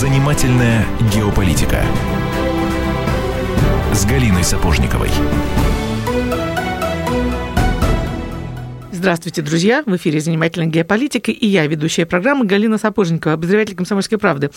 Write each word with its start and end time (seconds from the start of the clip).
Занимательная 0.00 0.86
геополитика 1.14 1.84
с 3.92 4.06
Галиной 4.06 4.42
Сапожниковой. 4.42 5.10
Здравствуйте, 8.92 9.42
друзья! 9.42 9.82
В 9.84 9.96
эфире 9.96 10.20
«Занимательная 10.20 10.68
геополитика» 10.68 11.30
и 11.30 11.46
я, 11.46 11.66
ведущая 11.66 12.06
программы 12.06 12.46
Галина 12.46 12.78
Сапожникова, 12.78 13.34
обозреватель 13.34 13.74
«Комсомольской 13.74 14.16
правды». 14.16 14.50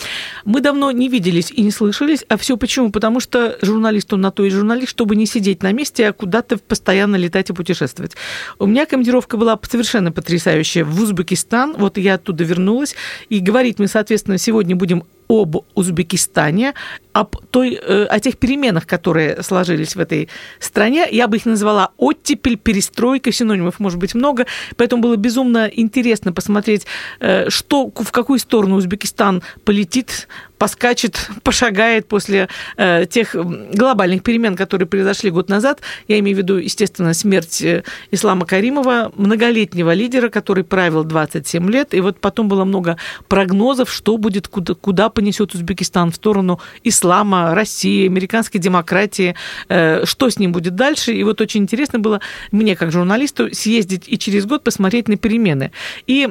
Мы 0.45 0.61
давно 0.61 0.91
не 0.91 1.09
виделись 1.09 1.51
и 1.51 1.61
не 1.61 1.71
слышались, 1.71 2.23
а 2.29 2.37
все 2.37 2.55
почему? 2.55 2.89
Потому 2.91 3.19
что 3.19 3.57
журналист 3.61 4.13
он 4.13 4.21
на 4.21 4.31
то 4.31 4.45
и 4.45 4.49
журналист, 4.49 4.89
чтобы 4.89 5.17
не 5.17 5.25
сидеть 5.25 5.61
на 5.61 5.73
месте, 5.73 6.07
а 6.07 6.13
куда-то 6.13 6.57
постоянно 6.57 7.17
летать 7.17 7.49
и 7.49 7.53
путешествовать. 7.53 8.15
У 8.59 8.65
меня 8.65 8.85
командировка 8.85 9.35
была 9.35 9.59
совершенно 9.69 10.13
потрясающая 10.13 10.85
в 10.85 11.01
Узбекистан, 11.01 11.75
вот 11.77 11.97
я 11.97 12.13
оттуда 12.13 12.45
вернулась, 12.45 12.95
и 13.27 13.39
говорить 13.39 13.79
мы, 13.79 13.87
соответственно, 13.87 14.37
сегодня 14.37 14.75
будем 14.75 15.03
об 15.27 15.57
Узбекистане, 15.75 16.73
об 17.13 17.35
той, 17.51 17.73
э, 17.73 18.05
о 18.05 18.19
тех 18.19 18.37
переменах, 18.37 18.85
которые 18.85 19.43
сложились 19.43 19.95
в 19.95 19.99
этой 19.99 20.29
стране. 20.59 21.07
Я 21.11 21.27
бы 21.27 21.37
их 21.37 21.45
назвала 21.45 21.91
оттепель, 21.97 22.57
перестройка, 22.57 23.31
синонимов 23.31 23.79
может 23.79 23.99
быть 23.99 24.15
много, 24.15 24.45
поэтому 24.75 25.01
было 25.01 25.15
безумно 25.15 25.69
интересно 25.71 26.33
посмотреть, 26.33 26.85
э, 27.19 27.49
что, 27.49 27.91
в 27.95 28.11
какую 28.11 28.39
сторону 28.39 28.75
Узбекистан 28.75 29.41
полетит, 29.65 30.27
поскачет, 30.63 31.29
пошагает 31.43 32.07
после 32.07 32.47
э, 32.77 33.05
тех 33.05 33.35
глобальных 33.35 34.23
перемен, 34.23 34.55
которые 34.55 34.87
произошли 34.87 35.29
год 35.29 35.49
назад. 35.49 35.81
Я 36.07 36.19
имею 36.19 36.37
в 36.37 36.39
виду, 36.39 36.55
естественно, 36.55 37.13
смерть 37.13 37.61
э, 37.61 37.83
Ислама 38.11 38.45
Каримова, 38.45 39.11
многолетнего 39.17 39.93
лидера, 39.93 40.29
который 40.29 40.63
правил 40.63 41.03
27 41.03 41.69
лет. 41.69 41.93
И 41.93 41.99
вот 41.99 42.21
потом 42.21 42.47
было 42.47 42.63
много 42.63 42.95
прогнозов, 43.27 43.91
что 43.91 44.15
будет, 44.17 44.47
куда, 44.47 44.73
куда 44.73 45.09
понесет 45.09 45.53
Узбекистан 45.53 46.11
в 46.11 46.15
сторону 46.15 46.61
ислама, 46.85 47.53
России, 47.53 48.07
американской 48.07 48.61
демократии, 48.61 49.35
э, 49.67 50.05
что 50.05 50.29
с 50.29 50.39
ним 50.39 50.53
будет 50.53 50.75
дальше. 50.75 51.11
И 51.11 51.25
вот 51.25 51.41
очень 51.41 51.63
интересно 51.63 51.99
было 51.99 52.21
мне, 52.53 52.77
как 52.77 52.93
журналисту, 52.93 53.53
съездить 53.53 54.05
и 54.07 54.17
через 54.17 54.45
год 54.45 54.63
посмотреть 54.63 55.09
на 55.09 55.17
перемены. 55.17 55.73
И 56.07 56.29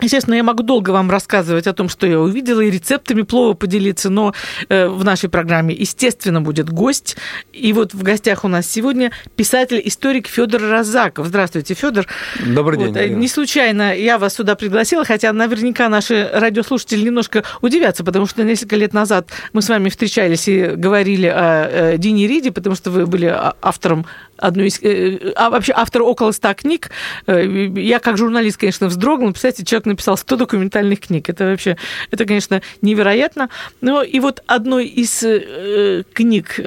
Естественно, 0.00 0.34
я 0.34 0.42
могу 0.42 0.62
долго 0.62 0.90
вам 0.90 1.10
рассказывать 1.10 1.66
о 1.66 1.72
том, 1.72 1.88
что 1.88 2.06
я 2.06 2.20
увидела, 2.20 2.60
и 2.60 2.70
рецептами 2.70 3.22
плова 3.22 3.54
поделиться, 3.54 4.10
но 4.10 4.34
э, 4.68 4.88
в 4.88 5.04
нашей 5.04 5.28
программе, 5.28 5.74
естественно, 5.74 6.40
будет 6.40 6.70
гость. 6.70 7.16
И 7.52 7.72
вот 7.72 7.94
в 7.94 8.02
гостях 8.02 8.44
у 8.44 8.48
нас 8.48 8.66
сегодня 8.66 9.12
писатель-историк 9.36 10.26
Федор 10.26 10.62
Розаков. 10.62 11.26
Здравствуйте, 11.26 11.74
Федор. 11.74 12.06
Добрый 12.44 12.78
день. 12.78 12.88
Вот, 12.88 13.18
не 13.18 13.28
случайно 13.28 13.94
я 13.96 14.18
вас 14.18 14.34
сюда 14.34 14.54
пригласила, 14.54 15.04
хотя 15.04 15.32
наверняка 15.32 15.88
наши 15.88 16.28
радиослушатели 16.32 17.02
немножко 17.02 17.44
удивятся, 17.60 18.04
потому 18.04 18.26
что 18.26 18.42
несколько 18.42 18.76
лет 18.76 18.92
назад 18.92 19.28
мы 19.52 19.62
с 19.62 19.68
вами 19.68 19.88
встречались 19.88 20.48
и 20.48 20.66
говорили 20.76 21.26
о, 21.26 21.92
о 21.92 21.98
Дине 21.98 22.26
Риде, 22.26 22.52
потому 22.52 22.74
что 22.74 22.90
вы 22.90 23.06
были 23.06 23.34
автором 23.62 24.06
одну 24.40 24.64
из... 24.64 24.80
Э, 24.82 25.32
а 25.36 25.50
вообще 25.50 25.72
автор 25.76 26.02
около 26.02 26.32
ста 26.32 26.54
книг. 26.54 26.90
Э, 27.26 27.44
я 27.76 27.98
как 27.98 28.16
журналист, 28.16 28.58
конечно, 28.58 28.88
вздрогнул. 28.88 29.30
Представляете, 29.30 29.64
человек 29.64 29.86
написал 29.86 30.16
100 30.16 30.36
документальных 30.36 31.00
книг. 31.00 31.28
Это 31.28 31.44
вообще, 31.44 31.76
это, 32.10 32.24
конечно, 32.24 32.62
невероятно. 32.82 33.50
Но 33.80 34.02
и 34.02 34.18
вот 34.20 34.42
одной 34.46 34.86
из 34.86 35.22
э, 35.22 36.02
книг, 36.12 36.58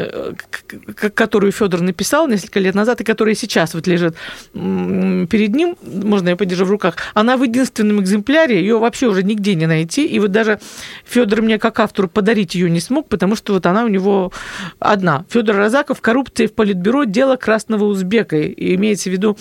которую 0.96 1.52
Федор 1.52 1.82
написал 1.82 2.28
несколько 2.28 2.60
лет 2.60 2.76
назад, 2.76 3.02
и 3.02 3.04
которая 3.04 3.36
сейчас 3.36 3.74
вот 3.74 3.88
лежит 3.88 4.16
перед 4.54 5.56
ним, 5.56 5.76
можно 5.82 6.30
я 6.30 6.36
подержу 6.36 6.66
в 6.66 6.72
руках, 6.72 6.96
она 7.14 7.38
в 7.38 7.44
единственном 7.44 8.02
экземпляре, 8.02 8.60
ее 8.60 8.78
вообще 8.78 9.08
уже 9.08 9.24
нигде 9.24 9.56
не 9.56 9.66
найти. 9.66 10.06
И 10.06 10.20
вот 10.20 10.32
даже 10.32 10.60
Федор 11.06 11.42
мне 11.42 11.58
как 11.58 11.80
автору 11.80 12.08
подарить 12.08 12.56
ее 12.56 12.70
не 12.70 12.80
смог, 12.80 13.10
потому 13.10 13.36
что 13.36 13.54
вот 13.54 13.66
она 13.66 13.84
у 13.84 13.88
него 13.88 14.32
одна. 14.80 15.26
Федор 15.30 15.56
Розаков 15.56 16.02
«Коррупция 16.02 16.48
в 16.48 16.54
политбюро. 16.54 17.06
Дело 17.06 17.36
красного 17.36 17.63
красного 17.64 17.86
узбека, 17.86 18.52
имеется 18.52 19.10
в 19.10 19.14
виду 19.14 19.38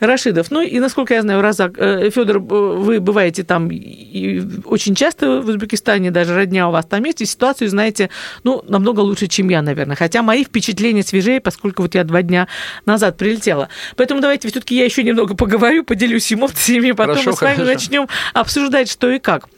Рашидов. 0.00 0.50
Ну 0.50 0.60
и, 0.60 0.78
насколько 0.78 1.14
я 1.14 1.22
знаю, 1.22 1.40
Разак, 1.40 1.72
э, 1.78 2.10
Федор, 2.10 2.36
э, 2.36 2.40
вы 2.40 3.00
бываете 3.00 3.44
там 3.44 3.68
очень 4.64 4.94
часто 4.94 5.40
в 5.40 5.48
Узбекистане, 5.48 6.10
даже 6.10 6.34
родня 6.34 6.68
у 6.68 6.72
вас 6.72 6.84
там 6.86 7.04
есть, 7.04 7.22
и 7.22 7.26
ситуацию 7.26 7.68
знаете, 7.68 8.10
ну, 8.44 8.62
намного 8.68 9.00
лучше, 9.00 9.26
чем 9.26 9.48
я, 9.48 9.62
наверное. 9.62 9.96
Хотя 9.96 10.22
мои 10.22 10.44
впечатления 10.44 11.02
свежее, 11.02 11.40
поскольку 11.40 11.82
вот 11.82 11.94
я 11.94 12.04
два 12.04 12.22
дня 12.22 12.46
назад 12.86 13.16
прилетела. 13.16 13.68
Поэтому 13.96 14.20
давайте 14.20 14.48
все-таки 14.48 14.76
я 14.76 14.84
еще 14.84 15.02
немного 15.02 15.34
поговорю, 15.34 15.84
поделюсь 15.84 16.32
эмоциями, 16.32 16.92
потом 16.92 17.14
хорошо, 17.14 17.30
мы 17.30 17.36
с 17.36 17.40
вами 17.40 17.54
хорошо. 17.54 17.72
начнем 17.72 18.08
обсуждать, 18.34 18.90
что 18.90 19.10
и 19.10 19.18
как. 19.18 19.48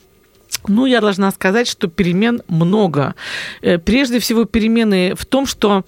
Ну, 0.68 0.86
я 0.86 1.00
должна 1.00 1.30
сказать, 1.32 1.68
что 1.68 1.88
перемен 1.88 2.42
много. 2.48 3.14
Э, 3.60 3.78
прежде 3.78 4.18
всего, 4.18 4.44
перемены 4.44 5.14
в 5.16 5.26
том, 5.26 5.46
что 5.46 5.84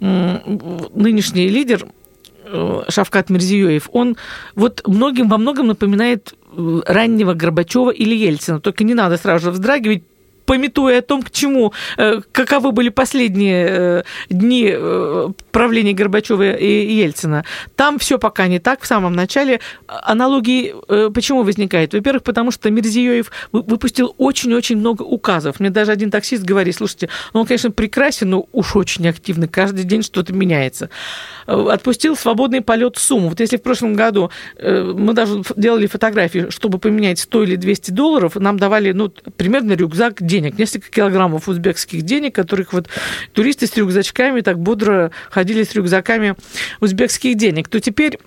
нынешний 0.00 1.48
лидер 1.48 1.86
э, 2.44 2.82
Шавкат 2.88 3.30
Мирзиёев, 3.30 3.88
он 3.92 4.16
вот 4.54 4.82
многим 4.86 5.28
во 5.28 5.38
многом 5.38 5.68
напоминает 5.68 6.34
э, 6.52 6.80
раннего 6.86 7.34
Горбачева 7.34 7.90
или 7.90 8.14
Ельцина. 8.14 8.60
Только 8.60 8.84
не 8.84 8.94
надо 8.94 9.16
сразу 9.16 9.46
же 9.46 9.50
вздрагивать, 9.50 10.02
пометуя 10.50 10.98
о 10.98 11.02
том, 11.02 11.22
к 11.22 11.30
чему, 11.30 11.72
э, 11.96 12.22
каковы 12.32 12.72
были 12.72 12.88
последние 12.88 13.66
э, 13.68 14.02
дни 14.30 14.68
э, 14.68 15.28
правления 15.52 15.92
Горбачева 15.92 16.56
и 16.56 16.92
Ельцина. 16.92 17.44
Там 17.76 18.00
все 18.00 18.18
пока 18.18 18.48
не 18.48 18.58
так. 18.58 18.82
В 18.82 18.86
самом 18.86 19.12
начале 19.12 19.60
аналогии 19.86 20.74
почему 21.12 21.44
возникает? 21.44 21.94
Во-первых, 21.94 22.24
потому 22.24 22.50
что 22.50 22.68
Мирзиёев 22.68 23.30
выпустил 23.52 24.12
очень-очень 24.18 24.76
много 24.76 25.02
указов. 25.02 25.60
Мне 25.60 25.70
даже 25.70 25.92
один 25.92 26.10
таксист 26.10 26.42
говорит, 26.42 26.74
слушайте, 26.74 27.10
ну, 27.32 27.42
он, 27.42 27.46
конечно, 27.46 27.70
прекрасен, 27.70 28.30
но 28.30 28.46
уж 28.50 28.74
очень 28.74 29.06
активный. 29.08 29.46
Каждый 29.46 29.84
день 29.84 30.02
что-то 30.02 30.32
меняется. 30.32 30.90
Отпустил 31.46 32.16
свободный 32.16 32.60
полет 32.60 32.96
сумму. 32.96 33.28
Вот 33.28 33.38
если 33.38 33.56
в 33.56 33.62
прошлом 33.62 33.94
году 33.94 34.32
мы 34.60 35.12
даже 35.12 35.44
делали 35.54 35.86
фотографии, 35.86 36.46
чтобы 36.50 36.78
поменять 36.78 37.20
100 37.20 37.42
или 37.44 37.54
200 37.54 37.92
долларов, 37.92 38.34
нам 38.34 38.58
давали 38.58 38.90
ну, 38.90 39.10
примерно 39.36 39.74
рюкзак 39.74 40.20
денег 40.20 40.39
денег, 40.40 40.58
несколько 40.58 40.90
килограммов 40.90 41.48
узбекских 41.48 42.02
денег, 42.02 42.34
которых 42.34 42.72
вот 42.72 42.88
туристы 43.32 43.66
с 43.66 43.76
рюкзачками 43.76 44.40
так 44.40 44.58
бодро 44.58 45.10
ходили 45.30 45.62
с 45.64 45.74
рюкзаками 45.74 46.34
узбекских 46.80 47.36
денег, 47.36 47.68
то 47.68 47.78
теперь 47.80 48.18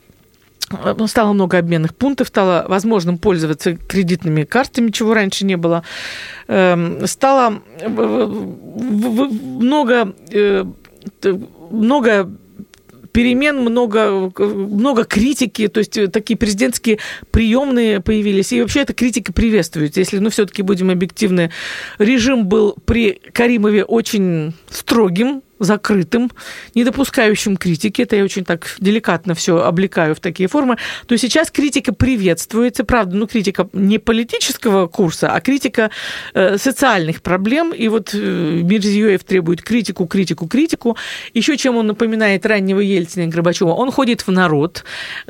э, 0.71 0.95
стало 1.07 1.33
много 1.33 1.57
обменных 1.57 1.95
пунктов, 1.95 2.27
стало 2.27 2.65
возможным 2.67 3.17
пользоваться 3.17 3.75
кредитными 3.75 4.43
картами, 4.43 4.91
чего 4.91 5.13
раньше 5.13 5.45
не 5.45 5.57
было. 5.57 5.83
Эм, 6.47 7.07
стало 7.07 7.61
много, 9.57 10.13
э, 10.31 10.65
много 11.71 12.29
перемен, 13.13 13.61
много, 13.61 14.31
много 14.37 15.05
критики, 15.05 15.67
то 15.69 15.77
есть 15.77 15.97
такие 16.11 16.35
президентские 16.35 16.99
приемные 17.31 18.01
появились. 18.01 18.51
И 18.51 18.61
вообще 18.61 18.81
эта 18.81 18.93
критика 18.93 19.31
приветствуется. 19.31 20.01
Если, 20.01 20.17
ну, 20.17 20.29
все-таки 20.29 20.63
будем 20.63 20.89
объективны, 20.89 21.51
режим 21.99 22.47
был 22.47 22.75
при 22.85 23.21
Каримове 23.31 23.85
очень 23.85 24.53
строгим, 24.69 25.41
закрытым, 25.63 26.31
не 26.75 26.83
допускающим 26.83 27.57
критики, 27.57 28.01
это 28.01 28.15
я 28.15 28.23
очень 28.23 28.45
так 28.45 28.75
деликатно 28.79 29.33
все 29.35 29.59
облекаю 29.59 30.15
в 30.15 30.19
такие 30.19 30.47
формы, 30.47 30.77
то 31.07 31.17
сейчас 31.17 31.51
критика 31.51 31.93
приветствуется, 31.93 32.83
правда, 32.83 33.15
ну, 33.15 33.27
критика 33.27 33.67
не 33.73 33.99
политического 33.99 34.87
курса, 34.87 35.31
а 35.31 35.41
критика 35.41 35.91
э, 36.33 36.57
социальных 36.57 37.21
проблем, 37.21 37.73
и 37.73 37.87
вот 37.87 38.13
э, 38.13 38.17
Мирзиёев 38.17 39.23
требует 39.23 39.61
критику, 39.61 40.05
критику, 40.05 40.47
критику. 40.47 40.97
Еще 41.33 41.57
чем 41.57 41.77
он 41.77 41.87
напоминает 41.87 42.45
раннего 42.45 42.79
Ельцина 42.79 43.23
и 43.23 43.27
Горбачева, 43.27 43.71
он 43.71 43.91
ходит 43.91 44.21
в 44.21 44.31
народ, 44.31 44.83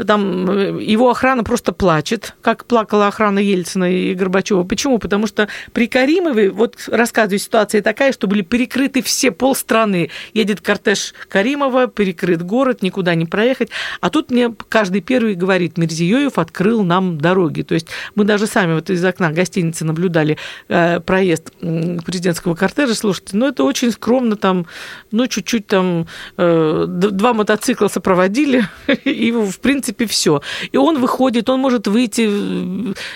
там 0.07 0.49
э, 0.49 0.83
его 0.83 1.09
охрана 1.09 1.43
просто 1.43 1.71
плачет, 1.71 2.35
как 2.41 2.65
плакала 2.65 3.07
охрана 3.07 3.39
Ельцина 3.39 3.91
и 3.91 4.13
Горбачева. 4.13 4.63
Почему? 4.63 4.99
Потому 4.99 5.27
что 5.27 5.47
при 5.73 5.87
Каримове, 5.87 6.49
вот 6.49 6.77
рассказываю, 6.87 7.39
ситуация 7.39 7.81
такая, 7.81 8.11
что 8.11 8.27
были 8.27 8.41
перекрыты 8.41 9.01
все 9.01 9.31
полстраны 9.31 10.09
едет 10.33 10.61
кортеж 10.61 11.13
Каримова, 11.29 11.87
перекрыт 11.87 12.41
город, 12.41 12.81
никуда 12.81 13.15
не 13.15 13.25
проехать. 13.25 13.69
А 14.01 14.09
тут 14.09 14.31
мне 14.31 14.53
каждый 14.69 15.01
первый 15.01 15.35
говорит, 15.35 15.77
Мирзиёев 15.77 16.37
открыл 16.37 16.83
нам 16.83 17.17
дороги. 17.17 17.61
То 17.61 17.73
есть 17.73 17.87
мы 18.15 18.23
даже 18.23 18.47
сами 18.47 18.75
вот 18.75 18.89
из 18.89 19.03
окна 19.03 19.31
гостиницы 19.31 19.85
наблюдали 19.85 20.37
э, 20.67 20.99
проезд 20.99 21.51
президентского 21.59 22.55
кортежа. 22.55 22.95
Слушайте, 22.95 23.37
ну 23.37 23.47
это 23.47 23.63
очень 23.63 23.91
скромно 23.91 24.35
там, 24.35 24.65
ну 25.11 25.27
чуть-чуть 25.27 25.67
там 25.67 26.07
э, 26.37 26.85
два 26.87 27.33
мотоцикла 27.33 27.87
сопроводили, 27.87 28.67
и 29.03 29.31
в 29.31 29.59
принципе 29.59 30.05
все. 30.05 30.41
И 30.71 30.77
он 30.77 30.99
выходит, 30.99 31.49
он 31.49 31.59
может 31.59 31.87
выйти, 31.87 32.21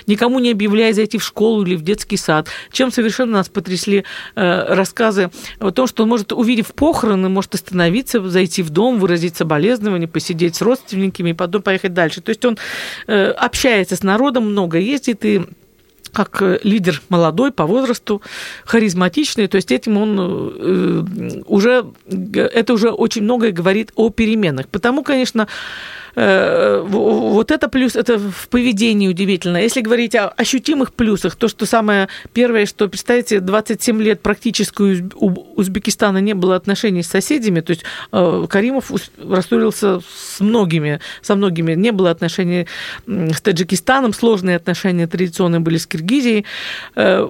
никому 0.08 0.40
не 0.40 0.52
объявляя, 0.52 0.94
зайти 0.94 1.18
в 1.18 1.24
школу 1.24 1.64
или 1.64 1.76
в 1.76 1.82
детский 1.82 2.18
сад. 2.18 2.48
Чем 2.72 2.92
совершенно 2.92 3.34
нас 3.34 3.50
потрясли 3.50 4.04
э, 4.36 4.74
рассказы 4.74 5.32
о 5.60 5.72
том, 5.72 5.88
что 5.88 6.04
он 6.04 6.10
может, 6.10 6.32
увидев 6.32 6.74
похороны, 6.74 6.97
похороны, 6.98 7.30
может 7.30 7.54
остановиться, 7.54 8.28
зайти 8.28 8.64
в 8.64 8.70
дом, 8.70 9.00
выразить 9.00 9.38
соболезнования, 9.38 10.08
посидеть 10.08 10.56
с 10.56 10.62
родственниками 10.62 11.30
и 11.30 11.34
потом 11.34 11.62
поехать 11.62 11.94
дальше. 11.94 12.22
То 12.22 12.30
есть 12.30 12.44
он 12.46 12.58
э, 13.08 13.30
общается 13.30 13.96
с 13.96 14.04
народом, 14.04 14.50
много 14.50 14.80
ездит 14.80 15.24
и 15.26 15.42
как 16.12 16.42
лидер 16.64 17.02
молодой 17.10 17.52
по 17.52 17.68
возрасту, 17.68 18.22
харизматичный, 18.66 19.48
то 19.48 19.58
есть 19.58 19.72
этим 19.72 19.98
он 19.98 21.44
уже, 21.46 21.86
это 22.34 22.74
уже 22.74 22.90
очень 22.90 23.24
многое 23.24 23.52
говорит 23.52 23.92
о 23.96 24.10
переменах. 24.10 24.68
Потому, 24.68 25.04
конечно, 25.04 25.48
Э, 25.48 26.07
вот 26.18 27.52
это 27.52 27.70
плюс, 27.70 27.96
это 27.96 28.18
в 28.18 28.50
поведении 28.50 29.08
удивительно. 29.08 29.58
Если 29.58 29.82
говорить 29.82 30.16
о 30.16 30.30
ощутимых 30.30 30.94
плюсах, 30.94 31.36
то, 31.36 31.48
что 31.48 31.68
самое 31.68 32.10
первое, 32.34 32.66
что, 32.66 32.88
представьте, 32.88 33.40
27 33.40 34.02
лет 34.02 34.22
практически 34.22 35.08
у 35.16 35.60
Узбекистана 35.60 36.18
не 36.18 36.34
было 36.34 36.56
отношений 36.56 37.04
с 37.04 37.08
соседями, 37.08 37.60
то 37.60 37.72
есть 37.72 37.84
э, 38.12 38.46
Каримов 38.50 38.92
рассорился 39.18 40.00
с 40.00 40.40
многими, 40.40 41.02
со 41.22 41.36
многими, 41.36 41.74
не 41.74 41.92
было 41.92 42.10
отношений 42.10 42.68
с 43.06 43.42
Таджикистаном, 43.42 44.14
сложные 44.14 44.56
отношения 44.56 45.06
традиционные 45.06 45.60
были 45.60 45.78
с 45.78 45.86
Киргизией, 45.86 46.46
э, 46.96 47.28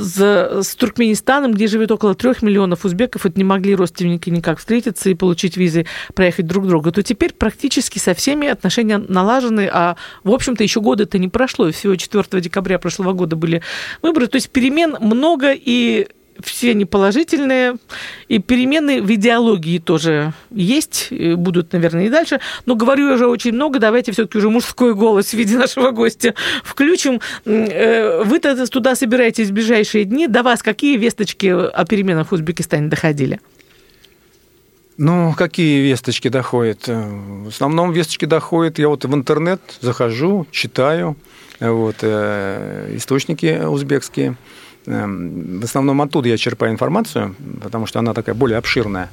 с 0.00 0.76
Туркменистаном, 0.76 1.52
где 1.52 1.66
живет 1.66 1.90
около 1.90 2.14
трех 2.14 2.42
миллионов 2.42 2.84
узбеков, 2.84 3.24
вот 3.24 3.36
не 3.36 3.44
могли 3.44 3.74
родственники 3.74 4.30
никак 4.30 4.58
встретиться 4.58 5.10
и 5.10 5.14
получить 5.14 5.56
визы, 5.56 5.86
проехать 6.14 6.46
друг 6.46 6.64
к 6.64 6.68
другу, 6.68 6.92
то 6.92 7.02
теперь 7.02 7.32
практически 7.32 7.87
практически 7.88 7.98
со 7.98 8.14
всеми 8.14 8.48
отношения 8.48 8.98
налажены, 8.98 9.68
а, 9.72 9.96
в 10.24 10.30
общем-то, 10.30 10.62
еще 10.62 10.80
года-то 10.80 11.18
не 11.18 11.28
прошло, 11.28 11.70
всего 11.70 11.96
4 11.96 12.40
декабря 12.40 12.78
прошлого 12.78 13.12
года 13.12 13.36
были 13.36 13.62
выборы, 14.02 14.26
то 14.26 14.36
есть 14.36 14.50
перемен 14.50 14.96
много, 15.00 15.52
и 15.52 16.06
все 16.40 16.70
они 16.70 16.84
положительные, 16.84 17.76
и 18.28 18.38
перемены 18.38 19.02
в 19.02 19.12
идеологии 19.12 19.78
тоже 19.78 20.32
есть, 20.50 21.08
будут, 21.10 21.72
наверное, 21.72 22.06
и 22.06 22.10
дальше. 22.10 22.40
Но 22.66 22.76
говорю 22.76 23.14
уже 23.14 23.26
очень 23.26 23.52
много, 23.52 23.78
давайте 23.78 24.12
все-таки 24.12 24.38
уже 24.38 24.48
мужской 24.48 24.94
голос 24.94 25.30
в 25.30 25.34
виде 25.34 25.56
нашего 25.56 25.90
гостя 25.90 26.34
включим. 26.62 27.20
Э, 27.44 28.22
вы 28.22 28.38
туда 28.38 28.94
собираетесь 28.94 29.48
в 29.48 29.52
ближайшие 29.52 30.04
дни. 30.04 30.28
До 30.28 30.42
вас 30.42 30.62
какие 30.62 30.96
весточки 30.96 31.46
о 31.46 31.84
переменах 31.84 32.30
в 32.30 32.34
Узбекистане 32.34 32.88
доходили? 32.88 33.40
Ну, 34.98 35.32
какие 35.36 35.80
весточки 35.80 36.26
доходят? 36.26 36.88
В 36.88 37.48
основном 37.48 37.92
весточки 37.92 38.24
доходят, 38.24 38.80
я 38.80 38.88
вот 38.88 39.04
в 39.04 39.14
интернет 39.14 39.60
захожу, 39.80 40.44
читаю, 40.50 41.16
вот, 41.60 41.98
э, 42.02 42.96
источники 42.96 43.64
узбекские. 43.64 44.36
Эм, 44.86 45.60
в 45.60 45.64
основном 45.64 46.02
оттуда 46.02 46.28
я 46.28 46.36
черпаю 46.36 46.72
информацию, 46.72 47.36
потому 47.62 47.86
что 47.86 48.00
она 48.00 48.12
такая 48.12 48.34
более 48.34 48.58
обширная. 48.58 49.08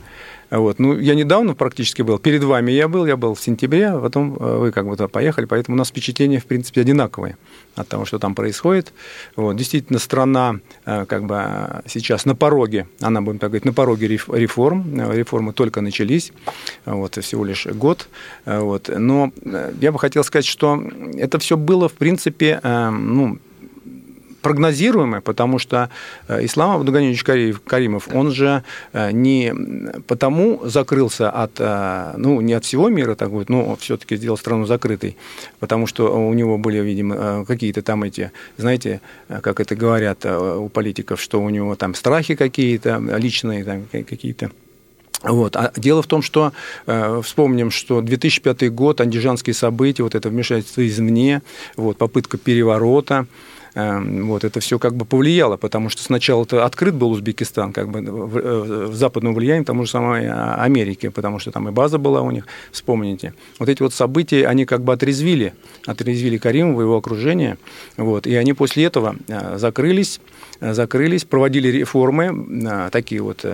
Вот. 0.51 0.79
Ну, 0.79 0.97
я 0.97 1.15
недавно 1.15 1.55
практически 1.55 2.01
был, 2.01 2.19
перед 2.19 2.43
вами 2.43 2.71
я 2.71 2.87
был, 2.87 3.05
я 3.05 3.17
был 3.17 3.33
в 3.33 3.41
сентябре, 3.41 3.87
а 3.87 3.99
потом 3.99 4.35
э, 4.35 4.57
вы 4.57 4.71
как 4.71 4.85
туда 4.85 5.07
поехали, 5.07 5.45
поэтому 5.45 5.75
у 5.75 5.77
нас 5.77 5.89
впечатления, 5.89 6.39
в 6.39 6.45
принципе, 6.45 6.81
одинаковые 6.81 7.37
от 7.75 7.87
того, 7.87 8.05
что 8.05 8.19
там 8.19 8.35
происходит. 8.35 8.93
Вот. 9.35 9.55
Действительно, 9.55 9.99
страна 9.99 10.59
э, 10.85 11.05
как 11.05 11.25
бы 11.25 11.81
сейчас 11.87 12.25
на 12.25 12.35
пороге, 12.35 12.87
она, 13.01 13.21
будем 13.21 13.39
так 13.39 13.49
говорить, 13.49 13.65
на 13.65 13.73
пороге 13.73 14.07
реформ, 14.07 14.99
э, 14.99 15.17
реформы 15.17 15.53
только 15.53 15.81
начались, 15.81 16.31
вот, 16.85 17.15
всего 17.15 17.43
лишь 17.43 17.65
год. 17.65 18.07
Вот. 18.45 18.89
Но 18.95 19.31
я 19.81 19.91
бы 19.91 19.99
хотел 19.99 20.23
сказать, 20.23 20.45
что 20.45 20.81
это 21.15 21.39
все 21.39 21.57
было, 21.57 21.89
в 21.89 21.93
принципе, 21.93 22.59
ну, 22.63 23.39
прогнозируемое, 24.45 25.21
потому 25.21 25.57
что 25.57 25.89
э, 26.27 26.45
Ислам 26.45 26.75
Абдуганевич 26.75 27.23
Каримов, 27.23 28.07
он 28.13 28.31
же 28.31 28.63
э, 28.93 29.11
не 29.11 29.51
потому 30.07 30.61
закрылся 30.63 31.31
от, 31.31 31.53
э, 31.57 32.13
ну, 32.17 32.41
не 32.41 32.53
от 32.53 32.63
всего 32.63 32.89
мира, 32.89 33.15
так 33.15 33.29
вот, 33.29 33.49
но 33.49 33.75
все-таки 33.77 34.17
сделал 34.17 34.37
страну 34.37 34.67
закрытой, 34.67 35.17
потому 35.59 35.87
что 35.87 36.15
у 36.15 36.33
него 36.35 36.59
были, 36.59 36.77
видимо, 36.77 37.43
какие-то 37.45 37.81
там 37.81 38.03
эти, 38.03 38.31
знаете, 38.57 39.01
как 39.41 39.59
это 39.59 39.75
говорят 39.75 40.23
у 40.25 40.69
политиков, 40.69 41.19
что 41.19 41.41
у 41.41 41.49
него 41.49 41.75
там 41.75 41.95
страхи 41.95 42.35
какие-то, 42.35 43.01
личные 43.17 43.63
там 43.63 43.87
какие-то. 43.91 44.51
Вот. 45.23 45.55
А 45.55 45.71
дело 45.75 46.03
в 46.03 46.07
том, 46.07 46.21
что 46.21 46.53
э, 46.85 47.21
вспомним, 47.23 47.71
что 47.71 48.01
2005 48.01 48.71
год, 48.71 49.01
андижанские 49.01 49.55
события, 49.55 50.03
вот 50.03 50.13
это 50.13 50.29
вмешательство 50.29 50.85
извне, 50.87 51.41
вот, 51.77 51.97
попытка 51.97 52.37
переворота, 52.37 53.25
вот, 53.75 54.45
это 54.45 54.61
все 54.61 54.79
как 54.79 54.95
бы 54.95 55.03
повлияло, 55.03 55.57
потому 55.57 55.89
что 55.89 56.01
сначала 56.01 56.43
это 56.43 56.63
открыт 56.63 56.95
был 56.95 57.11
Узбекистан, 57.11 57.73
как 57.73 57.89
бы 57.89 57.99
в, 57.99 58.37
э, 58.37 58.87
в 58.87 58.95
западном 58.95 59.35
влиянии 59.35 59.65
тому 59.65 59.83
же 59.83 59.91
самой 59.91 60.29
Америки, 60.29 61.09
потому 61.09 61.39
что 61.39 61.51
там 61.51 61.67
и 61.67 61.71
база 61.71 61.97
была 61.97 62.21
у 62.21 62.31
них, 62.31 62.47
вспомните. 62.71 63.33
Вот 63.59 63.67
эти 63.67 63.81
вот 63.81 63.93
события, 63.93 64.47
они 64.47 64.65
как 64.65 64.83
бы 64.83 64.93
отрезвили, 64.93 65.53
отрезвили 65.85 66.37
Каримова, 66.37 66.81
его 66.81 66.95
окружение, 66.95 67.57
вот, 67.97 68.27
и 68.27 68.35
они 68.35 68.53
после 68.53 68.85
этого 68.85 69.17
э, 69.27 69.57
закрылись, 69.57 70.21
закрылись, 70.61 71.25
проводили 71.25 71.67
реформы, 71.67 72.47
э, 72.65 72.89
такие 72.91 73.21
вот, 73.21 73.45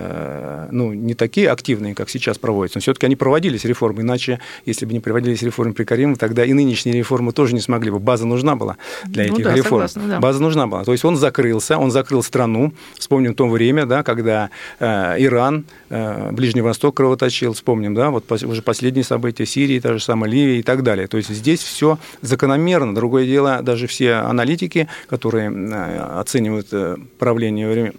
ну, 0.71 0.93
не 0.93 1.15
такие 1.15 1.49
активные, 1.49 1.95
как 1.95 2.09
сейчас 2.09 2.37
проводятся, 2.37 2.77
но 2.77 2.81
все-таки 2.81 3.07
они 3.07 3.15
проводились 3.15 3.65
реформы, 3.65 4.01
иначе, 4.01 4.39
если 4.67 4.85
бы 4.85 4.93
не 4.93 4.99
проводились 4.99 5.41
реформы 5.41 5.73
при 5.73 5.83
Каримове, 5.83 6.17
тогда 6.17 6.45
и 6.45 6.53
нынешние 6.53 6.95
реформы 6.95 7.31
тоже 7.31 7.55
не 7.55 7.59
смогли 7.59 7.89
бы, 7.89 7.97
база 7.97 8.27
нужна 8.27 8.55
была 8.55 8.77
для 9.05 9.25
ну, 9.25 9.33
этих 9.33 9.45
да, 9.45 9.55
реформ. 9.55 9.87
Согласна, 9.87 10.10
да. 10.11 10.19
База 10.19 10.41
нужна 10.41 10.67
была. 10.67 10.83
То 10.83 10.91
есть 10.91 11.05
он 11.05 11.15
закрылся, 11.15 11.77
он 11.77 11.91
закрыл 11.91 12.23
страну. 12.23 12.73
Вспомним 12.97 13.33
то 13.33 13.47
время, 13.47 13.85
да, 13.85 14.03
когда 14.03 14.49
э, 14.79 15.15
Иран, 15.19 15.65
э, 15.89 16.31
Ближний 16.31 16.61
Восток 16.61 16.97
кровоточил, 16.97 17.53
вспомним, 17.53 17.95
да, 17.95 18.09
вот 18.09 18.31
уже 18.31 18.61
последние 18.61 19.03
события 19.03 19.45
Сирии, 19.45 19.79
та 19.79 19.93
же 19.93 19.99
самая 19.99 20.29
Ливия 20.29 20.59
и 20.59 20.63
так 20.63 20.83
далее. 20.83 21.07
То 21.07 21.17
есть 21.17 21.29
здесь 21.29 21.61
все 21.61 21.97
закономерно. 22.21 22.93
Другое 22.93 23.25
дело, 23.25 23.61
даже 23.61 23.87
все 23.87 24.13
аналитики, 24.15 24.87
которые 25.07 25.51
э, 25.51 26.19
оценивают 26.19 26.67
э, 26.71 26.97
правление 27.17 27.69
времени 27.69 27.93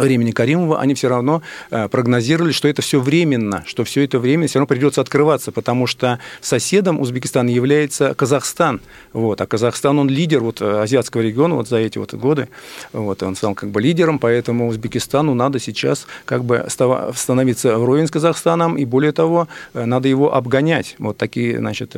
времени 0.00 0.30
Каримова, 0.30 0.80
они 0.80 0.94
все 0.94 1.08
равно 1.08 1.42
э, 1.70 1.88
прогнозировали, 1.88 2.52
что 2.52 2.68
это 2.68 2.82
все 2.82 3.00
временно, 3.00 3.64
что 3.66 3.84
все 3.84 4.04
это 4.04 4.18
время 4.18 4.46
все 4.46 4.58
равно 4.58 4.66
придется 4.66 5.00
открываться, 5.00 5.52
потому 5.52 5.86
что 5.86 6.18
соседом 6.40 7.00
Узбекистана 7.00 7.48
является 7.48 8.14
Казахстан. 8.14 8.80
Вот, 9.12 9.40
а 9.40 9.46
Казахстан, 9.46 9.98
он 9.98 10.08
лидер 10.08 10.40
вот, 10.40 10.60
э, 10.60 10.82
азиатского 10.82 11.22
региона 11.22 11.54
вот 11.54 11.68
за 11.68 11.78
эти 11.78 11.98
вот 11.98 12.14
годы. 12.14 12.48
Вот, 12.92 13.22
он 13.22 13.36
стал 13.36 13.54
как 13.54 13.70
бы 13.70 13.80
лидером, 13.80 14.18
поэтому 14.18 14.68
Узбекистану 14.68 15.34
надо 15.34 15.58
сейчас 15.58 16.06
как 16.24 16.44
бы 16.44 16.66
становиться 16.68 17.78
вровень 17.78 18.06
с 18.06 18.10
Казахстаном, 18.10 18.76
и 18.76 18.84
более 18.84 19.12
того, 19.12 19.48
э, 19.74 19.84
надо 19.84 20.08
его 20.08 20.34
обгонять. 20.34 20.94
Вот 20.98 21.16
такие, 21.16 21.58
значит, 21.58 21.96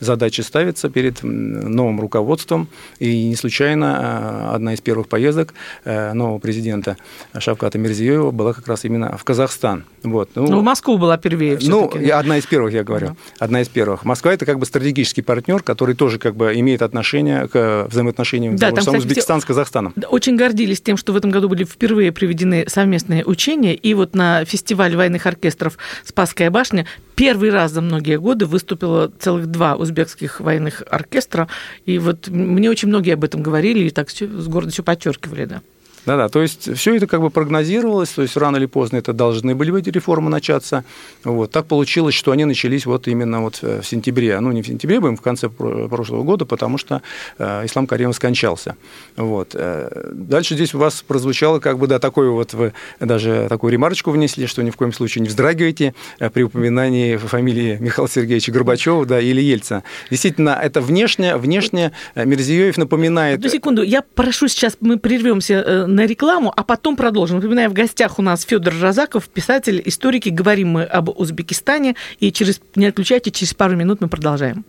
задачи 0.00 0.40
ставятся 0.40 0.88
перед 0.88 1.22
новым 1.22 2.00
руководством, 2.00 2.68
и 2.98 3.28
не 3.28 3.36
случайно 3.36 4.54
одна 4.54 4.74
из 4.74 4.80
первых 4.80 5.08
поездок 5.08 5.54
нового 5.84 6.38
президента 6.38 6.77
президента 6.82 6.96
Шавката 7.38 7.78
Мирзиева 7.78 8.30
была 8.30 8.52
как 8.52 8.68
раз 8.68 8.84
именно 8.84 9.16
в 9.16 9.24
Казахстан. 9.24 9.84
Вот. 10.02 10.30
Ну, 10.34 10.46
ну 10.46 10.60
в 10.60 10.62
Москву 10.62 10.98
была 10.98 11.16
первее 11.16 11.58
Ну, 11.62 11.90
одна 12.12 12.38
из 12.38 12.46
первых, 12.46 12.72
я 12.72 12.84
говорю. 12.84 13.08
Uh-huh. 13.08 13.16
Одна 13.38 13.62
из 13.62 13.68
первых. 13.68 14.04
Москва– 14.04 14.32
это 14.34 14.46
как 14.46 14.58
бы 14.58 14.66
стратегический 14.66 15.22
партнер, 15.22 15.62
который 15.62 15.94
тоже 15.94 16.18
как 16.18 16.36
бы 16.36 16.52
имеет 16.54 16.82
отношение 16.82 17.48
к 17.48 17.86
взаимоотношениям 17.90 18.56
да, 18.56 18.70
там, 18.70 18.78
кстати, 18.78 18.96
Узбекистан 18.96 19.40
с 19.40 19.44
Казахстаном. 19.44 19.94
Очень 20.10 20.36
гордились 20.36 20.80
тем, 20.80 20.96
что 20.96 21.12
в 21.12 21.16
этом 21.16 21.30
году 21.30 21.48
были 21.48 21.64
впервые 21.64 22.12
приведены 22.12 22.64
совместные 22.68 23.24
учения, 23.24 23.74
и 23.74 23.94
вот 23.94 24.14
на 24.14 24.44
фестиваль 24.44 24.96
военных 24.96 25.26
оркестров 25.26 25.78
«Спасская 26.04 26.50
башня» 26.50 26.86
первый 27.14 27.50
раз 27.50 27.72
за 27.72 27.80
многие 27.80 28.18
годы 28.18 28.46
выступило 28.46 29.10
целых 29.18 29.46
два 29.46 29.74
узбекских 29.74 30.40
военных 30.40 30.82
оркестра, 30.88 31.48
и 31.84 31.98
вот 31.98 32.28
мне 32.28 32.70
очень 32.70 32.88
многие 32.88 33.14
об 33.14 33.24
этом 33.24 33.42
говорили 33.42 33.80
и 33.80 33.90
так 33.90 34.10
с 34.10 34.46
гордостью 34.46 34.84
подчеркивали, 34.84 35.44
да. 35.44 35.62
Да-да, 36.08 36.30
то 36.30 36.40
есть 36.40 36.74
все 36.74 36.96
это 36.96 37.06
как 37.06 37.20
бы 37.20 37.28
прогнозировалось, 37.28 38.08
то 38.08 38.22
есть 38.22 38.34
рано 38.34 38.56
или 38.56 38.64
поздно 38.64 38.96
это 38.96 39.12
должны 39.12 39.54
были 39.54 39.70
быть 39.70 39.86
реформы 39.88 40.30
начаться. 40.30 40.82
Вот. 41.22 41.50
Так 41.50 41.66
получилось, 41.66 42.14
что 42.14 42.32
они 42.32 42.46
начались 42.46 42.86
вот 42.86 43.08
именно 43.08 43.42
вот 43.42 43.60
в 43.60 43.82
сентябре, 43.82 44.40
ну 44.40 44.50
не 44.50 44.62
в 44.62 44.66
сентябре, 44.66 45.00
будем 45.00 45.18
в 45.18 45.20
конце 45.20 45.50
прошлого 45.50 46.22
года, 46.22 46.46
потому 46.46 46.78
что 46.78 47.02
э, 47.38 47.66
Ислам 47.66 47.86
Каримов 47.86 48.16
скончался. 48.16 48.76
Вот. 49.18 49.50
Э, 49.52 50.12
дальше 50.14 50.54
здесь 50.54 50.72
у 50.72 50.78
вас 50.78 51.04
прозвучало 51.06 51.58
как 51.58 51.78
бы, 51.78 51.86
да, 51.86 51.98
такой 51.98 52.30
вот 52.30 52.54
вы 52.54 52.72
даже 53.00 53.44
такую 53.50 53.74
ремарочку 53.74 54.10
внесли, 54.10 54.46
что 54.46 54.62
ни 54.62 54.70
в 54.70 54.76
коем 54.76 54.94
случае 54.94 55.20
не 55.20 55.28
вздрагивайте 55.28 55.92
э, 56.20 56.30
при 56.30 56.42
упоминании 56.42 57.18
фамилии 57.18 57.76
Михаила 57.78 58.08
Сергеевича 58.08 58.50
Горбачева, 58.50 59.04
да, 59.04 59.20
или 59.20 59.42
Ельца. 59.42 59.82
Действительно, 60.10 60.58
это 60.62 60.80
внешне, 60.80 61.36
внешне 61.36 61.92
Мирзиёев 62.14 62.78
напоминает... 62.78 63.40
Одну 63.40 63.50
секунду, 63.50 63.82
я 63.82 64.00
прошу 64.00 64.48
сейчас, 64.48 64.78
мы 64.80 64.98
прервемся 64.98 65.86
на 65.98 66.06
рекламу, 66.06 66.52
а 66.56 66.62
потом 66.62 66.96
продолжим. 66.96 67.36
Напоминаю, 67.38 67.70
в 67.70 67.72
гостях 67.72 68.18
у 68.18 68.22
нас 68.22 68.42
Федор 68.42 68.74
Разаков, 68.80 69.28
писатель, 69.28 69.82
историки. 69.84 70.28
Говорим 70.28 70.68
мы 70.68 70.84
об 70.84 71.08
Узбекистане. 71.08 71.96
И 72.20 72.30
через, 72.30 72.60
не 72.76 72.86
отключайте, 72.86 73.30
через 73.30 73.52
пару 73.52 73.76
минут 73.76 74.00
мы 74.00 74.08
продолжаем. 74.08 74.64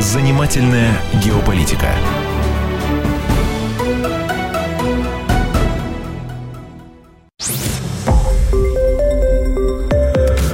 Занимательная 0.00 0.98
геополитика. 1.22 1.90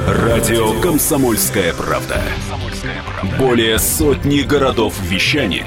Радио 0.08 0.80
«Комсомольская 0.80 1.72
правда». 1.74 2.20
Более 3.38 3.78
сотни 3.78 4.40
городов 4.40 4.94
вещания 5.00 5.66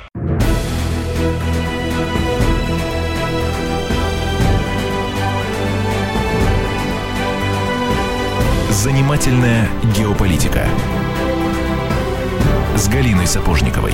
Занимательная 8.81 9.69
геополитика 9.95 10.65
с 12.75 12.89
Галиной 12.89 13.27
Сапожниковой. 13.27 13.93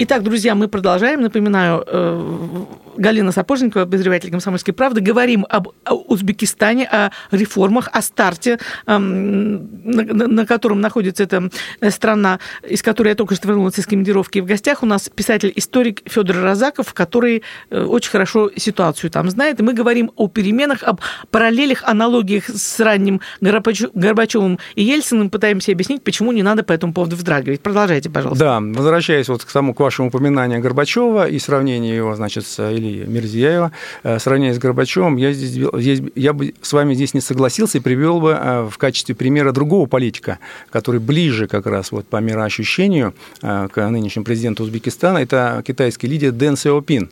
Итак, 0.00 0.24
друзья, 0.24 0.56
мы 0.56 0.66
продолжаем. 0.66 1.20
Напоминаю, 1.20 1.84
э, 1.86 2.64
Галина 2.96 3.32
Сапожникова, 3.32 3.82
обозреватель 3.82 4.30
«Комсомольской 4.30 4.74
правды». 4.74 5.00
Говорим 5.00 5.46
об 5.48 5.68
Узбекистане, 5.86 6.86
о 6.86 7.10
реформах, 7.30 7.88
о 7.92 8.02
старте, 8.02 8.58
эм, 8.86 9.68
на 9.84 10.46
котором 10.46 10.80
находится 10.80 11.22
эта 11.24 11.50
э, 11.80 11.90
страна, 11.90 12.38
из 12.68 12.82
которой 12.82 13.08
я 13.08 13.14
только 13.14 13.34
что 13.34 13.48
вернулась 13.48 13.78
из 13.78 13.86
командировки. 13.86 14.38
В 14.40 14.46
гостях 14.46 14.82
у 14.82 14.86
нас 14.86 15.08
писатель-историк 15.08 16.02
Федор 16.06 16.36
Розаков, 16.36 16.94
который 16.94 17.42
э, 17.70 17.82
очень 17.82 18.10
хорошо 18.10 18.50
ситуацию 18.56 19.10
там 19.10 19.30
знает. 19.30 19.60
И 19.60 19.62
мы 19.62 19.74
говорим 19.74 20.10
о 20.16 20.28
переменах, 20.28 20.82
об 20.82 21.00
параллелях, 21.30 21.82
аналогиях 21.84 22.48
с 22.48 22.80
ранним 22.80 23.20
Горбачевым 23.40 24.58
и 24.74 24.82
Ельциным. 24.82 25.30
Пытаемся 25.30 25.72
объяснить, 25.72 26.02
почему 26.02 26.32
не 26.32 26.42
надо 26.42 26.62
по 26.62 26.72
этому 26.72 26.92
поводу 26.92 27.16
вздрагивать. 27.16 27.60
Продолжайте, 27.60 28.10
пожалуйста. 28.10 28.44
Да, 28.44 28.60
возвращаясь 28.60 29.28
вот 29.28 29.44
к 29.44 29.52
тому, 29.52 29.74
к 29.74 29.80
вашему 29.80 30.08
упоминанию 30.08 30.60
Горбачева 30.60 31.28
и 31.28 31.38
сравнению 31.38 31.94
его, 31.94 32.14
значит, 32.14 32.46
с 32.46 32.70
или 32.70 32.85
Мирзияева, 32.86 33.72
э, 34.02 34.18
сравняя 34.18 34.54
с 34.54 34.58
Горбачевым, 34.58 35.16
я, 35.16 35.32
здесь, 35.32 35.68
здесь, 35.74 36.02
я 36.14 36.32
бы 36.32 36.54
с 36.62 36.72
вами 36.72 36.94
здесь 36.94 37.14
не 37.14 37.20
согласился 37.20 37.78
и 37.78 37.80
привел 37.80 38.20
бы 38.20 38.30
э, 38.38 38.68
в 38.70 38.78
качестве 38.78 39.14
примера 39.14 39.52
другого 39.52 39.86
политика, 39.86 40.38
который 40.70 41.00
ближе 41.00 41.46
как 41.46 41.66
раз 41.66 41.92
вот 41.92 42.06
по 42.06 42.18
мироощущению 42.18 43.14
э, 43.42 43.68
к 43.72 43.88
нынешнему 43.88 44.24
президенту 44.24 44.62
Узбекистана, 44.64 45.18
это 45.18 45.62
китайский 45.66 46.06
лидер 46.06 46.32
Дэн 46.32 46.56
Сяопин. 46.56 47.10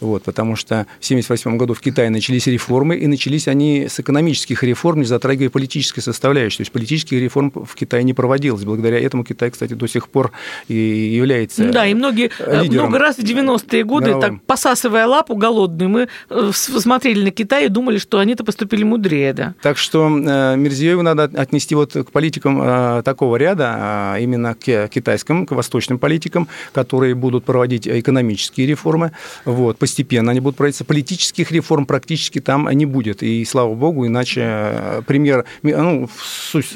Вот, 0.00 0.22
потому 0.22 0.56
что 0.56 0.86
в 1.00 1.04
1978 1.04 1.56
году 1.56 1.74
в 1.74 1.80
Китае 1.80 2.10
начались 2.10 2.46
реформы, 2.46 2.96
и 2.96 3.06
начались 3.06 3.48
они 3.48 3.86
с 3.88 4.00
экономических 4.00 4.62
реформ, 4.62 5.00
не 5.00 5.06
затрагивая 5.06 5.50
политической 5.50 6.00
составляющей. 6.00 6.58
То 6.58 6.60
есть 6.62 6.72
политических 6.72 7.20
реформ 7.20 7.52
в 7.54 7.74
Китае 7.74 8.04
не 8.04 8.14
проводилось. 8.14 8.64
Благодаря 8.64 9.00
этому 9.00 9.24
Китай, 9.24 9.50
кстати, 9.50 9.74
до 9.74 9.86
сих 9.86 10.08
пор 10.08 10.32
и 10.68 10.74
является 10.74 11.64
Да, 11.70 11.86
и 11.86 11.94
многие, 11.94 12.30
э, 12.38 12.62
лидером. 12.62 12.86
много 12.86 12.98
раз 12.98 13.16
в 13.16 13.22
90-е 13.22 13.84
годы, 13.84 14.12
да, 14.14 14.20
так 14.20 14.42
посасывая 14.42 15.06
лапу 15.06 15.36
голодную, 15.36 15.88
мы 15.88 16.08
э, 16.30 16.50
смотрели 16.52 17.24
на 17.24 17.30
Китай 17.30 17.66
и 17.66 17.68
думали, 17.68 17.98
что 17.98 18.18
они-то 18.18 18.44
поступили 18.44 18.84
мудрее. 18.84 19.32
Да. 19.32 19.54
Так 19.62 19.78
что 19.78 20.06
э, 20.06 20.56
Мирзиеву 20.56 21.02
надо 21.02 21.24
отнести 21.24 21.74
вот 21.74 21.92
к 21.92 22.10
политикам 22.10 23.02
такого 23.02 23.36
ряда, 23.36 23.74
а 23.76 24.18
именно 24.18 24.54
к 24.54 24.88
китайским, 24.88 25.46
к 25.46 25.52
восточным 25.52 25.98
политикам, 25.98 26.48
которые 26.72 27.14
будут 27.14 27.44
проводить 27.44 27.86
экономические 27.88 28.66
реформы. 28.66 29.12
Вот 29.44 29.73
вот, 29.74 29.78
постепенно 29.78 30.30
они 30.30 30.40
будут 30.40 30.56
проводиться. 30.56 30.84
Политических 30.84 31.50
реформ 31.52 31.86
практически 31.86 32.40
там 32.40 32.68
не 32.70 32.86
будет. 32.86 33.22
И 33.22 33.44
слава 33.44 33.74
богу, 33.74 34.06
иначе 34.06 34.40
э, 34.44 35.02
пример, 35.06 35.44
ну, 35.62 36.08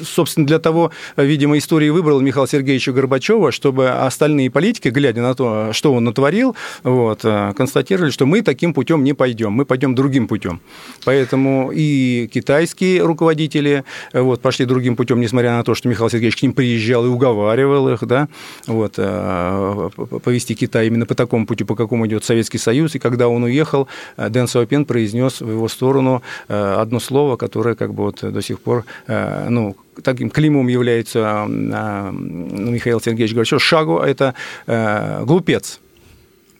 собственно, 0.03 0.45
для 0.45 0.59
того, 0.59 0.91
видимо, 1.17 1.57
истории 1.57 1.89
выбрал 1.89 2.21
Михаил 2.21 2.47
Сергеевича 2.47 2.91
Горбачева, 2.91 3.51
чтобы 3.51 3.89
остальные 3.89 4.51
политики, 4.51 4.89
глядя 4.89 5.21
на 5.21 5.33
то, 5.33 5.69
что 5.73 5.93
он 5.93 6.03
натворил, 6.03 6.55
вот, 6.83 7.21
э, 7.23 7.53
констатировали, 7.55 8.11
что 8.11 8.25
мы 8.25 8.41
таким 8.41 8.73
путем 8.73 9.03
не 9.03 9.13
пойдем, 9.13 9.51
мы 9.51 9.65
пойдем 9.65 9.95
другим 9.95 10.27
путем. 10.27 10.61
Поэтому 11.05 11.71
и 11.73 12.29
китайские 12.33 13.03
руководители 13.03 13.83
э, 14.13 14.21
вот, 14.21 14.41
пошли 14.41 14.65
другим 14.65 14.95
путем, 14.95 15.19
несмотря 15.19 15.51
на 15.51 15.63
то, 15.63 15.75
что 15.75 15.89
Михаил 15.89 16.09
Сергеевич 16.09 16.37
к 16.39 16.41
ним 16.43 16.53
приезжал 16.53 17.05
и 17.05 17.09
уговаривал 17.09 17.89
их, 17.89 18.05
да, 18.05 18.27
вот, 18.67 18.95
повести 18.95 20.55
Китай 20.55 20.87
именно 20.87 21.05
по 21.05 21.15
такому 21.15 21.45
пути, 21.45 21.63
по 21.63 21.75
какому 21.75 22.05
идет 22.07 22.23
Советский 22.23 22.57
Союз, 22.57 22.88
Союз, 22.89 22.95
и 22.95 22.99
когда 22.99 23.27
он 23.27 23.43
уехал, 23.43 23.87
э, 24.17 24.29
Дэн 24.29 24.47
Саопин 24.47 24.85
произнес 24.85 25.41
в 25.41 25.49
его 25.49 25.67
сторону 25.67 26.21
э, 26.49 26.75
одно 26.81 26.99
слово, 26.99 27.37
которое 27.37 27.75
как 27.75 27.93
бы 27.93 28.03
вот 28.03 28.19
до 28.21 28.41
сих 28.41 28.59
пор, 28.59 28.83
э, 29.07 29.47
ну, 29.49 29.75
таким 30.03 30.29
климом 30.29 30.69
является 30.69 31.45
Михаил 31.49 33.01
Сергеевич 33.01 33.35
Горчев, 33.35 33.61
шагу– 33.61 33.97
это 34.05 34.33
глупец. 35.25 35.79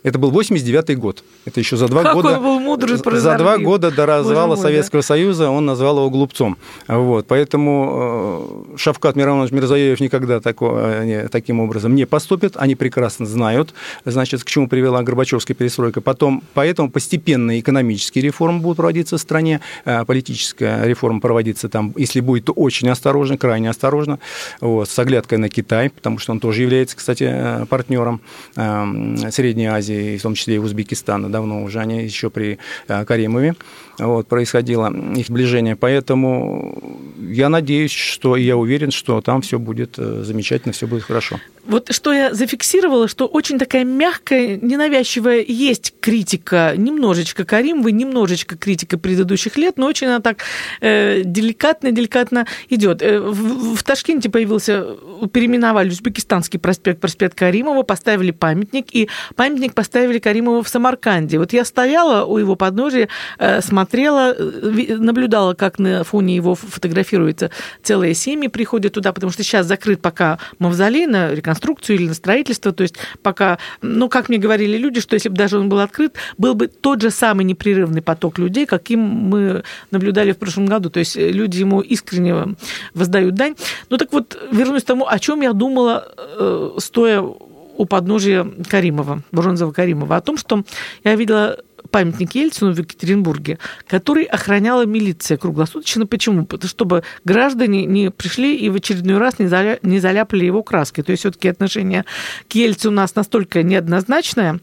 Это 0.02 0.18
был 0.18 0.32
89 0.32 0.98
год. 0.98 1.26
Это 1.44 1.60
еще 1.60 1.76
за 1.76 1.90
два 1.90 2.04
Какой 2.04 2.24
года. 2.24 2.40
был 2.40 2.60
мудрый 2.60 2.98
За 3.20 3.38
два 3.38 3.58
года 3.58 3.92
до 3.92 4.06
развала 4.06 4.56
мой, 4.56 4.58
Советского 4.58 5.02
да. 5.02 5.08
Союза 5.08 5.50
он 5.50 5.66
назвал 5.66 5.98
его 5.98 6.10
глупцом. 6.10 6.58
Вот. 6.88 7.28
Поэтому 7.28 8.70
э, 8.72 8.78
Шавкат 8.78 9.18
Миронович 9.18 9.52
Мирзаев 9.52 10.00
никогда 10.00 10.40
тако, 10.40 11.02
не, 11.04 11.28
таким 11.28 11.60
образом 11.60 11.96
не 11.96 12.06
поступит. 12.06 12.54
Они 12.56 12.76
прекрасно 12.76 13.26
знают, 13.26 13.74
значит, 14.06 14.46
к 14.46 14.48
чему 14.48 14.70
привела 14.70 15.04
Горбачевская 15.04 15.56
перестройка. 15.56 16.00
Потом, 16.00 16.44
поэтому 16.54 16.90
постепенно 16.90 17.60
экономические 17.60 18.24
реформы 18.24 18.60
будут 18.60 18.78
проводиться 18.78 19.18
в 19.18 19.20
стране, 19.20 19.60
э, 19.84 20.06
политическая 20.06 20.86
реформа 20.86 21.20
проводиться 21.20 21.68
там, 21.68 21.94
если 21.98 22.22
будет, 22.22 22.46
то 22.46 22.54
очень 22.54 22.88
осторожно, 22.88 23.38
крайне 23.38 23.70
осторожно, 23.70 24.20
вот, 24.62 24.90
с 24.90 24.98
оглядкой 24.98 25.40
на 25.40 25.50
Китай, 25.50 25.90
потому 25.90 26.20
что 26.20 26.32
он 26.32 26.40
тоже 26.40 26.62
является, 26.62 26.96
кстати, 26.96 27.28
э, 27.30 27.66
партнером 27.66 28.22
Средней 28.56 29.66
Азии 29.66 29.89
Азии, 29.90 30.18
в 30.18 30.22
том 30.22 30.36
числе 30.36 30.56
и 30.56 30.58
Узбекистана, 30.58 31.30
давно 31.30 31.64
уже 31.64 31.80
они 31.80 32.04
еще 32.04 32.30
при 32.30 32.60
э, 32.88 33.06
Каримове 33.06 33.56
вот, 33.98 34.28
происходило 34.28 34.92
их 35.16 35.28
сближение. 35.28 35.76
Поэтому 35.76 36.78
я 37.20 37.50
надеюсь, 37.50 37.92
что 37.92 38.36
и 38.36 38.44
я 38.44 38.56
уверен, 38.58 38.92
что 38.92 39.22
там 39.22 39.42
все 39.42 39.60
будет 39.60 39.96
э, 39.98 40.24
замечательно, 40.24 40.74
все 40.74 40.88
будет 40.88 41.04
хорошо. 41.04 41.40
Вот 41.66 41.94
что 41.94 42.14
я 42.14 42.34
зафиксировала, 42.34 43.08
что 43.08 43.28
очень 43.28 43.60
такая 43.60 43.84
мягкая, 43.84 44.58
ненавязчивая 44.58 45.44
есть 45.48 45.94
критика 46.00 46.74
немножечко 46.76 47.46
Каримовой, 47.46 47.92
немножечко 47.92 48.58
критика 48.58 48.98
предыдущих 48.98 49.58
лет, 49.58 49.78
но 49.78 49.88
очень 49.88 50.08
она 50.08 50.20
так 50.20 50.40
э, 50.82 51.22
деликатно, 51.24 51.92
деликатно 51.92 52.48
идет. 52.70 53.02
Э, 53.02 53.20
в, 53.20 53.76
в 53.76 53.84
Ташкенте 53.84 54.30
появился, 54.30 54.86
переименовали 55.32 55.90
Узбекистанский 55.90 56.60
проспект, 56.60 57.02
проспект 57.02 57.38
Каримова, 57.38 57.84
поставили 57.84 58.32
памятник, 58.32 58.88
и 58.94 59.10
памятник 59.36 59.74
поставили 59.74 60.20
Каримову 60.20 60.64
в 60.64 60.70
Самарканде. 60.70 61.38
Вот 61.40 61.54
я 61.54 61.66
стояла 61.66 62.26
у 62.26 62.38
его 62.38 62.56
подножия, 62.56 63.10
э, 63.38 63.62
смотрела, 63.62 64.34
э, 64.34 64.96
наблюдала, 64.98 65.54
как 65.54 65.80
на 65.80 66.04
фоне 66.04 66.36
его 66.36 66.56
фотографируется 66.56 67.52
целые 67.84 68.14
семьи 68.14 68.48
приходят 68.48 68.94
туда, 68.94 69.14
потому 69.14 69.32
что 69.32 69.44
сейчас 69.44 69.66
закрыт 69.66 70.02
пока 70.02 70.40
мавзолей 70.58 71.06
на 71.06 71.32
реконструкцию 71.32 71.49
реконструкцию 71.50 71.98
или 71.98 72.08
на 72.08 72.14
строительство. 72.14 72.72
То 72.72 72.84
есть 72.84 72.96
пока, 73.22 73.58
ну, 73.82 74.10
как 74.10 74.30
мне 74.30 74.38
говорили 74.38 74.78
люди, 74.78 75.02
что 75.02 75.16
если 75.16 75.30
бы 75.30 75.36
даже 75.36 75.58
он 75.58 75.70
был 75.70 75.80
открыт, 75.80 76.16
был 76.38 76.54
бы 76.54 76.68
тот 76.68 77.02
же 77.02 77.10
самый 77.10 77.44
непрерывный 77.44 78.02
поток 78.02 78.40
людей, 78.40 78.66
каким 78.66 79.00
мы 79.00 79.64
наблюдали 79.92 80.32
в 80.32 80.38
прошлом 80.38 80.66
году. 80.66 80.90
То 80.90 81.00
есть 81.00 81.16
люди 81.16 81.60
ему 81.60 81.82
искренне 81.82 82.56
воздают 82.94 83.36
дань. 83.36 83.56
Ну 83.90 83.98
так 83.98 84.14
вот, 84.14 84.38
вернусь 84.52 84.84
к 84.84 84.86
тому, 84.86 85.08
о 85.08 85.20
чем 85.20 85.42
я 85.42 85.54
думала, 85.54 86.08
э, 86.18 86.72
стоя 86.78 87.22
у 87.22 87.86
подножия 87.86 88.46
Каримова, 88.70 89.24
Бронзового 89.32 89.74
Каримова, 89.74 90.18
о 90.18 90.22
том, 90.22 90.38
что 90.38 90.64
я 91.06 91.16
видела 91.16 91.58
памятник 91.90 92.36
Ельцину 92.36 92.74
в 92.74 92.80
Екатеринбурге, 92.80 93.60
который 93.88 94.24
охраняла 94.24 94.86
милиция 94.86 95.38
круглосуточно. 95.38 96.06
Почему? 96.06 96.46
Потому 96.46 96.70
чтобы 96.70 97.04
граждане 97.24 97.86
не 97.86 98.12
пришли 98.12 98.56
и 98.56 98.70
в 98.70 98.76
очередной 98.76 99.18
раз 99.18 99.40
не, 99.40 99.48
заля... 99.48 99.80
не 99.82 100.00
заляпали 100.00 100.46
его 100.46 100.64
краской. 100.64 101.04
То 101.04 101.12
есть 101.12 101.22
все-таки 101.22 101.48
отношение 101.48 102.06
к 102.48 102.56
Ельцину 102.56 102.94
у 102.94 102.96
нас 102.96 103.16
настолько 103.16 103.64
неоднозначное, 103.64 104.60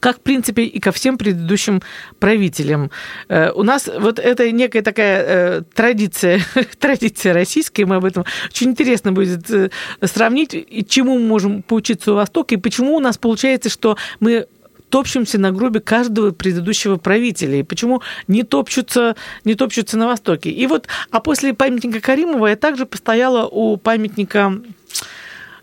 как, 0.00 0.18
в 0.18 0.20
принципе, 0.20 0.64
и 0.64 0.80
ко 0.80 0.92
всем 0.92 1.18
предыдущим 1.18 1.82
правителям. 2.18 2.90
Э, 3.28 3.50
у 3.52 3.62
нас 3.62 3.88
вот 3.98 4.18
это 4.18 4.50
некая 4.50 4.82
такая 4.82 5.24
э, 5.26 5.62
традиция, 5.74 6.40
традиция 6.78 7.32
российская, 7.32 7.86
мы 7.86 7.96
об 7.96 8.04
этом 8.04 8.24
очень 8.50 8.70
интересно 8.70 9.12
будет 9.12 9.50
э, 9.50 9.70
сравнить, 10.02 10.54
и 10.54 10.84
чему 10.88 11.18
мы 11.18 11.26
можем 11.26 11.62
поучиться 11.62 12.12
у 12.12 12.16
Востока, 12.16 12.54
и 12.54 12.58
почему 12.58 12.96
у 12.96 13.00
нас 13.00 13.18
получается, 13.18 13.70
что 13.70 13.96
мы 14.20 14.46
топчемся 14.94 15.40
на 15.40 15.50
грубе 15.50 15.80
каждого 15.80 16.30
предыдущего 16.30 16.98
правителя. 16.98 17.58
И 17.58 17.62
почему 17.64 18.00
не 18.28 18.44
топчутся, 18.44 19.16
не 19.44 19.56
топчутся 19.56 19.96
на 19.96 20.06
Востоке. 20.06 20.50
И 20.50 20.68
вот, 20.68 20.86
а 21.10 21.18
после 21.18 21.52
памятника 21.52 22.00
Каримова 22.00 22.46
я 22.46 22.54
также 22.54 22.86
постояла 22.86 23.44
у 23.44 23.76
памятника 23.76 24.52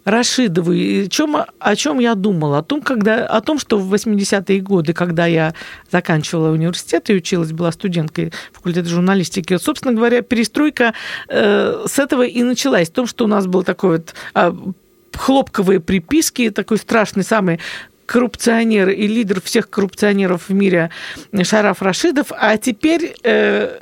Рашидову. 0.04 0.74
И 0.74 1.08
чем, 1.08 1.38
о 1.60 1.76
чем 1.78 2.00
я 2.00 2.16
думала? 2.16 2.58
О 2.58 2.62
том, 2.62 2.82
когда, 2.82 3.26
о 3.26 3.40
том, 3.40 3.58
что 3.58 3.78
в 3.78 3.94
80-е 3.94 4.60
годы, 4.60 4.92
когда 4.92 5.28
я 5.28 5.54
заканчивала 5.90 6.52
университет 6.52 7.10
и 7.10 7.14
училась, 7.14 7.54
была 7.54 7.72
студенткой 7.72 8.34
факультета 8.52 8.90
журналистики, 8.90 9.56
собственно 9.60 9.94
говоря, 9.94 10.24
перестройка 10.24 10.94
э, 11.30 11.86
с 11.88 12.00
этого 12.00 12.24
и 12.24 12.44
началась. 12.44 12.90
В 12.90 12.94
том, 12.94 13.08
что 13.08 13.24
у 13.24 13.28
нас 13.30 13.48
был 13.48 13.64
такой 13.64 13.92
вот 13.92 14.14
э, 14.36 14.52
хлопковые 15.14 15.80
приписки, 15.80 16.50
такой 16.50 16.78
страшный 16.78 17.24
самый 17.24 17.60
коррупционер 18.12 18.89
и 18.89 19.08
лидер 19.08 19.39
всех 19.39 19.70
коррупционеров 19.70 20.50
в 20.50 20.53
мире 20.53 20.89
Шараф 21.44 21.82
Рашидов, 21.82 22.27
а 22.32 22.58
теперь 22.58 23.15
э, 23.24 23.80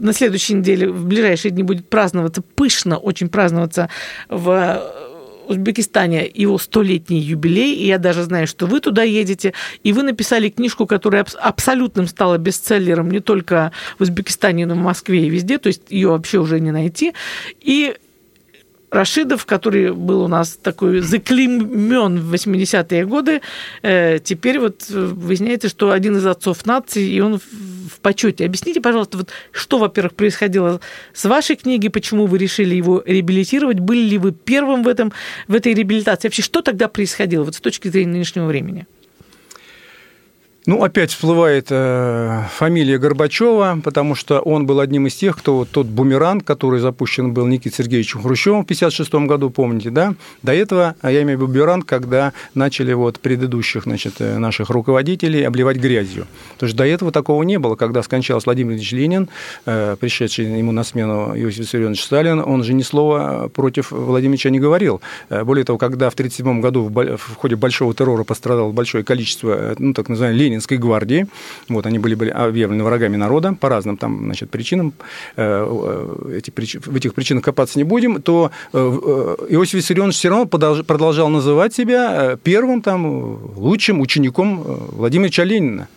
на 0.00 0.12
следующей 0.12 0.54
неделе, 0.54 0.90
в 0.90 1.06
ближайшие 1.06 1.52
дни 1.52 1.62
будет 1.62 1.88
праздноваться, 1.88 2.42
пышно 2.42 2.98
очень 2.98 3.28
праздноваться 3.28 3.88
в 4.28 4.82
Узбекистане 5.46 6.28
его 6.34 6.58
столетний 6.58 7.20
юбилей, 7.20 7.74
и 7.74 7.86
я 7.86 7.98
даже 7.98 8.24
знаю, 8.24 8.48
что 8.48 8.66
вы 8.66 8.80
туда 8.80 9.04
едете, 9.04 9.54
и 9.84 9.92
вы 9.92 10.02
написали 10.02 10.48
книжку, 10.48 10.88
которая 10.88 11.24
абсолютным 11.40 12.08
стала 12.08 12.36
бестселлером 12.36 13.12
не 13.12 13.20
только 13.20 13.70
в 14.00 14.02
Узбекистане, 14.02 14.66
но 14.66 14.74
и 14.74 14.76
в 14.76 14.80
Москве 14.80 15.26
и 15.26 15.30
везде, 15.30 15.58
то 15.58 15.68
есть 15.68 15.82
ее 15.88 16.08
вообще 16.08 16.38
уже 16.38 16.58
не 16.58 16.72
найти. 16.72 17.14
И 17.60 17.94
Рашидов, 18.90 19.46
который 19.46 19.92
был 19.92 20.22
у 20.22 20.28
нас 20.28 20.58
такой 20.60 21.00
заклеймен 21.00 22.20
в 22.20 22.34
80-е 22.34 23.06
годы, 23.06 23.40
э, 23.82 24.18
теперь 24.22 24.58
вот 24.58 24.88
выясняется, 24.88 25.68
что 25.68 25.90
один 25.92 26.16
из 26.16 26.26
отцов 26.26 26.66
нации, 26.66 27.08
и 27.08 27.20
он 27.20 27.38
в 27.38 28.00
почете. 28.00 28.44
Объясните, 28.44 28.80
пожалуйста, 28.80 29.18
вот 29.18 29.30
что, 29.52 29.78
во-первых, 29.78 30.14
происходило 30.14 30.80
с 31.12 31.24
вашей 31.24 31.56
книгой, 31.56 31.90
почему 31.90 32.26
вы 32.26 32.38
решили 32.38 32.74
его 32.74 33.02
реабилитировать, 33.06 33.78
были 33.78 34.00
ли 34.00 34.18
вы 34.18 34.32
первым 34.32 34.82
в, 34.82 34.88
этом, 34.88 35.12
в 35.46 35.54
этой 35.54 35.74
реабилитации? 35.74 36.28
Вообще, 36.28 36.42
что 36.42 36.62
тогда 36.62 36.88
происходило 36.88 37.44
вот 37.44 37.54
с 37.54 37.60
точки 37.60 37.88
зрения 37.88 38.12
нынешнего 38.12 38.46
времени? 38.46 38.86
Ну, 40.66 40.82
опять 40.82 41.10
всплывает 41.10 41.68
э, 41.70 42.42
фамилия 42.50 42.98
Горбачева, 42.98 43.80
потому 43.82 44.14
что 44.14 44.40
он 44.40 44.66
был 44.66 44.80
одним 44.80 45.06
из 45.06 45.14
тех, 45.14 45.38
кто 45.38 45.64
тот 45.64 45.86
бумеранг, 45.86 46.44
который 46.44 46.80
запущен 46.80 47.32
был 47.32 47.46
Никитой 47.46 47.76
Сергеевичем 47.76 48.22
Хрущевым 48.22 48.60
в 48.60 48.64
1956 48.64 49.26
году, 49.26 49.48
помните, 49.48 49.88
да? 49.88 50.14
До 50.42 50.52
этого, 50.52 50.96
а 51.00 51.10
я 51.10 51.22
имею 51.22 51.38
в 51.38 51.42
виду 51.42 51.52
бумеранг, 51.52 51.86
когда 51.86 52.34
начали 52.54 52.92
вот 52.92 53.20
предыдущих 53.20 53.84
значит, 53.84 54.16
э, 54.18 54.36
наших 54.36 54.68
руководителей 54.68 55.44
обливать 55.44 55.78
грязью. 55.78 56.26
Потому 56.54 56.68
что 56.68 56.76
до 56.76 56.86
этого 56.86 57.10
такого 57.10 57.42
не 57.42 57.58
было, 57.58 57.74
когда 57.74 58.02
скончался 58.02 58.44
Владимир 58.44 58.74
Ильич 58.74 58.92
Ленин, 58.92 59.30
э, 59.64 59.96
пришедший 59.98 60.44
ему 60.44 60.72
на 60.72 60.84
смену 60.84 61.32
Иосиф 61.34 61.60
Виссарионович 61.60 62.04
Сталин, 62.04 62.38
он 62.38 62.64
же 62.64 62.74
ни 62.74 62.82
слова 62.82 63.48
против 63.48 63.92
Владимира 63.92 64.50
не 64.50 64.60
говорил. 64.60 65.00
Э, 65.30 65.42
более 65.42 65.64
того, 65.64 65.78
когда 65.78 66.10
в 66.10 66.14
1937 66.14 66.60
году 66.60 66.82
в, 66.82 67.16
в 67.16 67.36
ходе 67.36 67.56
большого 67.56 67.94
террора 67.94 68.24
пострадало 68.24 68.72
большое 68.72 69.04
количество, 69.04 69.52
э, 69.52 69.74
ну, 69.78 69.94
так 69.94 70.10
называемых 70.10 70.49
Ленинской 70.50 70.78
гвардии. 70.78 71.26
Вот, 71.68 71.86
они 71.86 71.98
были, 71.98 72.14
были 72.14 72.30
объявлены 72.30 72.84
врагами 72.84 73.16
народа 73.16 73.56
по 73.58 73.68
разным 73.68 73.96
там, 73.96 74.24
значит, 74.24 74.50
причинам. 74.50 74.92
Э, 75.36 75.64
э, 76.26 76.38
эти, 76.38 76.50
в 76.50 76.96
этих 76.96 77.14
причинах 77.14 77.44
копаться 77.44 77.78
не 77.78 77.84
будем. 77.84 78.20
То 78.22 78.50
э, 78.72 78.78
Иосиф 79.50 79.74
Виссарионович 79.74 80.16
все 80.16 80.28
равно 80.28 80.46
продолжал 80.46 81.28
называть 81.28 81.74
себя 81.74 82.36
первым 82.42 82.82
там, 82.82 83.38
лучшим 83.56 84.00
учеником 84.00 84.62
Владимира 84.92 85.44
Ленина. 85.44 85.88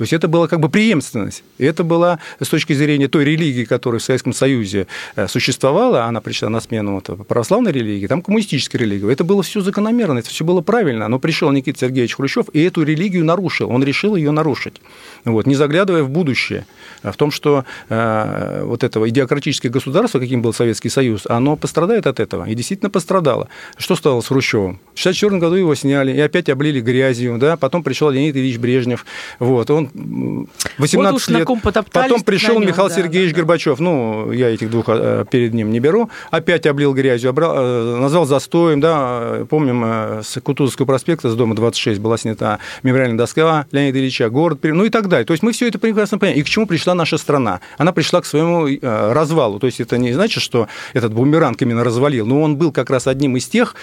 То 0.00 0.04
есть 0.04 0.14
это 0.14 0.28
была 0.28 0.48
как 0.48 0.60
бы 0.60 0.70
преемственность. 0.70 1.44
Это 1.58 1.84
была 1.84 2.20
с 2.40 2.48
точки 2.48 2.72
зрения 2.72 3.06
той 3.06 3.22
религии, 3.22 3.64
которая 3.64 4.00
в 4.00 4.02
Советском 4.02 4.32
Союзе 4.32 4.86
э, 5.14 5.28
существовала, 5.28 6.04
она 6.04 6.22
пришла 6.22 6.48
на 6.48 6.62
смену 6.62 6.94
вот 6.94 7.26
православной 7.28 7.70
религии, 7.70 8.06
там 8.06 8.22
коммунистической 8.22 8.80
религии. 8.80 9.12
Это 9.12 9.24
было 9.24 9.42
все 9.42 9.60
закономерно, 9.60 10.20
это 10.20 10.30
все 10.30 10.42
было 10.42 10.62
правильно. 10.62 11.06
Но 11.08 11.18
пришел 11.18 11.52
Никита 11.52 11.80
Сергеевич 11.80 12.16
Хрущев 12.16 12.46
и 12.54 12.62
эту 12.62 12.82
религию 12.82 13.26
нарушил. 13.26 13.68
Он 13.68 13.84
решил 13.84 14.16
ее 14.16 14.30
нарушить. 14.30 14.80
Вот, 15.24 15.46
не 15.46 15.54
заглядывая 15.54 16.02
в 16.02 16.10
будущее. 16.10 16.66
В 17.02 17.16
том, 17.16 17.30
что 17.30 17.64
э, 17.88 18.62
вот 18.64 18.84
этого 18.84 19.08
идиократическое 19.08 19.70
государство, 19.70 20.18
каким 20.18 20.42
был 20.42 20.52
Советский 20.52 20.88
Союз, 20.88 21.26
оно 21.26 21.56
пострадает 21.56 22.06
от 22.06 22.20
этого. 22.20 22.44
И 22.44 22.54
действительно 22.54 22.90
пострадало. 22.90 23.48
Что 23.76 23.96
стало 23.96 24.20
с 24.20 24.28
Хрущевым? 24.28 24.80
В 24.94 25.00
1964 25.00 25.38
году 25.38 25.54
его 25.56 25.74
сняли, 25.74 26.12
и 26.12 26.20
опять 26.20 26.48
облили 26.48 26.80
грязью. 26.80 27.38
Да? 27.38 27.56
Потом 27.56 27.82
пришел 27.82 28.10
Леонид 28.10 28.36
Ильич 28.36 28.58
Брежнев. 28.58 29.06
Вот, 29.38 29.70
он 29.70 30.48
18 30.78 31.28
вот 31.28 31.38
лет. 31.38 31.48
Потом 31.92 32.22
пришел 32.22 32.54
нем, 32.58 32.68
Михаил 32.68 32.88
да, 32.88 32.94
Сергеевич 32.94 33.32
да, 33.32 33.36
Горбачев. 33.38 33.78
Ну, 33.80 34.32
я 34.32 34.50
этих 34.50 34.70
двух 34.70 34.86
э, 34.88 35.24
перед 35.30 35.54
ним 35.54 35.70
не 35.70 35.80
беру. 35.80 36.10
Опять 36.30 36.66
облил 36.66 36.92
грязью, 36.94 37.30
обрал, 37.30 37.54
э, 37.56 37.96
назвал 37.98 38.26
застоем. 38.26 38.80
Да, 38.80 39.46
помним, 39.48 39.82
э, 39.84 40.22
с 40.22 40.40
Кутузовского 40.40 40.86
проспекта, 40.86 41.30
с 41.30 41.34
дома 41.34 41.54
26 41.54 42.00
была 42.00 42.16
снята 42.16 42.58
мемориальная 42.82 43.18
доска 43.18 43.66
Леонида 43.72 43.98
Ильича, 43.98 44.30
город, 44.30 44.60
ну 44.62 44.84
и 44.84 44.90
так 44.90 45.08
далее. 45.10 45.26
То 45.26 45.32
есть 45.32 45.42
мы 45.42 45.52
все 45.52 45.68
это 45.68 45.78
прекрасно 45.78 46.18
понимаем. 46.18 46.40
И 46.40 46.42
к 46.42 46.48
чему 46.48 46.66
пришла 46.66 46.94
наша 46.94 47.18
страна? 47.18 47.60
Она 47.76 47.92
пришла 47.92 48.22
к 48.22 48.26
своему 48.26 48.66
развалу. 48.82 49.58
То 49.58 49.66
есть 49.66 49.80
это 49.80 49.98
не 49.98 50.12
значит, 50.12 50.42
что 50.42 50.68
этот 50.94 51.12
бумеранг 51.12 51.60
именно 51.60 51.84
развалил, 51.84 52.26
но 52.26 52.40
он 52.40 52.56
был 52.56 52.72
как 52.72 52.88
раз 52.88 53.06
одним 53.06 53.36
из 53.36 53.46
тех 53.48 53.74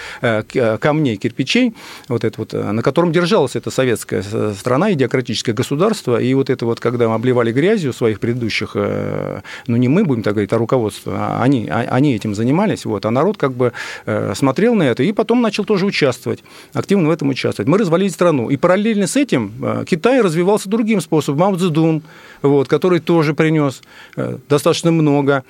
камней, 0.79 1.17
кирпичей, 1.17 1.75
вот 2.07 2.23
это 2.23 2.41
вот, 2.41 2.53
на 2.53 2.81
котором 2.81 3.11
держалась 3.11 3.55
эта 3.55 3.69
советская 3.69 4.23
страна, 4.53 4.93
идиократическое 4.93 5.53
государство, 5.53 6.07
руководство, 6.07 6.21
и 6.21 6.33
вот 6.33 6.49
это 6.49 6.65
вот, 6.65 6.79
когда 6.79 7.07
мы 7.07 7.15
обливали 7.15 7.51
грязью 7.51 7.93
своих 7.93 8.19
предыдущих, 8.19 8.71
э, 8.75 9.41
ну 9.67 9.77
не 9.77 9.87
мы 9.87 10.03
будем 10.03 10.23
так 10.23 10.33
говорить, 10.33 10.53
а 10.53 10.57
руководство, 10.57 11.13
а 11.15 11.43
они, 11.43 11.67
а, 11.69 11.85
они 11.91 12.15
этим 12.15 12.35
занимались, 12.35 12.85
вот, 12.85 13.05
а 13.05 13.11
народ 13.11 13.37
как 13.37 13.53
бы 13.53 13.73
э, 14.05 14.33
смотрел 14.35 14.75
на 14.75 14.83
это 14.83 15.03
и 15.03 15.11
потом 15.11 15.41
начал 15.41 15.65
тоже 15.65 15.85
участвовать, 15.85 16.43
активно 16.73 17.09
в 17.09 17.11
этом 17.11 17.29
участвовать. 17.29 17.69
Мы 17.69 17.77
развалили 17.77 18.09
страну, 18.09 18.49
и 18.49 18.57
параллельно 18.57 19.07
с 19.07 19.15
этим 19.15 19.51
э, 19.61 19.85
Китай 19.87 20.21
развивался 20.21 20.69
другим 20.69 21.01
способом, 21.01 21.16
Мао 21.27 21.55
Цзэдун, 21.55 22.01
вот, 22.41 22.67
который 22.67 22.99
тоже 22.99 23.33
принес 23.33 23.81
достаточно 24.47 24.91
много 24.91 25.43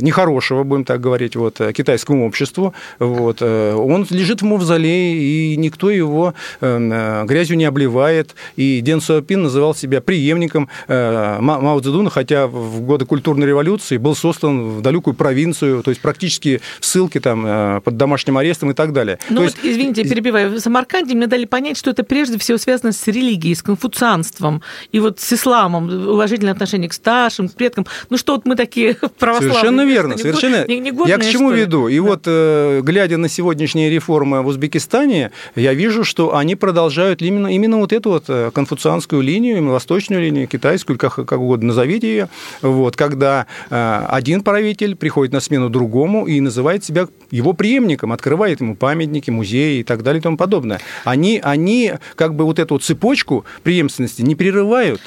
нехорошего, 0.00 0.62
будем 0.62 0.84
так 0.84 1.00
говорить, 1.00 1.36
вот, 1.36 1.60
китайскому 1.74 2.26
обществу, 2.26 2.74
вот, 2.98 3.42
он 3.42 4.06
лежит 4.10 4.42
в 4.42 4.44
мавзолее, 4.44 5.16
и 5.16 5.56
никто 5.56 5.90
его 5.90 6.34
грязью 6.60 7.56
не 7.56 7.64
обливает, 7.64 8.34
и 8.56 8.80
Дэн 8.82 9.00
Суапин 9.00 9.42
называл 9.42 9.74
себя 9.74 10.00
преемником 10.00 10.68
э, 10.88 11.38
Мао 11.40 11.80
Цзэдуна, 11.80 12.10
хотя 12.10 12.46
в 12.46 12.80
годы 12.80 13.04
культурной 13.04 13.46
революции 13.46 13.96
был 13.96 14.14
создан 14.14 14.78
в 14.78 14.82
далекую 14.82 15.14
провинцию, 15.14 15.82
то 15.82 15.90
есть 15.90 16.00
практически 16.00 16.60
в 16.80 16.86
ссылке 16.86 17.20
там, 17.20 17.44
э, 17.46 17.80
под 17.82 17.96
домашним 17.96 18.38
арестом 18.38 18.70
и 18.70 18.74
так 18.74 18.92
далее. 18.92 19.18
Ну 19.28 19.36
то 19.36 19.42
вот, 19.42 19.52
есть... 19.52 19.58
извините, 19.62 20.02
я 20.02 20.08
перебиваю, 20.08 20.50
в 20.52 20.60
Самарканде 20.60 21.14
мне 21.14 21.26
дали 21.26 21.44
понять, 21.44 21.76
что 21.76 21.90
это 21.90 22.04
прежде 22.04 22.38
всего 22.38 22.58
связано 22.58 22.92
с 22.92 23.06
религией, 23.06 23.54
с 23.54 23.62
конфуцианством 23.66 24.62
и 24.92 25.00
вот 25.00 25.20
с 25.20 25.32
исламом, 25.32 26.08
уважительное 26.08 26.52
отношение 26.52 26.88
к 26.88 26.92
старшим, 26.92 27.48
к 27.48 27.54
предкам. 27.54 27.86
Ну 28.10 28.16
что 28.16 28.34
вот 28.34 28.46
мы 28.46 28.56
такие 28.56 28.94
православные. 29.18 29.52
Совершенно 29.52 29.84
верно, 29.84 30.18
совершенно. 30.18 30.64
Не, 30.66 30.80
не 30.80 30.92
я 31.06 31.18
к 31.18 31.24
чему 31.24 31.50
веду? 31.50 31.88
И 31.88 31.96
да. 31.96 32.02
вот, 32.02 32.22
э, 32.26 32.80
глядя 32.82 33.16
на 33.16 33.28
сегодняшние 33.28 33.90
реформы 33.90 34.42
в 34.42 34.46
Узбекистане, 34.46 35.32
я 35.54 35.74
вижу, 35.74 36.04
что 36.04 36.36
они 36.36 36.56
продолжают 36.56 37.22
именно, 37.22 37.48
именно 37.48 37.78
вот 37.78 37.92
эту 37.92 38.10
вот 38.10 38.52
конфуцианскую 38.52 39.22
линию, 39.22 39.62
восточную 39.70 40.22
линию, 40.22 40.48
китайскую, 40.48 40.98
как, 40.98 41.14
как 41.14 41.40
угодно 41.40 41.68
назовите 41.68 42.08
ее, 42.08 42.28
вот, 42.62 42.96
когда 42.96 43.46
э, 43.70 44.06
один 44.08 44.42
правитель 44.42 44.96
приходит 44.96 45.32
на 45.32 45.40
смену 45.40 45.68
другому 45.68 46.26
и 46.26 46.40
называет 46.40 46.84
себя 46.84 47.08
его 47.30 47.52
преемником, 47.52 48.12
открывает 48.12 48.60
ему 48.60 48.76
памятники, 48.76 49.30
музеи 49.30 49.80
и 49.80 49.82
так 49.82 50.02
далее 50.02 50.20
и 50.20 50.22
тому 50.22 50.36
подобное. 50.36 50.80
Они, 51.04 51.40
они 51.42 51.92
как 52.14 52.34
бы 52.34 52.44
вот 52.44 52.58
эту 52.58 52.78
цепочку 52.78 53.44
преемственности 53.60 54.22
не 54.22 54.34
прерывают. 54.34 55.00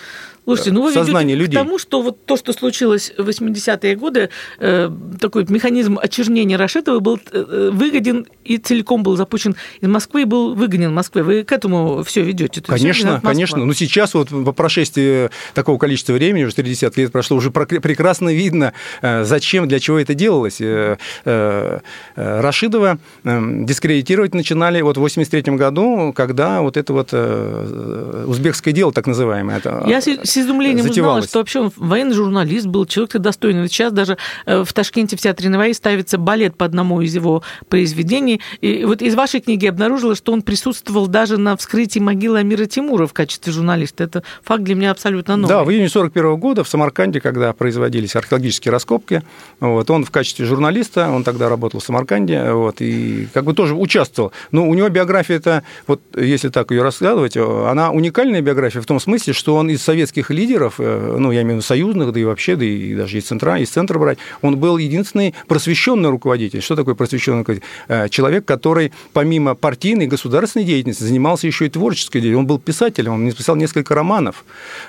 Слушайте, 0.45 0.71
ну 0.71 0.83
вы 0.83 0.93
сознание 0.93 1.35
людей. 1.35 1.55
к 1.55 1.63
тому, 1.63 1.77
что 1.77 2.01
вот 2.01 2.25
то, 2.25 2.37
что 2.37 2.53
случилось 2.53 3.13
в 3.17 3.27
80-е 3.27 3.95
годы, 3.95 4.29
э, 4.59 4.89
такой 5.19 5.45
механизм 5.49 5.99
очернения 6.01 6.57
Рашидова 6.57 6.99
был 6.99 7.19
э, 7.31 7.69
выгоден 7.71 8.25
и 8.43 8.57
целиком 8.57 9.03
был 9.03 9.15
запущен 9.15 9.55
из 9.81 9.87
Москвы 9.87 10.23
и 10.23 10.25
был 10.25 10.55
выгонен 10.55 10.89
в 10.89 10.93
Москве. 10.93 11.23
Вы 11.23 11.43
к 11.43 11.51
этому 11.51 12.03
все 12.03 12.23
ведете? 12.23 12.61
Конечно, 12.61 13.21
конечно. 13.23 13.65
Но 13.65 13.73
сейчас 13.73 14.13
вот 14.13 14.29
по 14.29 14.51
прошествии 14.51 15.29
такого 15.53 15.77
количества 15.77 16.13
времени, 16.13 16.43
уже 16.43 16.55
30 16.55 16.97
лет 16.97 17.11
прошло, 17.11 17.37
уже 17.37 17.51
прекрасно 17.51 18.33
видно, 18.33 18.73
э, 19.01 19.23
зачем, 19.23 19.67
для 19.67 19.79
чего 19.79 19.99
это 19.99 20.13
делалось. 20.13 20.61
Э, 20.61 20.97
э, 21.25 21.79
Рашидова 22.15 22.97
дискредитировать 23.23 24.33
начинали 24.33 24.81
вот 24.81 24.97
в 24.97 25.01
83 25.01 25.55
году, 25.55 26.13
когда 26.13 26.61
вот 26.61 26.77
это 26.77 26.93
вот 26.93 27.13
узбекское 27.13 28.73
дело, 28.73 28.91
так 28.91 29.07
называемое. 29.07 29.61
Я 29.87 30.01
с 30.29 30.37
изумлением 30.37 30.79
узнала, 30.79 30.93
затевалось. 30.93 31.25
что 31.29 31.39
вообще 31.39 31.59
он 31.59 31.71
военный 31.75 32.13
журналист 32.13 32.67
был, 32.67 32.85
человек 32.85 33.13
достойный. 33.17 33.67
Сейчас 33.67 33.91
даже 33.91 34.17
э, 34.45 34.63
в 34.63 34.73
Ташкенте 34.73 35.17
в 35.17 35.21
Театре 35.21 35.49
Наваи 35.49 35.73
ставится 35.73 36.17
балет 36.17 36.55
по 36.55 36.65
одному 36.65 37.01
из 37.01 37.13
его 37.15 37.43
произведений. 37.67 38.41
И 38.61 38.85
вот 38.85 39.01
из 39.01 39.15
вашей 39.15 39.41
книги 39.41 39.65
обнаружила, 39.65 40.15
что 40.15 40.31
он 40.31 40.41
присутствовал 40.41 41.07
даже 41.07 41.37
на 41.37 41.57
вскрытии 41.57 41.99
могилы 41.99 42.39
Амира 42.39 42.65
Тимура 42.65 43.07
в 43.07 43.13
качестве 43.13 43.51
журналиста. 43.51 44.03
Это 44.03 44.23
факт 44.43 44.63
для 44.63 44.75
меня 44.75 44.91
абсолютно 44.91 45.35
новый. 45.35 45.49
Да, 45.49 45.63
в 45.63 45.71
июне 45.71 45.89
41 45.89 46.37
года 46.37 46.63
в 46.63 46.69
Самарканде, 46.69 47.21
когда 47.21 47.53
производились 47.53 48.15
археологические 48.15 48.71
раскопки, 48.71 49.23
вот, 49.59 49.89
он 49.89 50.05
в 50.05 50.11
качестве 50.11 50.45
журналиста, 50.45 51.09
он 51.09 51.23
тогда 51.23 51.49
работал 51.49 51.79
в 51.79 51.83
Самарканде, 51.83 52.51
вот, 52.51 52.81
и 52.81 53.27
как 53.33 53.45
бы 53.45 53.53
тоже 53.53 53.75
участвовал. 53.75 54.31
Но 54.51 54.67
у 54.67 54.73
него 54.73 54.89
биография 54.89 55.37
это, 55.37 55.63
вот 55.87 56.01
если 56.15 56.49
так 56.49 56.71
ее 56.71 56.83
раскладывать, 56.83 57.35
она 57.37 57.91
уникальная 57.91 58.41
биография 58.41 58.81
в 58.81 58.85
том 58.85 58.99
смысле, 58.99 59.33
что 59.33 59.55
он 59.55 59.69
из 59.69 59.81
советских 59.81 60.18
лидеров, 60.29 60.75
э, 60.79 61.15
ну, 61.17 61.31
я 61.31 61.41
имею 61.41 61.55
в 61.55 61.57
виду 61.59 61.67
союзных, 61.67 62.11
да 62.11 62.19
и 62.19 62.23
вообще, 62.25 62.55
да 62.55 62.65
и 62.65 62.93
даже 62.95 63.17
из 63.17 63.25
центра, 63.25 63.57
из 63.57 63.69
центра 63.69 63.97
брать, 63.97 64.17
он 64.41 64.57
был 64.57 64.77
единственный 64.77 65.33
просвещенный 65.47 66.09
руководитель. 66.09 66.61
Что 66.61 66.75
такое 66.75 66.95
просвещенный 66.95 67.39
руководитель? 67.39 67.67
Э, 67.87 68.09
Человек, 68.09 68.45
который 68.45 68.91
помимо 69.13 69.55
партийной, 69.55 70.07
государственной 70.07 70.65
деятельности 70.65 71.03
занимался 71.03 71.47
еще 71.47 71.65
и 71.65 71.69
творческой 71.69 72.19
деятельностью. 72.19 72.39
Он 72.39 72.47
был 72.47 72.59
писателем, 72.59 73.13
он 73.13 73.25
написал 73.25 73.55
несколько 73.55 73.95
романов. 73.95 74.43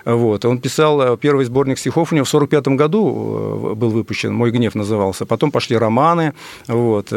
Вот. 0.04 0.44
Он 0.44 0.58
писал 0.58 1.00
э, 1.00 1.16
первый 1.16 1.44
сборник 1.44 1.78
стихов 1.78 2.12
у 2.12 2.14
него 2.16 2.24
в 2.24 2.34
1945 2.34 2.76
году 2.76 3.74
был 3.76 3.90
выпущен, 3.90 4.34
«Мой 4.34 4.50
гнев» 4.50 4.74
назывался. 4.74 5.26
Потом 5.26 5.50
пошли 5.50 5.76
романы, 5.76 6.32
вот, 6.66 7.12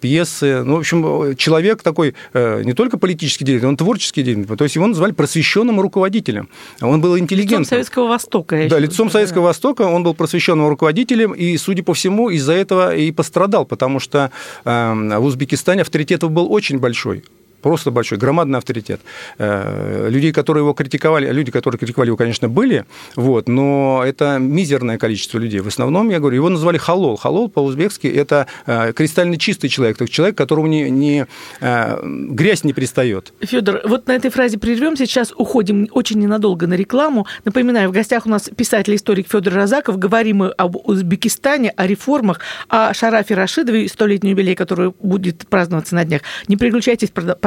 пьесы. 0.00 0.62
Ну, 0.64 0.76
в 0.76 0.78
общем, 0.78 1.36
человек 1.36 1.82
такой 1.82 2.14
не 2.34 2.72
только 2.72 2.98
политический 2.98 3.44
деятель, 3.44 3.66
он 3.66 3.76
творческий 3.76 4.22
деятель. 4.22 4.46
То 4.56 4.64
есть 4.64 4.76
его 4.76 4.86
называли 4.86 5.12
просвещенным 5.12 5.80
руководителем. 5.80 6.48
Он 6.80 6.97
был 7.00 7.18
интеллигентным. 7.18 7.60
Лицом 7.60 7.70
Советского 7.70 8.08
Востока. 8.08 8.56
Да, 8.56 8.62
считаю, 8.62 8.82
лицом 8.82 9.10
Советского 9.10 9.42
да. 9.42 9.48
Востока 9.48 9.82
он 9.82 10.02
был 10.02 10.14
просвещенным 10.14 10.68
руководителем, 10.68 11.32
и, 11.32 11.56
судя 11.56 11.82
по 11.82 11.94
всему, 11.94 12.30
из-за 12.30 12.52
этого 12.52 12.94
и 12.94 13.10
пострадал, 13.10 13.64
потому 13.66 14.00
что 14.00 14.30
э, 14.64 15.18
в 15.18 15.24
Узбекистане 15.24 15.82
авторитет 15.82 16.24
был 16.24 16.52
очень 16.52 16.78
большой 16.78 17.24
просто 17.62 17.90
большой, 17.90 18.18
громадный 18.18 18.58
авторитет. 18.58 19.00
Э, 19.38 20.08
людей, 20.10 20.32
которые 20.32 20.62
его 20.62 20.72
критиковали, 20.72 21.30
люди, 21.30 21.50
которые 21.50 21.78
критиковали 21.78 22.08
его, 22.08 22.16
конечно, 22.16 22.48
были, 22.48 22.84
вот, 23.16 23.48
но 23.48 24.02
это 24.04 24.38
мизерное 24.38 24.98
количество 24.98 25.38
людей. 25.38 25.60
В 25.60 25.66
основном, 25.66 26.08
я 26.10 26.20
говорю, 26.20 26.36
его 26.36 26.48
называли 26.48 26.78
халол. 26.78 27.16
Халол 27.16 27.48
по-узбекски– 27.48 28.06
это 28.06 28.46
э, 28.66 28.92
кристально 28.92 29.36
чистый 29.38 29.68
человек, 29.68 29.96
то 29.96 30.06
человек, 30.06 30.36
которому 30.36 30.66
не, 30.66 30.90
не, 30.90 31.26
э, 31.60 32.00
грязь 32.04 32.64
не 32.64 32.72
пристает. 32.72 33.32
Федор, 33.40 33.80
вот 33.84 34.06
на 34.06 34.12
этой 34.12 34.30
фразе 34.30 34.58
прервемся, 34.58 35.06
сейчас 35.06 35.32
уходим 35.36 35.88
очень 35.92 36.18
ненадолго 36.18 36.66
на 36.66 36.74
рекламу. 36.74 37.26
Напоминаю, 37.44 37.88
в 37.88 37.92
гостях 37.92 38.26
у 38.26 38.30
нас 38.30 38.50
писатель-историк 38.54 39.28
Федор 39.28 39.54
Розаков. 39.54 39.98
Говорим 39.98 40.38
мы 40.38 40.48
об 40.50 40.76
Узбекистане, 40.76 41.70
о 41.70 41.86
реформах, 41.86 42.40
о 42.68 42.94
Шарафе 42.94 43.34
Рашидове, 43.34 43.88
столетний 43.88 44.30
юбилей, 44.30 44.54
который 44.54 44.92
будет 45.00 45.48
праздноваться 45.48 45.94
на 45.94 46.04
днях. 46.04 46.22
Не 46.46 46.56
переключайтесь, 46.56 47.10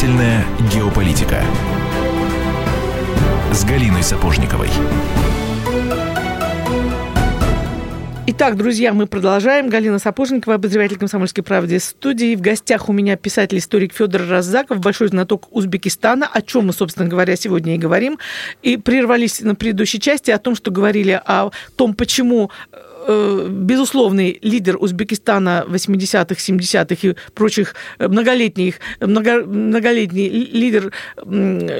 Занимательная 0.00 0.46
геополитика 0.72 1.42
с 3.52 3.66
Галиной 3.66 4.02
Сапожниковой. 4.02 4.70
Итак, 8.26 8.56
друзья, 8.56 8.94
мы 8.94 9.06
продолжаем. 9.06 9.68
Галина 9.68 9.98
Сапожникова, 9.98 10.54
обозреватель 10.54 10.96
«Комсомольской 10.96 11.44
правды» 11.44 11.78
студии. 11.78 12.34
В 12.34 12.40
гостях 12.40 12.88
у 12.88 12.94
меня 12.94 13.16
писатель-историк 13.16 13.92
Федор 13.92 14.22
Разаков, 14.26 14.78
большой 14.78 15.08
знаток 15.08 15.54
Узбекистана, 15.54 16.26
о 16.32 16.40
чем 16.40 16.68
мы, 16.68 16.72
собственно 16.72 17.06
говоря, 17.06 17.36
сегодня 17.36 17.74
и 17.74 17.78
говорим. 17.78 18.18
И 18.62 18.78
прервались 18.78 19.42
на 19.42 19.54
предыдущей 19.54 20.00
части 20.00 20.30
о 20.30 20.38
том, 20.38 20.54
что 20.56 20.70
говорили 20.70 21.20
о 21.26 21.50
том, 21.76 21.92
почему 21.92 22.50
Э, 22.72 22.89
безусловный 23.48 24.38
лидер 24.42 24.76
Узбекистана 24.78 25.64
80-х, 25.68 26.34
70-х 26.34 27.08
и 27.08 27.14
прочих 27.34 27.74
многолетних, 27.98 28.76
много, 29.00 29.44
многолетний 29.44 30.28
лидер 30.28 30.92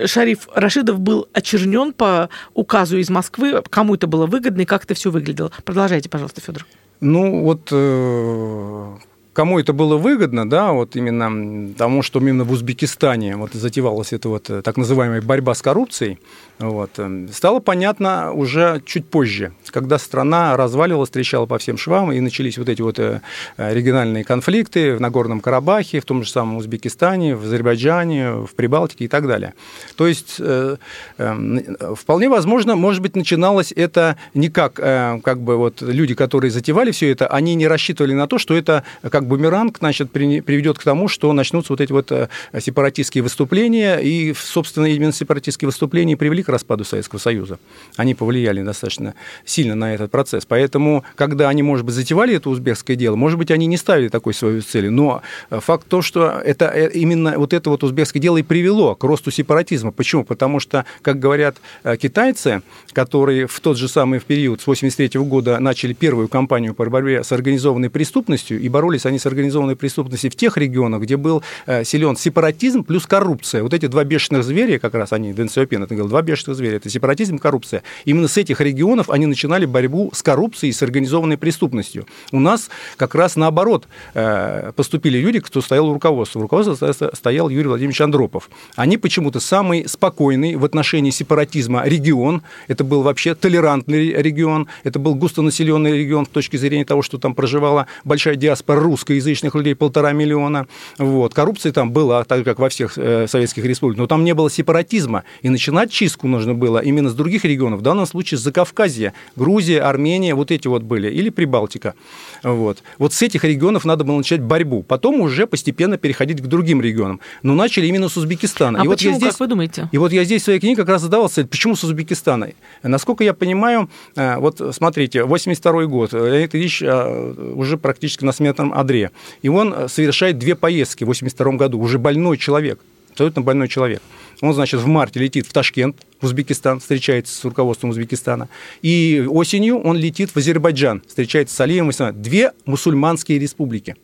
Шариф 0.07 0.49
Рашидов 0.55 1.01
был 1.01 1.29
очернен 1.33 1.93
по 1.93 2.29
указу 2.55 2.99
из 2.99 3.11
Москвы. 3.11 3.63
Кому 3.71 3.95
это 3.95 4.07
было 4.07 4.27
выгодно 4.27 4.63
и 4.63 4.65
как 4.67 4.85
это 4.85 4.95
все 4.95 5.11
выглядело? 5.11 5.51
Продолжайте, 5.65 6.09
пожалуйста, 6.09 6.41
Федор. 6.41 6.67
Ну, 7.01 7.43
вот 7.43 7.69
э, 7.73 8.97
кому 9.33 9.59
это 9.59 9.73
было 9.73 9.97
выгодно, 9.97 10.49
да, 10.49 10.73
вот 10.73 10.97
именно 10.97 11.73
тому, 11.75 12.03
что 12.03 12.21
именно 12.21 12.45
в 12.45 12.53
Узбекистане 12.53 13.37
вот 13.37 13.53
затевалась 13.53 14.13
эта 14.13 14.29
вот 14.29 14.51
э, 14.51 14.63
так 14.63 14.77
называемая 14.77 15.23
борьба 15.23 15.55
с 15.55 15.63
коррупцией, 15.63 16.19
вот, 16.61 16.99
эм, 16.99 17.29
стало 17.29 17.61
понятно 17.61 18.33
уже 18.33 18.83
чуть 18.85 19.09
позже, 19.09 19.53
когда 19.71 19.99
страна 19.99 20.59
разваливалась, 20.59 21.09
трещала 21.09 21.47
по 21.47 21.57
всем 21.57 21.79
швам, 21.79 22.13
и 22.13 22.21
начались 22.21 22.59
вот 22.59 22.69
эти 22.69 22.83
вот 22.83 22.99
э, 22.99 23.23
региональные 23.57 24.25
конфликты 24.25 24.95
в 24.95 25.01
Нагорном 25.01 25.41
Карабахе, 25.41 26.01
в 26.01 26.05
том 26.05 26.23
же 26.23 26.31
самом 26.31 26.59
Узбекистане, 26.59 27.35
в 27.35 27.45
Азербайджане, 27.45 28.33
в 28.33 28.55
Прибалтике 28.57 29.07
и 29.07 29.09
так 29.09 29.27
далее. 29.27 29.55
То 29.97 30.07
есть 30.07 30.37
э, 30.39 30.77
эм, 31.17 31.77
вполне 31.97 32.29
возможно, 32.29 32.77
может 32.77 33.01
быть, 33.01 33.17
начиналось 33.17 33.73
это 33.75 34.19
не 34.35 34.51
как, 34.51 34.75
как 34.75 35.41
бы 35.41 35.57
вот 35.57 35.81
люди, 35.81 36.15
которые 36.15 36.51
затевали 36.51 36.91
все 36.91 37.11
это, 37.11 37.27
они 37.27 37.55
не 37.55 37.69
рассчитывали 37.69 38.13
на 38.13 38.27
то, 38.27 38.39
что 38.39 38.55
это 38.55 38.85
как 39.11 39.27
бумеранг, 39.27 39.79
значит, 39.79 40.13
приведет 40.13 40.79
к 40.79 40.83
тому, 40.83 41.09
что 41.09 41.33
начнутся 41.33 41.73
вот 41.73 41.81
эти 41.81 41.93
вот 41.93 42.13
сепаратистские 42.59 43.23
выступления, 43.23 43.99
и, 43.99 44.35
собственно, 44.35 44.87
именно 44.87 45.13
сепаратистские 45.13 45.69
выступления 45.69 46.17
привели 46.17 46.43
к 46.43 46.50
распаду 46.51 46.85
Советского 46.85 47.19
Союза. 47.19 47.59
Они 47.97 48.15
повлияли 48.15 48.63
достаточно 48.63 49.15
сильно 49.45 49.75
на 49.75 49.95
этот 49.95 50.11
процесс. 50.11 50.45
Поэтому, 50.47 51.05
когда 51.17 51.49
они, 51.49 51.63
может 51.63 51.87
быть, 51.87 51.95
затевали 51.95 52.35
это 52.35 52.51
узбекское 52.51 52.97
дело, 52.97 53.17
может 53.17 53.39
быть, 53.39 53.51
они 53.51 53.67
не 53.67 53.77
ставили 53.77 54.09
такой 54.09 54.35
своей 54.35 54.61
цели. 54.61 54.89
Но 54.89 55.23
факт 55.51 55.87
то, 55.89 56.03
что 56.03 56.41
это 56.45 56.67
э, 56.67 56.91
именно 56.93 57.39
вот 57.39 57.53
это 57.53 57.71
вот 57.71 57.85
узбекское 57.85 58.21
дело 58.21 58.37
и 58.37 58.43
привело 58.43 58.95
к 58.95 59.05
росту 59.05 59.31
сепаратизма. 59.31 59.93
Почему? 59.93 60.25
Потому 60.25 60.61
что, 60.61 60.85
как 61.03 61.19
говорят 61.19 61.57
э, 61.85 61.97
китайцы, 61.97 62.63
которые 62.93 63.47
в 63.47 63.61
тот 63.61 63.77
же 63.77 63.89
самый 63.89 64.21
период 64.21 64.61
с 64.61 64.67
83 64.67 65.21
года 65.21 65.59
начали 65.59 65.93
первую 65.93 66.29
кампанию 66.29 66.75
по 66.75 66.85
борьбе 66.89 67.23
с 67.25 67.33
организованной 67.33 67.91
преступностью, 67.91 68.61
и 68.61 68.69
боролись 68.69 69.07
они 69.07 69.19
с 69.19 69.27
организованной 69.27 69.77
преступностью 69.77 70.31
в 70.31 70.37
тех 70.37 70.57
регионах, 70.57 71.03
где 71.03 71.17
был 71.17 71.43
э, 71.67 71.85
силен 71.85 72.17
сепаратизм 72.17 72.85
плюс 72.85 73.07
коррупция. 73.07 73.63
Вот 73.63 73.75
эти 73.75 73.87
два 73.87 74.05
бешеных 74.05 74.45
зверя, 74.45 74.79
как 74.79 74.95
раз 74.95 75.13
они, 75.13 75.33
Дэн 75.33 75.49
Сяопин 75.49 75.83
это 75.83 75.95
говорил, 75.95 76.09
два 76.09 76.23
бешеных 76.23 76.40
что 76.41 76.55
зверя, 76.55 76.77
это 76.77 76.91
сепаратизм, 76.91 77.39
коррупция. 77.39 77.83
Именно 78.05 78.29
с 78.29 78.37
этих 78.37 78.61
регионов 78.61 79.11
они 79.11 79.27
начинали 79.27 79.67
борьбу 79.67 80.11
с 80.13 80.23
коррупцией, 80.23 80.73
с 80.73 80.83
организованной 80.83 81.37
преступностью. 81.37 82.07
У 82.33 82.41
нас 82.41 82.71
как 82.97 83.15
раз 83.15 83.37
наоборот 83.37 83.87
э, 84.15 84.73
поступили 84.75 85.19
люди, 85.19 85.41
кто 85.41 85.61
стоял 85.61 85.89
у 85.89 85.95
руководства. 85.95 86.41
В 86.41 86.43
руководстве 86.43 86.93
стоял 87.15 87.49
Юрий 87.49 87.69
Владимирович 87.69 88.01
Андропов. 88.01 88.51
Они 88.77 88.97
почему-то 88.97 89.41
самый 89.41 89.89
спокойный 89.89 90.57
в 90.57 90.65
отношении 90.65 91.11
сепаратизма 91.11 91.85
регион. 91.85 92.43
Это 92.69 92.83
был 92.85 93.03
вообще 93.03 93.35
толерантный 93.35 94.13
регион, 94.13 94.69
это 94.85 94.99
был 94.99 95.15
густонаселенный 95.15 95.99
регион 95.99 96.27
с 96.27 96.29
точки 96.29 96.57
зрения 96.57 96.85
того, 96.85 97.03
что 97.03 97.19
там 97.19 97.35
проживала 97.35 97.87
большая 98.05 98.37
диаспора 98.37 98.81
русскоязычных 98.81 99.55
людей, 99.55 99.75
полтора 99.75 100.13
миллиона. 100.13 100.67
Вот. 100.99 101.35
Коррупция 101.35 101.73
там 101.73 101.93
была, 101.93 102.25
так 102.25 102.45
как 102.45 102.59
во 102.59 102.69
всех 102.69 102.97
э, 102.97 103.27
советских 103.29 103.65
республиках, 103.65 104.01
но 104.01 104.07
там 104.07 104.25
не 104.25 104.35
было 104.35 104.51
сепаратизма. 104.51 105.25
И 105.43 105.49
начинать 105.49 105.91
чистку 105.91 106.20
нужно 106.29 106.55
было 106.55 106.79
именно 106.79 107.09
с 107.09 107.15
других 107.15 107.45
регионов, 107.45 107.81
в 107.81 107.83
данном 107.83 108.07
случае 108.07 108.39
с 108.39 108.43
Закавказья, 108.43 109.13
Грузия, 109.37 109.81
Армения, 109.81 110.35
вот 110.35 110.51
эти 110.51 110.69
вот 110.69 110.83
были, 110.83 111.11
или 111.11 111.31
Прибалтика. 111.31 111.95
Вот. 112.43 112.83
вот 112.99 113.13
с 113.13 113.23
этих 113.23 113.45
регионов 113.45 113.85
надо 113.85 114.05
было 114.05 114.17
начать 114.17 114.41
борьбу, 114.41 114.83
потом 114.83 115.21
уже 115.21 115.47
постепенно 115.47 115.99
переходить 115.99 116.41
к 116.41 116.47
другим 116.47 116.81
регионам. 116.81 117.21
Но 117.43 117.55
начали 117.55 117.87
именно 117.87 118.09
с 118.09 118.17
Узбекистана. 118.17 118.81
А 118.81 118.85
и 118.85 118.89
почему, 118.89 119.13
вот 119.15 119.21
я 119.21 119.27
здесь, 119.27 119.33
как 119.33 119.41
вы 119.41 119.47
думаете? 119.47 119.89
И 119.93 119.99
вот 119.99 120.13
я 120.13 120.25
здесь 120.25 120.43
в 120.43 120.45
своей 120.45 120.61
книге 120.61 120.77
как 120.77 120.89
раз 120.89 121.03
задавал 121.03 121.29
цель, 121.29 121.47
почему 121.47 121.77
с 121.77 121.85
Узбекистана? 121.85 122.51
Насколько 122.83 123.25
я 123.25 123.35
понимаю, 123.35 123.91
э, 124.17 124.37
вот 124.39 124.61
смотрите, 124.73 125.25
82 125.25 125.87
год, 125.87 126.13
Леонид 126.13 126.55
Ильич 126.55 126.83
э, 126.83 127.53
уже 127.55 127.77
практически 127.77 128.25
на 128.25 128.33
смертном 128.33 128.73
одре. 128.73 129.11
И 129.43 129.49
он 129.49 129.75
э, 129.75 129.89
совершает 129.89 130.39
две 130.39 130.55
поездки 130.55 131.05
в 131.05 131.09
82 131.09 131.53
году, 131.53 131.79
уже 131.81 131.99
больной 131.99 132.37
человек, 132.39 132.81
абсолютно 133.11 133.43
больной 133.43 133.69
человек. 133.69 134.03
Он, 134.41 134.55
значит, 134.55 134.81
в 134.81 134.87
марте 134.87 135.21
летит 135.21 135.47
в 135.47 135.53
Ташкент, 135.53 135.97
в 136.21 136.25
Узбекистан, 136.25 136.81
встречается 136.81 137.35
с 137.35 137.45
руководством 137.45 137.91
Узбекистана. 137.91 138.49
И 138.81 139.27
осенью 139.29 139.79
он 139.81 139.97
летит 139.97 140.31
в 140.31 140.37
Азербайджан, 140.37 141.03
встречается 141.07 141.55
с 141.55 141.61
Алием 141.61 141.91
Две 142.15 142.53
мусульманские 142.65 143.39
республики. 143.39 143.97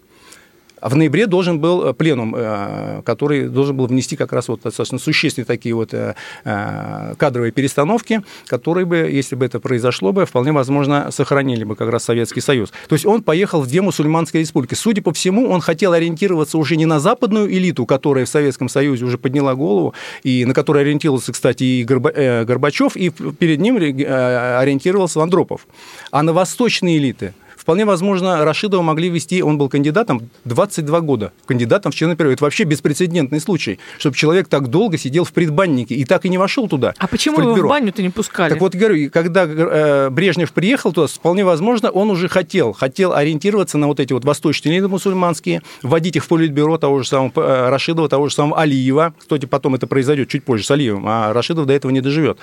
А 0.86 0.88
в 0.88 0.94
ноябре 0.94 1.26
должен 1.26 1.58
был 1.58 1.84
э, 1.84 1.94
пленум, 1.94 2.32
э, 2.36 3.02
который 3.04 3.48
должен 3.48 3.76
был 3.76 3.88
внести 3.88 4.14
как 4.14 4.32
раз 4.32 4.46
вот 4.46 4.60
достаточно 4.62 5.00
существенные 5.00 5.44
такие 5.44 5.74
вот 5.74 5.92
э, 5.92 6.14
кадровые 6.44 7.50
перестановки, 7.50 8.22
которые 8.46 8.84
бы, 8.86 8.98
если 8.98 9.34
бы 9.34 9.44
это 9.44 9.58
произошло 9.58 10.12
бы, 10.12 10.26
вполне 10.26 10.52
возможно, 10.52 11.10
сохранили 11.10 11.64
бы 11.64 11.74
как 11.74 11.90
раз 11.90 12.04
Советский 12.04 12.40
Союз. 12.40 12.72
То 12.88 12.94
есть 12.94 13.04
он 13.04 13.24
поехал 13.24 13.62
в 13.62 13.66
две 13.66 13.82
мусульманские 13.82 14.42
республики. 14.42 14.74
Судя 14.74 15.02
по 15.02 15.12
всему, 15.12 15.50
он 15.50 15.60
хотел 15.60 15.92
ориентироваться 15.92 16.56
уже 16.56 16.76
не 16.76 16.86
на 16.86 17.00
западную 17.00 17.52
элиту, 17.52 17.84
которая 17.84 18.24
в 18.24 18.28
Советском 18.28 18.68
Союзе 18.68 19.06
уже 19.06 19.18
подняла 19.18 19.56
голову, 19.56 19.92
и 20.22 20.44
на 20.44 20.54
которой 20.54 20.84
ориентировался, 20.84 21.32
кстати, 21.32 21.64
и 21.64 21.82
Горбачев, 21.82 22.94
и 22.94 23.10
перед 23.10 23.58
ним 23.58 23.74
ориентировался 23.74 25.20
Андропов, 25.20 25.66
а 26.12 26.22
на 26.22 26.32
восточные 26.32 26.98
элиты– 26.98 27.34
Вполне 27.66 27.84
возможно, 27.84 28.44
Рашидова 28.44 28.80
могли 28.80 29.08
вести, 29.08 29.42
он 29.42 29.58
был 29.58 29.68
кандидатом 29.68 30.30
22 30.44 31.00
года, 31.00 31.32
кандидатом 31.46 31.90
в 31.90 31.96
члены 31.96 32.14
первого. 32.14 32.34
Это 32.34 32.44
вообще 32.44 32.62
беспрецедентный 32.62 33.40
случай, 33.40 33.80
чтобы 33.98 34.14
человек 34.14 34.46
так 34.46 34.68
долго 34.68 34.96
сидел 34.98 35.24
в 35.24 35.32
предбаннике 35.32 35.96
и 35.96 36.04
так 36.04 36.24
и 36.26 36.28
не 36.28 36.38
вошел 36.38 36.68
туда. 36.68 36.94
А 36.96 37.08
почему 37.08 37.40
его 37.40 37.54
в 37.54 37.68
баню-то 37.68 38.02
не 38.02 38.10
пускали? 38.10 38.50
Так 38.50 38.60
вот, 38.60 38.76
говорю, 38.76 39.10
когда 39.10 39.46
э, 39.48 40.10
Брежнев 40.10 40.52
приехал 40.52 40.92
туда, 40.92 41.08
вполне 41.08 41.44
возможно, 41.44 41.90
он 41.90 42.08
уже 42.08 42.28
хотел, 42.28 42.72
хотел 42.72 43.12
ориентироваться 43.12 43.78
на 43.78 43.88
вот 43.88 43.98
эти 43.98 44.12
вот 44.12 44.24
восточные 44.24 44.76
элиты 44.76 44.86
мусульманские, 44.86 45.60
вводить 45.82 46.14
их 46.14 46.24
в 46.24 46.28
политбюро 46.28 46.78
того 46.78 47.02
же 47.02 47.08
самого 47.08 47.32
э, 47.34 47.68
Рашидова, 47.68 48.08
того 48.08 48.28
же 48.28 48.34
самого 48.36 48.60
Алиева. 48.60 49.12
Кстати, 49.18 49.46
потом 49.46 49.74
это 49.74 49.88
произойдет 49.88 50.28
чуть 50.28 50.44
позже 50.44 50.62
с 50.62 50.70
Алиевым, 50.70 51.04
а 51.08 51.32
Рашидов 51.32 51.66
до 51.66 51.72
этого 51.72 51.90
не 51.90 52.00
доживет. 52.00 52.38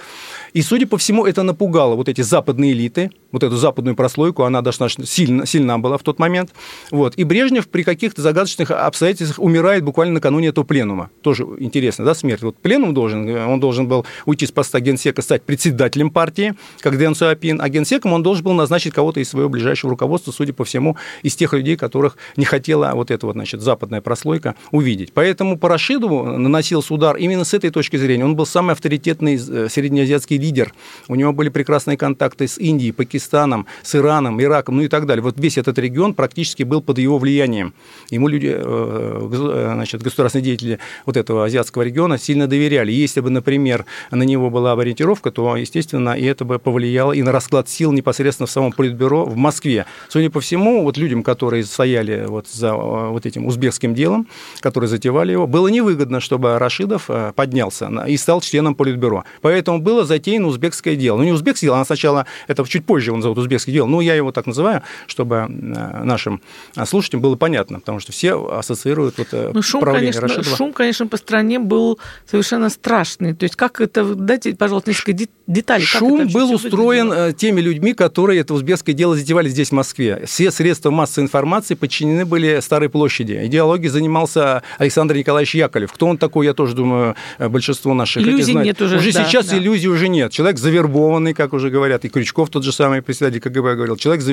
И, 0.51 0.61
судя 0.61 0.85
по 0.85 0.97
всему, 0.97 1.25
это 1.25 1.43
напугало 1.43 1.95
вот 1.95 2.09
эти 2.09 2.19
западные 2.19 2.73
элиты, 2.73 3.09
вот 3.31 3.41
эту 3.41 3.55
западную 3.55 3.95
прослойку, 3.95 4.43
она 4.43 4.61
достаточно 4.61 5.05
сильно, 5.13 5.45
сильна 5.45 5.77
была 5.77 5.97
в 5.97 6.03
тот 6.03 6.19
момент. 6.19 6.51
Вот. 6.91 7.15
И 7.15 7.23
Брежнев 7.23 7.67
при 7.67 7.83
каких-то 7.83 8.21
загадочных 8.21 8.71
обстоятельствах 8.71 9.39
умирает 9.39 9.83
буквально 9.83 10.15
накануне 10.15 10.49
этого 10.49 10.65
пленума. 10.65 11.09
Тоже 11.21 11.45
интересно, 11.59 12.05
да, 12.05 12.13
смерть. 12.15 12.41
Вот 12.41 12.57
пленум 12.57 12.93
должен, 12.93 13.29
он 13.29 13.59
должен 13.59 13.87
был 13.87 14.05
уйти 14.25 14.45
с 14.45 14.51
поста 14.51 14.79
генсека, 14.79 15.21
стать 15.21 15.43
председателем 15.43 16.09
партии, 16.09 16.55
как 16.79 16.97
Дэн 16.97 17.15
Суапин, 17.15 17.61
а 17.61 17.69
генсеком 17.69 18.13
он 18.13 18.23
должен 18.23 18.43
был 18.43 18.53
назначить 18.53 18.93
кого-то 18.93 19.19
из 19.19 19.29
своего 19.29 19.49
ближайшего 19.49 19.91
руководства, 19.91 20.31
судя 20.31 20.53
по 20.53 20.65
всему, 20.65 20.97
из 21.21 21.35
тех 21.35 21.53
людей, 21.53 21.77
которых 21.77 22.17
не 22.35 22.45
хотела 22.45 22.91
вот 22.93 23.11
эта 23.11 23.25
вот, 23.25 23.33
значит, 23.33 23.61
западная 23.61 24.01
прослойка 24.01 24.55
увидеть. 24.71 25.13
Поэтому 25.13 25.57
по 25.57 25.69
Рашидову 25.69 26.37
наносился 26.37 26.93
удар 26.93 27.15
именно 27.17 27.43
с 27.43 27.53
этой 27.53 27.69
точки 27.69 27.97
зрения. 27.97 28.25
Он 28.25 28.35
был 28.35 28.45
самый 28.45 28.71
авторитетный 28.73 29.35
э, 29.35 29.67
среднеазиатский 29.69 30.37
лидер. 30.37 30.73
У 31.07 31.15
него 31.15 31.33
были 31.33 31.49
прекрасные 31.49 31.97
контакты 31.97 32.47
с 32.47 32.57
Индией, 32.57 32.91
Пакистаном, 32.91 33.67
с 33.83 33.95
Ираном, 33.95 34.41
Ираком, 34.41 34.77
ну 34.77 34.83
и 34.83 34.87
так 34.87 35.02
далее 35.07 35.23
вот 35.23 35.39
весь 35.39 35.57
этот 35.57 35.77
регион 35.79 36.13
практически 36.13 36.63
был 36.63 36.81
под 36.81 36.97
его 36.97 37.17
влиянием. 37.17 37.73
Ему 38.09 38.27
люди, 38.27 38.51
э, 38.53 39.29
э, 39.31 39.71
значит, 39.73 40.01
государственные 40.01 40.45
деятели 40.45 40.79
вот 41.05 41.17
этого 41.17 41.45
азиатского 41.45 41.83
региона 41.83 42.17
сильно 42.17 42.47
доверяли. 42.47 42.91
Если 42.91 43.21
бы, 43.21 43.29
например, 43.29 43.85
на 44.11 44.23
него 44.23 44.49
была 44.49 44.73
ориентировка, 44.73 45.31
то, 45.31 45.55
естественно, 45.55 46.11
и 46.11 46.23
это 46.23 46.45
бы 46.45 46.59
повлияло 46.59 47.13
и 47.13 47.21
на 47.21 47.31
расклад 47.31 47.69
сил 47.69 47.91
непосредственно 47.91 48.47
в 48.47 48.51
самом 48.51 48.71
политбюро 48.71 49.25
в 49.25 49.35
Москве. 49.35 49.85
Судя 50.09 50.29
по 50.29 50.41
всему, 50.41 50.83
вот 50.83 50.97
людям, 50.97 51.23
которые 51.23 51.63
стояли 51.63 52.25
вот 52.27 52.47
за 52.47 52.67
э, 52.67 53.09
вот 53.09 53.25
этим 53.25 53.45
узбекским 53.45 53.95
делом, 53.95 54.27
которые 54.59 54.87
затевали 54.87 55.31
его, 55.31 55.47
было 55.47 55.67
невыгодно, 55.67 56.19
чтобы 56.19 56.57
Рашидов 56.59 57.09
поднялся 57.35 57.89
и 58.07 58.17
стал 58.17 58.41
членом 58.41 58.75
политбюро. 58.75 59.23
Поэтому 59.41 59.79
было 59.79 60.05
затеяно 60.05 60.47
узбекское 60.47 60.95
дело. 60.95 61.17
Ну, 61.17 61.23
не 61.23 61.31
узбекское 61.31 61.69
дело, 61.69 61.81
а 61.81 61.85
сначала, 61.85 62.25
это 62.47 62.63
чуть 62.67 62.85
позже 62.85 63.11
он 63.11 63.21
зовут 63.21 63.37
узбекское 63.37 63.73
дело, 63.73 63.87
ну, 63.87 64.01
я 64.01 64.15
его 64.15 64.31
так 64.31 64.45
называю, 64.45 64.83
чтобы 65.07 65.35
э, 65.35 66.03
нашим 66.03 66.41
слушателям 66.85 67.21
было 67.21 67.35
понятно, 67.35 67.79
потому 67.79 67.99
что 67.99 68.11
все 68.11 68.35
ассоциируют 68.35 69.17
вот 69.17 69.27
э, 69.31 69.51
ну, 69.53 69.61
шум, 69.61 69.81
конечно, 69.83 70.21
Рашидова. 70.21 70.57
Шум, 70.57 70.73
конечно, 70.73 71.07
по 71.07 71.17
стране 71.17 71.59
был 71.59 71.99
совершенно 72.29 72.69
страшный. 72.69 73.33
То 73.33 73.43
есть 73.43 73.55
как 73.55 73.81
это, 73.81 74.15
дайте, 74.15 74.55
пожалуйста, 74.55 74.89
несколько 74.89 75.25
деталей. 75.47 75.85
Шум 75.85 76.27
был 76.27 76.53
устроен 76.53 77.07
выглядело? 77.09 77.29
Э, 77.29 77.33
теми 77.33 77.61
людьми, 77.61 77.93
которые 77.93 78.41
это 78.41 78.53
узбекское 78.53 78.95
дело 78.95 79.15
затевали 79.15 79.49
здесь, 79.49 79.69
в 79.69 79.73
Москве. 79.73 80.23
Все 80.25 80.51
средства 80.51 80.91
массовой 80.91 81.25
информации 81.25 81.75
подчинены 81.75 82.25
были 82.25 82.59
Старой 82.61 82.89
площади. 82.89 83.39
Идеологией 83.45 83.89
занимался 83.89 84.63
Александр 84.77 85.15
Николаевич 85.15 85.55
Яковлев. 85.55 85.91
Кто 85.91 86.07
он 86.07 86.17
такой, 86.17 86.45
я 86.45 86.53
тоже 86.53 86.75
думаю, 86.75 87.15
большинство 87.39 87.93
наших 87.93 88.23
Иллюзий 88.23 88.55
нет 88.55 88.81
уже. 88.81 88.97
Уже 88.97 89.11
да, 89.11 89.25
сейчас 89.25 89.47
да. 89.47 89.57
иллюзий 89.57 89.87
уже 89.87 90.07
нет. 90.07 90.31
Человек 90.31 90.57
завербованный, 90.57 91.33
как 91.33 91.53
уже 91.53 91.69
говорят, 91.69 92.05
и 92.05 92.09
Крючков, 92.09 92.49
тот 92.49 92.63
же 92.63 92.71
самый 92.71 93.01
председатель 93.01 93.39
КГБ, 93.39 93.75
говорил, 93.75 93.97
человек 93.97 94.23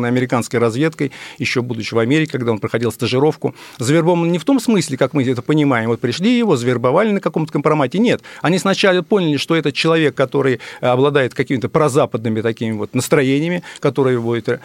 завербованный 0.00 0.08
американской 0.08 0.58
разведкой, 0.58 1.12
еще 1.38 1.62
будучи 1.62 1.94
в 1.94 1.98
Америке, 1.98 2.32
когда 2.32 2.52
он 2.52 2.58
проходил 2.58 2.92
стажировку. 2.92 3.54
Завербован 3.78 4.32
не 4.32 4.38
в 4.38 4.44
том 4.44 4.60
смысле, 4.60 4.96
как 4.96 5.14
мы 5.14 5.22
это 5.24 5.42
понимаем, 5.42 5.88
вот 5.90 6.00
пришли 6.00 6.38
его, 6.38 6.56
завербовали 6.56 7.12
на 7.12 7.20
каком-то 7.20 7.52
компромате. 7.52 7.98
Нет, 7.98 8.22
они 8.42 8.58
сначала 8.58 9.02
поняли, 9.02 9.36
что 9.36 9.54
это 9.54 9.72
человек, 9.72 10.14
который 10.14 10.60
обладает 10.80 11.34
какими-то 11.34 11.68
прозападными 11.68 12.40
такими 12.40 12.72
вот 12.76 12.94
настроениями, 12.94 13.62
которые 13.80 14.18
будет, 14.18 14.48
э, 14.48 14.58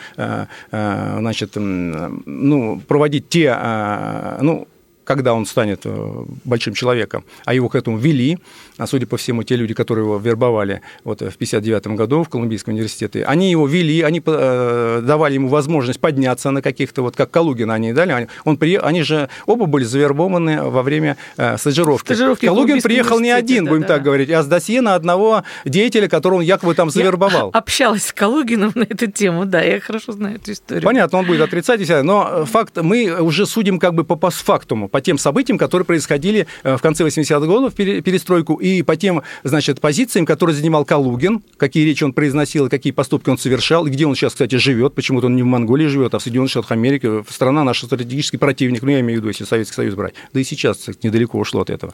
э, 0.72 1.18
значит, 1.20 1.52
ну, 1.56 2.82
проводить 2.88 3.30
те, 3.30 3.56
э, 3.58 4.40
ну, 4.42 4.68
когда 5.06 5.34
он 5.34 5.46
станет 5.46 5.82
э, 5.86 6.24
большим 6.44 6.74
человеком, 6.74 7.24
а 7.46 7.54
его 7.54 7.70
к 7.70 7.76
этому 7.76 7.98
вели, 7.98 8.38
а 8.78 8.88
судя 8.88 9.08
по 9.08 9.18
всему, 9.18 9.44
те 9.44 9.56
люди, 9.56 9.74
которые 9.74 10.06
его 10.06 10.18
вербовали 10.18 10.82
вот 11.04 11.22
в 11.22 11.38
59 11.38 11.88
году 11.88 12.24
в 12.24 12.30
Колумбийском 12.30 12.74
университете, 12.74 13.24
они 13.24 13.52
его 13.52 13.68
вели, 13.68 14.02
они 14.02 14.22
э, 14.26 15.02
давали 15.04 15.36
ему 15.36 15.48
возможность 15.48 16.00
подняться 16.00 16.52
на 16.52 16.62
каких-то, 16.62 17.04
вот 17.04 17.16
как 17.16 17.32
Калугина 17.32 17.76
они 17.76 17.94
дали, 17.94 18.28
он 18.44 18.58
при, 18.58 18.76
они 18.76 19.04
же 19.04 19.30
оба 19.46 19.66
были 19.66 19.84
завербованы 19.84 20.64
во 20.64 20.84
время 20.84 21.18
э, 21.38 21.58
стажировки. 21.58 22.08
стажировки 22.08 22.46
Калугин 22.46 22.82
приехал 22.82 23.20
не 23.20 23.32
один, 23.32 23.66
да, 23.66 23.70
будем 23.70 23.82
да. 23.84 23.88
так 23.90 24.04
говорить, 24.04 24.30
а 24.32 24.44
с 24.44 24.48
досье 24.48 24.82
на 24.82 24.96
одного 24.96 25.44
деятеля, 25.64 26.08
которого 26.08 26.40
он 26.40 26.44
якобы 26.44 26.74
там 26.74 26.90
завербовал. 26.90 27.52
Я 27.54 27.60
общалась 27.60 28.08
с 28.08 28.14
Калугиным 28.14 28.72
на 28.76 28.84
эту 28.84 29.10
тему, 29.12 29.46
да, 29.46 29.62
я 29.62 29.80
хорошо 29.80 30.12
знаю 30.12 30.38
эту 30.38 30.52
историю. 30.52 30.84
Понятно, 30.84 31.20
он 31.20 31.26
будет 31.26 31.42
отрицать, 31.42 31.82
но 32.04 32.46
факт, 32.46 32.78
мы 32.82 33.22
уже 33.22 33.46
судим 33.46 33.80
как 33.80 33.94
бы 33.94 34.04
по 34.04 34.16
постфактуму, 34.16 34.90
по 34.96 35.02
тем 35.02 35.18
событиям, 35.18 35.58
которые 35.58 35.86
происходили 35.86 36.48
э, 36.64 36.78
в 36.78 36.82
конце 36.82 37.04
80-х 37.04 37.46
годов, 37.46 37.74
перестройку, 37.74 38.56
и 38.56 38.82
по 38.82 38.96
тем, 38.96 39.24
значит, 39.44 39.82
позициям, 39.82 40.26
которые 40.26 40.56
занимал 40.56 40.86
Калугин, 40.86 41.44
какие 41.58 41.84
речи 41.84 42.06
он 42.06 42.14
произносил, 42.14 42.70
какие 42.70 42.94
поступки 42.94 43.30
он 43.30 43.38
совершал, 43.38 43.88
и 43.88 43.90
где 43.90 44.06
он 44.06 44.16
сейчас, 44.16 44.32
кстати, 44.32 44.56
живет, 44.56 44.96
почему-то 44.96 45.26
он 45.26 45.36
не 45.36 45.44
в 45.44 45.48
Монголии 45.48 45.88
живет, 45.88 46.14
а 46.16 46.20
в 46.20 46.24
Соединенных 46.24 46.52
Штатах 46.52 46.72
Америки, 46.72 47.26
страна 47.30 47.66
наш 47.66 47.84
стратегический 47.84 48.38
противник, 48.38 48.84
ну, 48.84 48.90
я 48.92 49.02
имею 49.02 49.20
в 49.20 49.22
виду, 49.22 49.28
если 49.28 49.44
Советский 49.44 49.76
Союз 49.76 49.96
брать, 49.96 50.14
да 50.32 50.40
и 50.40 50.46
сейчас 50.46 50.78
кстати, 50.78 51.00
недалеко 51.04 51.40
ушло 51.40 51.64
от 51.64 51.70
этого. 51.70 51.94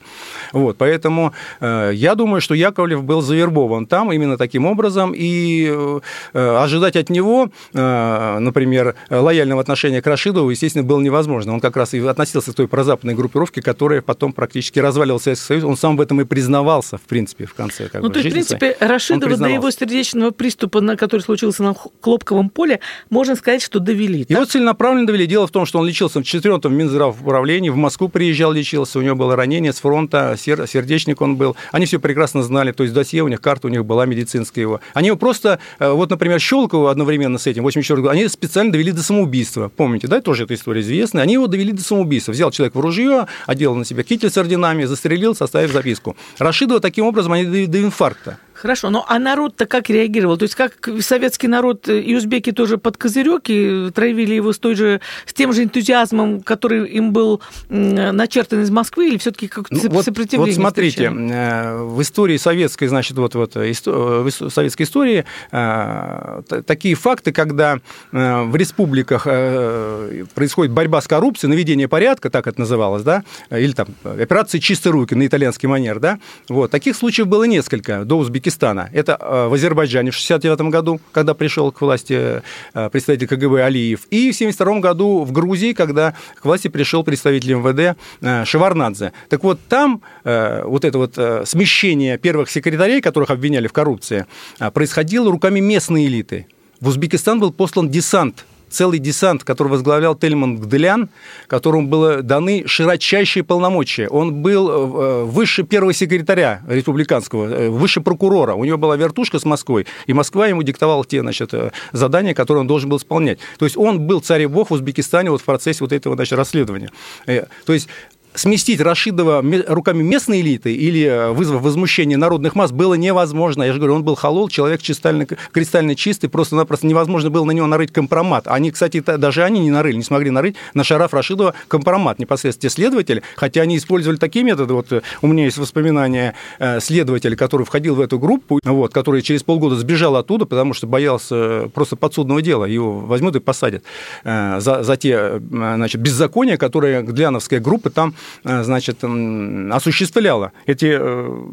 Вот, 0.54 0.78
поэтому 0.78 1.34
э, 1.60 1.94
я 1.96 2.14
думаю, 2.14 2.40
что 2.40 2.54
Яковлев 2.54 3.04
был 3.04 3.22
завербован 3.22 3.88
там 3.88 4.12
именно 4.12 4.38
таким 4.38 4.68
образом, 4.68 5.14
и 5.16 5.74
э, 5.74 6.00
ожидать 6.36 6.96
от 6.96 7.10
него, 7.10 7.50
э, 7.74 8.38
например, 8.38 8.94
лояльного 9.10 9.60
отношения 9.60 10.04
к 10.04 10.06
Рашидову, 10.06 10.52
естественно, 10.52 10.84
было 10.84 11.02
невозможно. 11.02 11.56
Он 11.56 11.60
как 11.60 11.76
раз 11.76 11.96
и 11.96 12.00
относился 12.00 12.52
к 12.52 12.56
той 12.56 12.68
прозападной 12.68 12.91
западной 12.92 13.14
группировки, 13.14 13.62
которая 13.62 14.02
потом 14.02 14.34
практически 14.34 14.80
развалил 14.80 15.18
Советский 15.20 15.48
Союз. 15.48 15.64
Он 15.64 15.78
сам 15.78 15.96
в 15.96 16.02
этом 16.02 16.20
и 16.20 16.26
признавался, 16.26 16.98
в 16.98 17.02
принципе, 17.02 17.46
в 17.46 17.54
конце 17.54 17.88
как 17.88 18.02
ну, 18.02 18.10
бы, 18.10 18.14
то 18.14 18.20
есть, 18.20 18.30
в 18.30 18.34
принципе, 18.34 18.76
Рашидова 18.82 19.38
до 19.38 19.48
его 19.48 19.72
сердечного 19.72 20.32
приступа, 20.32 20.82
на 20.82 20.98
который 20.98 21.22
случился 21.22 21.64
на 21.64 21.74
Клопковом 21.74 22.50
поле, 22.50 22.82
можно 23.10 23.36
сказать, 23.38 23.62
что 23.62 23.80
довели. 23.80 24.26
Его 24.28 24.42
так? 24.42 24.50
целенаправленно 24.50 25.08
довели. 25.08 25.26
Дело 25.26 25.48
в 25.48 25.52
том, 25.52 25.66
что 25.66 25.80
он 25.80 25.88
лечился 25.88 26.20
в 26.20 26.24
4-м 26.24 26.74
Минздравуправлении, 26.76 27.70
в 27.70 27.78
Москву 27.78 28.10
приезжал, 28.10 28.52
лечился, 28.52 29.00
у 29.00 29.02
него 29.02 29.16
было 29.16 29.38
ранение 29.38 29.72
с 29.72 29.80
фронта, 29.80 30.36
сердечник 30.38 31.22
он 31.22 31.38
был. 31.38 31.56
Они 31.72 31.86
все 31.86 31.98
прекрасно 31.98 32.44
знали, 32.44 32.74
то 32.74 32.84
есть 32.84 32.94
досье 32.94 33.24
у 33.24 33.30
них, 33.30 33.40
карта 33.40 33.68
у 33.68 33.70
них 33.70 33.86
была 33.86 34.06
медицинская 34.06 34.64
его. 34.64 34.82
Они 34.94 35.08
его 35.08 35.18
просто, 35.18 35.60
э, 35.80 35.90
вот, 35.90 36.10
например, 36.10 36.42
Щелкову 36.42 36.88
одновременно 36.88 37.38
с 37.38 37.48
этим, 37.48 37.64
84 37.64 38.02
года, 38.02 38.12
они 38.12 38.28
специально 38.28 38.72
довели 38.72 38.92
до 38.92 39.02
самоубийства. 39.02 39.72
Помните, 39.74 40.08
да, 40.08 40.20
тоже 40.20 40.44
эта 40.44 40.56
история 40.56 40.82
известная. 40.82 41.24
Они 41.24 41.34
его 41.34 41.48
довели 41.48 41.72
до 41.72 41.82
самоубийства. 41.82 42.34
Взял 42.34 42.52
человек 42.52 42.76
в 42.76 42.81
ружье, 42.82 43.28
одел 43.48 43.76
на 43.76 43.86
себя 43.86 44.04
китель 44.04 44.30
с 44.30 44.38
орденами, 44.38 44.86
застрелил, 44.86 45.36
составив 45.36 45.72
записку. 45.72 46.16
Рашидова 46.38 46.80
таким 46.80 47.06
образом 47.06 47.34
они 47.34 47.68
до 47.68 47.82
инфаркта 47.82 48.38
Хорошо, 48.62 48.92
но 48.92 49.04
а 49.08 49.18
народ-то 49.18 49.66
как 49.66 49.90
реагировал? 49.90 50.38
То 50.38 50.44
есть 50.44 50.54
как 50.54 50.88
советский 51.00 51.48
народ 51.48 51.90
и 51.90 52.16
узбеки 52.16 52.52
тоже 52.52 52.78
под 52.78 52.96
козырек 52.96 53.44
и 53.48 53.90
травили 53.92 54.36
его 54.36 54.54
с, 54.54 54.60
той 54.60 54.76
же, 54.76 55.02
с 55.26 55.34
тем 55.34 55.52
же 55.52 55.64
энтузиазмом, 55.64 56.42
который 56.42 56.88
им 56.90 57.12
был 57.12 57.42
начертан 57.70 58.62
из 58.62 58.70
Москвы, 58.70 59.08
или 59.08 59.18
все-таки 59.18 59.48
как-то 59.48 59.74
Ну, 59.74 59.90
вот, 59.90 60.06
сопротивление? 60.06 60.46
вот 60.54 60.56
смотрите, 60.56 61.10
встречали? 61.10 61.32
э, 61.32 61.84
в 61.86 62.02
истории 62.04 62.38
советской, 62.38 62.86
значит, 62.86 63.18
вот, 63.18 63.34
вот 63.34 63.56
исто- 63.56 64.22
в 64.22 64.52
советской 64.52 64.84
истории 64.84 65.26
э, 65.52 66.42
такие 66.68 66.94
факты, 66.94 67.32
когда 67.32 67.80
э, 68.12 68.42
в 68.44 68.56
республиках 68.56 69.24
э, 69.26 70.26
происходит 70.36 70.72
борьба 70.72 71.02
с 71.02 71.08
коррупцией, 71.08 71.50
наведение 71.50 71.88
порядка, 71.88 72.30
так 72.30 72.46
это 72.46 72.60
называлось, 72.60 73.02
да, 73.02 73.24
или 73.50 73.72
там 73.72 73.88
операции 74.04 74.60
«Чистые 74.60 74.94
руки» 74.94 75.16
на 75.16 75.26
итальянский 75.26 75.68
манер, 75.68 76.00
да, 76.00 76.20
вот, 76.48 76.70
таких 76.70 76.96
случаев 76.96 77.28
было 77.28 77.46
несколько 77.46 78.06
до 78.06 78.20
Узбекистана. 78.20 78.51
Это 78.94 79.18
э, 79.20 79.48
в 79.48 79.54
Азербайджане 79.54 80.12
в 80.12 80.16
69 80.16 80.62
году, 80.72 81.00
когда 81.12 81.34
пришел 81.34 81.72
к 81.72 81.82
власти 81.82 82.42
э, 82.74 82.90
представитель 82.90 83.28
КГБ 83.28 83.64
Алиев, 83.64 84.08
и 84.10 84.32
в 84.32 84.36
72 84.36 84.80
году 84.80 85.24
в 85.24 85.32
Грузии, 85.32 85.74
когда 85.74 86.14
к 86.36 86.46
власти 86.46 86.68
пришел 86.68 87.04
представитель 87.04 87.56
МВД 87.56 87.98
э, 88.22 88.46
Шеварнадзе. 88.46 89.14
Так 89.30 89.44
вот, 89.44 89.60
там 89.68 90.02
вот 90.24 90.86
это 90.86 90.98
вот 90.98 91.14
смещение 91.48 92.18
первых 92.18 92.50
секретарей, 92.50 93.02
которых 93.02 93.30
обвиняли 93.30 93.68
в 93.68 93.74
коррупции, 93.74 94.26
происходило 94.74 95.32
руками 95.32 95.60
местной 95.60 96.06
элиты. 96.06 96.48
В 96.80 96.88
Узбекистан 96.88 97.40
был 97.40 97.52
послан 97.52 97.90
десант 97.90 98.46
целый 98.72 99.00
десант, 99.00 99.44
который 99.44 99.70
возглавлял 99.70 100.16
Тельман 100.16 100.58
Гделян, 100.58 101.10
которому 101.48 101.88
было 101.88 102.22
даны 102.22 102.64
широчайшие 102.66 103.44
полномочия. 103.44 104.08
Он 104.08 104.42
был 104.42 104.70
э, 104.70 105.24
выше 105.26 105.64
первого 105.64 105.94
секретаря 105.94 106.62
республиканского, 106.68 107.46
э, 107.46 107.70
выше 107.70 108.02
прокурора. 108.02 108.56
У 108.56 108.66
него 108.66 108.78
была 108.78 108.96
вертушка 108.96 109.40
с 109.40 109.46
Москвой, 109.46 109.86
и 110.08 110.14
Москва 110.14 110.48
ему 110.48 110.64
диктовала 110.64 111.06
те 111.06 111.22
значит, 111.22 111.54
э, 111.54 111.72
задания, 111.92 112.34
которые 112.34 112.62
он 112.62 112.68
должен 112.68 112.90
был 112.90 112.98
исполнять. 112.98 113.40
То 113.58 113.66
есть 113.66 113.78
он 113.78 114.00
был 114.08 114.22
царь 114.22 114.48
бог 114.48 114.70
в 114.70 114.74
Узбекистане 114.74 115.30
вот 115.30 115.42
в 115.42 115.46
процессе 115.46 115.80
вот 115.82 115.92
этого 115.92 116.16
значит, 116.16 116.38
расследования. 116.38 116.90
Э, 117.28 117.46
То 117.66 117.74
есть 117.74 117.88
сместить 118.34 118.80
Рашидова 118.82 119.44
руками 119.68 120.04
местной 120.04 120.42
элиты 120.42 120.74
или 120.74 121.04
э, 121.04 121.32
вызвав 121.32 121.62
возмущение 121.62 122.18
народных 122.18 122.56
масс 122.56 122.72
было 122.72 122.94
невозможно. 122.94 123.64
Я 123.64 123.74
же 123.74 123.80
говорю, 123.80 123.96
он 123.96 124.04
был 124.04 124.16
холол, 124.16 124.48
человек 124.48 124.82
кристально, 124.82 125.26
кристально 125.26 125.96
чистый, 125.96 126.28
просто-напросто 126.30 126.88
невозможно 126.88 127.30
было 127.30 127.44
на 127.46 127.52
него 127.52 127.68
нарыть 127.68 127.92
компромат. 127.92 128.48
Они, 128.48 128.72
кстати, 128.72 129.02
та- 129.02 129.18
даже 129.18 129.44
они 129.44 129.60
не 129.60 129.72
нарыли, 129.72 129.98
не 129.98 130.04
смогли 130.04 130.30
нарыть 130.30 130.56
на 130.74 130.84
Шараф 130.84 131.14
Рашидова 131.14 131.54
компромат 131.68 132.20
непосредственно 132.20 132.70
те 132.70 132.74
следователи, 132.74 133.22
хотя 133.36 133.62
они 133.62 133.78
использовали 133.78 134.18
такие 134.18 134.46
методы. 134.46 134.74
Вот 134.74 134.92
э, 134.92 135.02
у 135.22 135.28
меня 135.28 135.46
есть 135.46 135.58
воспоминания 135.58 136.34
э, 136.60 136.80
следователя, 136.80 137.36
который 137.36 137.66
входил 137.66 137.96
в 137.96 138.02
эту 138.02 138.18
группу, 138.18 138.60
вот, 138.64 138.94
который 138.94 139.22
через 139.22 139.44
полгода 139.44 139.76
сбежал 139.76 140.16
оттуда, 140.16 140.46
потому 140.46 140.74
что 140.74 140.88
боялся 140.88 141.70
просто 141.74 141.96
подсудного 141.96 142.42
дела. 142.42 142.66
Его 142.66 143.00
возьмут 143.00 143.36
и 143.36 143.40
посадят 143.40 143.84
за, 144.24 144.60
за 144.84 144.98
те 144.98 145.42
значит, 145.50 146.02
беззакония, 146.02 146.58
которые 146.58 147.02
Гдляновская 147.02 147.60
группа 147.60 147.90
там 147.90 148.14
значит, 148.44 149.04
м, 149.04 149.72
осуществляла. 149.74 150.52
Эти, 150.66 150.86
э, 150.86 151.44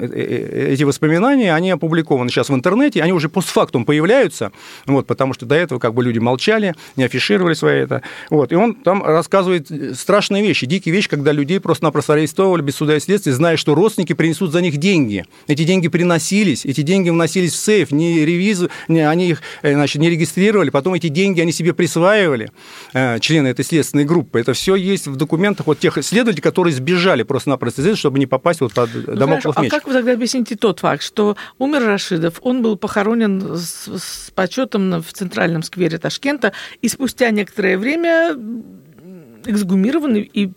э, 0.00 0.06
э, 0.06 0.72
эти 0.72 0.82
воспоминания, 0.84 1.54
они 1.54 1.70
опубликованы 1.70 2.30
сейчас 2.30 2.48
в 2.48 2.54
интернете, 2.54 3.02
они 3.02 3.12
уже 3.12 3.28
постфактум 3.28 3.84
появляются, 3.84 4.52
вот, 4.86 5.06
потому 5.06 5.34
что 5.34 5.46
до 5.46 5.54
этого 5.54 5.78
как 5.78 5.94
бы 5.94 6.02
люди 6.04 6.18
молчали, 6.18 6.74
не 6.96 7.04
афишировали 7.04 7.54
свои 7.54 7.80
это. 7.80 8.02
Вот, 8.30 8.52
и 8.52 8.54
он 8.54 8.74
там 8.74 9.02
рассказывает 9.02 9.70
страшные 9.98 10.42
вещи, 10.42 10.66
дикие 10.66 10.94
вещи, 10.94 11.08
когда 11.08 11.32
людей 11.32 11.60
просто-напросто 11.60 12.14
арестовывали 12.14 12.62
без 12.62 12.76
суда 12.76 12.96
и 12.96 13.00
следствия, 13.00 13.32
зная, 13.32 13.56
что 13.56 13.74
родственники 13.74 14.12
принесут 14.12 14.52
за 14.52 14.60
них 14.60 14.76
деньги. 14.76 15.24
Эти 15.46 15.64
деньги 15.64 15.88
приносились, 15.88 16.64
эти 16.64 16.82
деньги 16.82 17.10
вносились 17.10 17.52
в 17.52 17.56
сейф, 17.56 17.90
не 17.90 18.24
ревизу, 18.24 18.70
не, 18.88 19.08
они 19.08 19.30
их 19.30 19.42
э, 19.62 19.74
значит, 19.74 20.00
не 20.00 20.10
регистрировали, 20.10 20.70
потом 20.70 20.94
эти 20.94 21.08
деньги 21.08 21.40
они 21.40 21.52
себе 21.52 21.74
присваивали, 21.74 22.50
э, 22.92 23.18
члены 23.20 23.48
этой 23.48 23.64
следственной 23.64 24.04
группы. 24.04 24.40
Это 24.40 24.52
все 24.52 24.74
есть 24.74 25.06
в 25.06 25.16
документах 25.22 25.66
вот 25.66 25.78
тех 25.78 25.98
следователей, 26.02 26.42
которые 26.42 26.74
сбежали 26.74 27.22
просто-напросто 27.22 27.80
из 27.82 27.86
этого, 27.86 27.96
чтобы 27.96 28.18
не 28.18 28.26
попасть 28.26 28.60
вот 28.60 28.72
под 28.74 28.90
Ну, 28.94 29.14
домоклов 29.16 29.58
меч. 29.58 29.72
А 29.72 29.76
как 29.76 29.86
вы 29.86 29.92
тогда 29.94 30.12
объясните 30.12 30.56
тот 30.56 30.80
факт, 30.80 31.02
что 31.02 31.36
умер 31.58 31.84
Рашидов, 31.84 32.38
он 32.42 32.62
был 32.62 32.76
похоронен 32.76 33.56
с, 33.56 33.88
с 33.88 34.30
почетом 34.34 35.02
в 35.02 35.12
центральном 35.12 35.62
сквере 35.62 35.98
Ташкента, 35.98 36.52
и 36.80 36.88
спустя 36.88 37.30
некоторое 37.30 37.78
время 37.78 38.36
эксгумирован 39.46 40.16
и- 40.16 40.50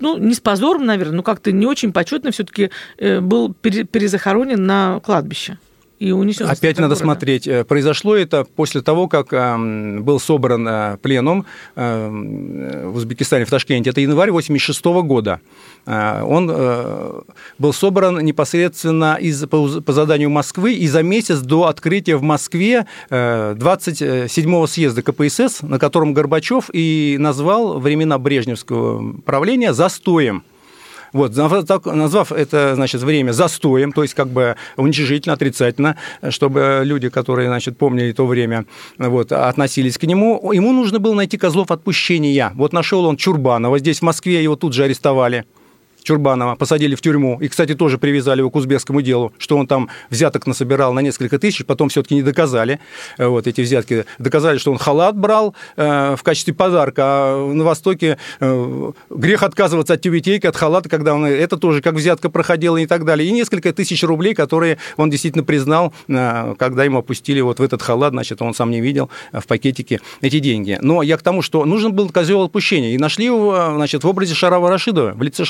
ну, 0.00 0.16
не 0.16 0.34
с 0.34 0.40
позором, 0.40 0.86
наверное, 0.86 1.16
но 1.16 1.22
как-то 1.22 1.52
не 1.52 1.66
очень 1.66 1.92
почетно 1.92 2.30
все-таки 2.30 2.70
был 2.98 3.52
пере- 3.52 3.84
перезахоронен 3.84 4.64
на 4.64 5.00
кладбище. 5.00 5.58
И 6.02 6.10
унесен. 6.10 6.46
Опять 6.46 6.78
надо 6.78 6.96
города. 6.96 7.04
смотреть. 7.04 7.46
Э, 7.46 7.62
Произошло 7.62 8.16
это 8.16 8.44
после 8.44 8.80
того, 8.80 9.06
как 9.06 9.32
эм, 9.32 10.02
был 10.02 10.18
собран 10.18 10.66
э, 10.66 10.96
пленум 11.00 11.46
эм, 11.76 12.90
в 12.90 12.96
Узбекистане, 12.96 13.44
в 13.44 13.50
Ташкенте. 13.50 13.90
Это 13.90 14.00
январь 14.00 14.32
86 14.32 14.84
года. 14.84 15.40
Э, 15.86 16.22
Он 16.24 16.48
был 17.58 17.72
собран 17.72 18.18
непосредственно 18.18 19.14
из, 19.14 19.46
по, 19.46 19.80
по 19.80 19.92
заданию 19.92 20.28
Москвы 20.28 20.74
и 20.74 20.88
за 20.88 21.04
месяц 21.04 21.38
до 21.38 21.66
открытия 21.68 22.16
в 22.16 22.22
Москве 22.22 22.86
э, 23.08 23.54
27-го 23.54 24.66
съезда 24.66 25.02
КПСС, 25.02 25.62
на 25.62 25.78
котором 25.78 26.14
Горбачев 26.14 26.68
и 26.72 27.14
назвал 27.20 27.78
времена 27.78 28.18
Брежневского 28.18 29.20
правления 29.24 29.72
застоем. 29.72 30.42
Вот, 31.12 31.36
назвав, 31.36 32.32
это, 32.32 32.74
значит, 32.74 33.02
время 33.02 33.32
застоем, 33.32 33.92
то 33.92 34.02
есть 34.02 34.14
как 34.14 34.28
бы 34.28 34.56
уничижительно, 34.76 35.34
отрицательно, 35.34 35.96
чтобы 36.30 36.82
люди, 36.84 37.08
которые, 37.10 37.48
значит, 37.48 37.76
помнили 37.76 38.12
то 38.12 38.26
время, 38.26 38.64
вот, 38.98 39.32
относились 39.32 39.98
к 39.98 40.04
нему, 40.04 40.52
ему 40.52 40.72
нужно 40.72 40.98
было 40.98 41.14
найти 41.14 41.36
козлов 41.36 41.70
отпущения. 41.70 42.52
Вот 42.54 42.72
нашел 42.72 43.04
он 43.04 43.16
Чурбанова, 43.16 43.78
здесь 43.78 43.98
в 43.98 44.02
Москве 44.02 44.42
его 44.42 44.56
тут 44.56 44.72
же 44.72 44.84
арестовали. 44.84 45.44
Чурбанова, 46.02 46.54
посадили 46.56 46.94
в 46.94 47.00
тюрьму. 47.00 47.38
И, 47.40 47.48
кстати, 47.48 47.74
тоже 47.74 47.98
привязали 47.98 48.40
его 48.40 48.50
к 48.50 48.56
узбекскому 48.56 49.02
делу, 49.02 49.32
что 49.38 49.56
он 49.56 49.66
там 49.66 49.88
взяток 50.10 50.46
насобирал 50.46 50.92
на 50.92 51.00
несколько 51.00 51.38
тысяч, 51.38 51.64
потом 51.64 51.88
все-таки 51.88 52.14
не 52.14 52.22
доказали 52.22 52.80
э, 53.18 53.26
вот 53.26 53.46
эти 53.46 53.60
взятки. 53.60 54.04
Доказали, 54.18 54.58
что 54.58 54.72
он 54.72 54.78
халат 54.78 55.16
брал 55.16 55.54
э, 55.76 56.16
в 56.16 56.22
качестве 56.22 56.54
подарка, 56.54 57.02
а 57.04 57.52
на 57.52 57.64
Востоке 57.64 58.18
э, 58.40 58.92
грех 59.10 59.42
отказываться 59.42 59.94
от 59.94 60.00
тюбетейки, 60.00 60.46
от 60.46 60.56
халата, 60.56 60.88
когда 60.88 61.14
он... 61.14 61.24
Это 61.24 61.56
тоже 61.56 61.80
как 61.82 61.94
взятка 61.94 62.30
проходила 62.30 62.76
и 62.76 62.86
так 62.86 63.04
далее. 63.04 63.28
И 63.28 63.32
несколько 63.32 63.72
тысяч 63.72 64.02
рублей, 64.02 64.34
которые 64.34 64.78
он 64.96 65.10
действительно 65.10 65.44
признал, 65.44 65.92
э, 66.08 66.54
когда 66.58 66.84
ему 66.84 66.98
опустили 66.98 67.40
вот 67.40 67.58
в 67.58 67.62
этот 67.62 67.82
халат, 67.82 68.12
значит, 68.12 68.42
он 68.42 68.54
сам 68.54 68.70
не 68.70 68.80
видел 68.80 69.10
э, 69.32 69.40
в 69.40 69.46
пакетике 69.46 70.00
эти 70.20 70.38
деньги. 70.38 70.78
Но 70.80 71.02
я 71.02 71.16
к 71.16 71.22
тому, 71.22 71.42
что 71.42 71.64
нужен 71.64 71.92
был 71.92 72.08
козел 72.08 72.42
отпущения. 72.42 72.94
И 72.94 72.98
нашли 72.98 73.26
его, 73.26 73.54
э, 73.56 73.74
значит, 73.74 74.04
в 74.04 74.08
образе 74.08 74.34
Шарава 74.34 74.70
Рашидова, 74.70 75.12
в 75.12 75.22
лице 75.22 75.44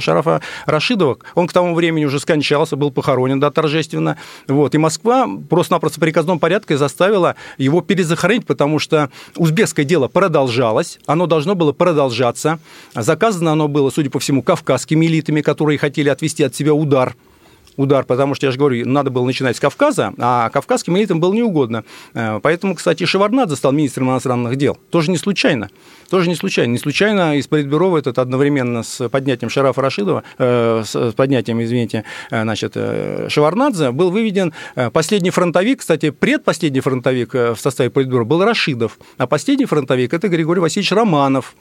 Шарафа, 0.00 0.40
Рашидова. 0.66 1.18
Он 1.34 1.46
к 1.46 1.52
тому 1.52 1.74
времени 1.74 2.04
уже 2.04 2.20
скончался, 2.20 2.76
был 2.76 2.90
похоронен, 2.90 3.40
да, 3.40 3.50
торжественно. 3.50 4.16
Вот. 4.48 4.74
И 4.74 4.78
Москва 4.78 5.28
просто-напросто 5.48 6.00
приказном 6.00 6.38
порядке 6.38 6.76
заставила 6.76 7.36
его 7.58 7.80
перезахоронить, 7.80 8.46
потому 8.46 8.78
что 8.78 9.10
узбекское 9.36 9.84
дело 9.84 10.08
продолжалось, 10.08 10.98
оно 11.06 11.26
должно 11.26 11.54
было 11.54 11.72
продолжаться. 11.72 12.58
Заказано 12.94 13.52
оно 13.52 13.68
было, 13.68 13.90
судя 13.90 14.10
по 14.10 14.18
всему, 14.18 14.42
кавказскими 14.42 15.06
элитами, 15.06 15.40
которые 15.40 15.78
хотели 15.78 16.08
отвести 16.08 16.42
от 16.42 16.54
себя 16.54 16.74
удар 16.74 17.14
удар, 17.76 18.04
потому 18.04 18.34
что, 18.34 18.46
я 18.46 18.52
же 18.52 18.58
говорю, 18.58 18.86
надо 18.88 19.10
было 19.10 19.24
начинать 19.24 19.56
с 19.56 19.60
Кавказа, 19.60 20.12
а 20.18 20.50
кавказским 20.50 20.96
элитам 20.96 21.20
было 21.20 21.32
неугодно. 21.32 21.84
Э, 22.14 22.40
Поэтому, 22.42 22.74
кстати, 22.74 23.04
Шеварнадзе 23.04 23.56
стал 23.56 23.72
министром 23.72 24.10
иностранных 24.10 24.56
дел. 24.56 24.78
Тоже 24.90 25.10
не 25.10 25.16
случайно. 25.16 25.70
Тоже 26.10 26.28
не 26.28 26.34
случайно. 26.34 26.72
Не 26.72 26.78
случайно 26.78 27.36
из 27.36 27.46
Политбюро 27.46 27.96
этот 27.96 28.18
одновременно 28.18 28.82
с 28.82 29.08
поднятием 29.08 29.48
Шарафа 29.48 29.80
Рашидова, 29.80 30.22
э, 30.38 30.82
с 30.84 31.12
поднятием, 31.12 31.62
извините, 31.62 32.04
э, 32.30 32.42
значит, 32.42 32.72
э, 32.74 33.28
Шеварнадзе, 33.28 33.92
был 33.92 34.10
выведен 34.10 34.52
последний 34.92 35.30
фронтовик, 35.30 35.80
кстати, 35.80 36.10
предпоследний 36.10 36.80
фронтовик 36.80 37.32
в 37.32 37.56
составе 37.56 37.90
Политбюро 37.90 38.24
был 38.24 38.44
Рашидов, 38.44 38.98
а 39.16 39.26
последний 39.26 39.64
фронтовик– 39.64 40.12
это 40.14 40.28
Григорий 40.28 40.60
Васильевич 40.60 40.92
Романов. 40.92 41.54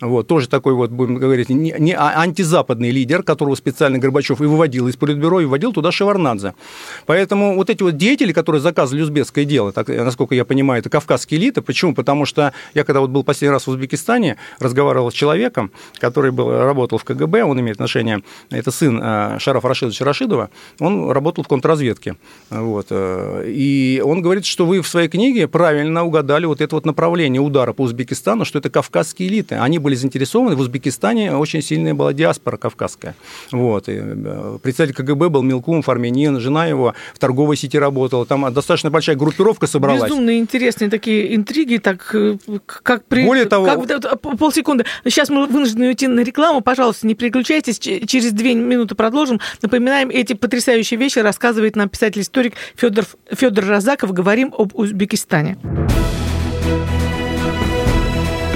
Вот, 0.00 0.28
тоже 0.28 0.48
такой 0.48 0.74
вот, 0.74 0.90
будем 0.90 1.16
говорить, 1.16 1.48
не, 1.48 1.74
не 1.78 1.92
а- 1.92 2.20
антизападный 2.20 2.90
лидер, 2.90 3.24
которого 3.24 3.56
специально 3.56 3.98
Горбачев 3.98 4.40
и 4.40 4.44
выводил 4.44 4.86
из 4.86 4.96
Политбюро, 4.96 5.40
и 5.40 5.44
вводил 5.44 5.72
туда 5.72 5.90
Шеварнадзе. 5.90 6.54
Поэтому 7.06 7.56
вот 7.56 7.68
эти 7.68 7.82
вот 7.82 7.96
деятели, 7.96 8.32
которые 8.32 8.62
заказывали 8.62 9.02
узбекское 9.02 9.44
дело, 9.44 9.72
так, 9.72 9.88
насколько 9.88 10.36
я 10.36 10.44
понимаю, 10.44 10.80
это 10.80 10.88
кавказские 10.88 11.40
элиты. 11.40 11.62
Почему? 11.62 11.94
Потому 11.94 12.26
что 12.26 12.52
я 12.74 12.84
когда 12.84 13.00
вот 13.00 13.10
был 13.10 13.24
последний 13.24 13.52
раз 13.52 13.66
в 13.66 13.70
Узбекистане, 13.70 14.36
разговаривал 14.60 15.10
с 15.10 15.14
человеком, 15.14 15.72
который 15.98 16.30
был, 16.30 16.48
работал 16.48 16.98
в 16.98 17.04
КГБ, 17.04 17.42
он 17.42 17.60
имеет 17.60 17.76
отношение, 17.76 18.22
это 18.50 18.70
сын 18.70 19.00
э, 19.02 19.38
Шарафа 19.40 19.68
Рашидовича 19.68 20.04
Рашидова, 20.04 20.50
он 20.78 21.10
работал 21.10 21.42
в 21.42 21.48
контрразведке. 21.48 22.16
Вот, 22.50 22.86
э, 22.90 23.44
и 23.48 24.00
он 24.04 24.22
говорит, 24.22 24.46
что 24.46 24.64
вы 24.64 24.80
в 24.80 24.86
своей 24.86 25.08
книге 25.08 25.48
правильно 25.48 26.04
угадали 26.04 26.46
вот 26.46 26.60
это 26.60 26.76
вот 26.76 26.86
направление 26.86 27.42
удара 27.42 27.72
по 27.72 27.82
Узбекистану, 27.82 28.44
что 28.44 28.60
это 28.60 28.70
кавказские 28.70 29.28
элиты. 29.28 29.56
Они 29.56 29.78
были 29.78 29.87
были 29.88 29.94
заинтересованы. 29.94 30.54
В 30.54 30.60
Узбекистане 30.60 31.34
очень 31.34 31.62
сильная 31.62 31.94
была 31.94 32.12
диаспора 32.12 32.58
кавказская. 32.58 33.14
Вот. 33.50 33.88
И 33.88 33.94
э, 33.98 34.58
представитель 34.62 34.96
КГБ 34.96 35.30
был 35.30 35.42
Милкум 35.42 35.82
Армянин, 35.86 36.38
жена 36.40 36.66
его 36.66 36.94
в 37.14 37.18
торговой 37.18 37.56
сети 37.56 37.78
работала. 37.78 38.26
Там 38.26 38.52
достаточно 38.52 38.90
большая 38.90 39.16
группировка 39.16 39.66
собралась. 39.66 40.10
Безумно 40.10 40.38
интересные 40.38 40.90
такие 40.90 41.34
интриги, 41.34 41.78
так 41.78 42.14
э, 42.14 42.36
как 42.66 43.06
при... 43.06 43.24
Более 43.24 43.46
того... 43.46 43.64
Как, 43.64 44.20
полсекунды. 44.20 44.84
Сейчас 45.04 45.30
мы 45.30 45.46
вынуждены 45.46 45.86
уйти 45.88 46.06
на 46.06 46.20
рекламу. 46.20 46.60
Пожалуйста, 46.60 47.06
не 47.06 47.14
переключайтесь. 47.14 47.78
Через 47.78 48.32
две 48.32 48.54
минуты 48.54 48.94
продолжим. 48.94 49.40
Напоминаем, 49.62 50.10
эти 50.10 50.34
потрясающие 50.34 51.00
вещи 51.00 51.20
рассказывает 51.20 51.76
нам 51.76 51.88
писатель-историк 51.88 52.52
Федор, 52.76 53.06
Федор 53.32 53.64
Разаков. 53.64 54.12
Говорим 54.12 54.52
об 54.56 54.74
Узбекистане. 54.74 55.56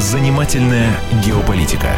Занимательная 0.03 0.98
геополитика. 1.24 1.94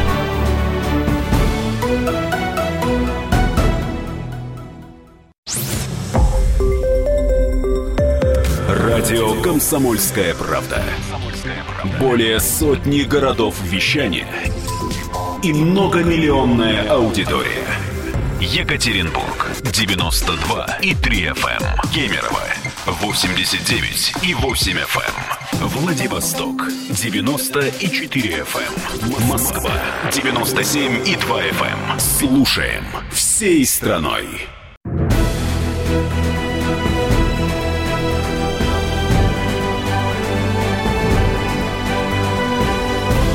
Радио 8.68 9.40
«Комсомольская 9.40 10.34
правда». 10.34 10.82
Более 11.98 12.40
сотни 12.40 13.00
городов 13.04 13.56
вещания 13.62 14.28
и 15.42 15.54
многомиллионная 15.54 16.86
аудитория. 16.90 17.66
Екатеринбург 18.38 19.50
92 19.62 20.78
и 20.82 20.94
3 20.94 21.24
FM. 21.28 21.90
Кемерово 21.94 22.42
89 22.86 24.16
и 24.22 24.34
8 24.34 24.72
FM. 24.76 25.33
Владивосток 25.60 26.68
94 26.90 28.44
FM. 28.44 29.28
Москва 29.28 29.70
97 30.12 31.06
и 31.06 31.16
2 31.16 31.42
FM. 31.42 31.98
Слушаем 31.98 32.84
всей 33.12 33.64
страной. 33.64 34.26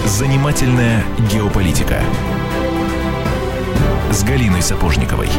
Занимательная 0.06 1.04
геополитика 1.32 2.02
с 4.12 4.24
Галиной 4.24 4.62
Сапожниковой. 4.62 5.30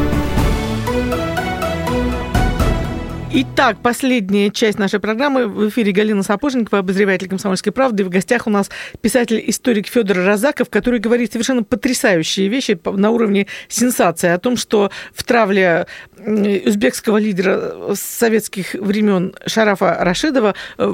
Итак, 3.33 3.77
последняя 3.81 4.49
часть 4.49 4.77
нашей 4.77 4.99
программы. 4.99 5.47
В 5.47 5.69
эфире 5.69 5.93
Галина 5.93 6.21
Сапожникова, 6.21 6.79
обозреватель 6.79 7.29
«Комсомольской 7.29 7.71
правды». 7.71 8.03
И 8.03 8.05
в 8.05 8.09
гостях 8.09 8.45
у 8.45 8.49
нас 8.49 8.69
писатель-историк 8.99 9.87
Федор 9.87 10.17
Розаков, 10.17 10.69
который 10.69 10.99
говорит 10.99 11.31
совершенно 11.31 11.63
потрясающие 11.63 12.49
вещи 12.49 12.77
на 12.83 13.09
уровне 13.09 13.47
сенсации 13.69 14.27
о 14.27 14.37
том, 14.37 14.57
что 14.57 14.91
в 15.13 15.23
травле 15.23 15.87
узбекского 16.17 17.19
лидера 17.19 17.95
советских 17.95 18.73
времен 18.73 19.33
Шарафа 19.45 19.95
Рашидова 20.01 20.53
э, 20.77 20.93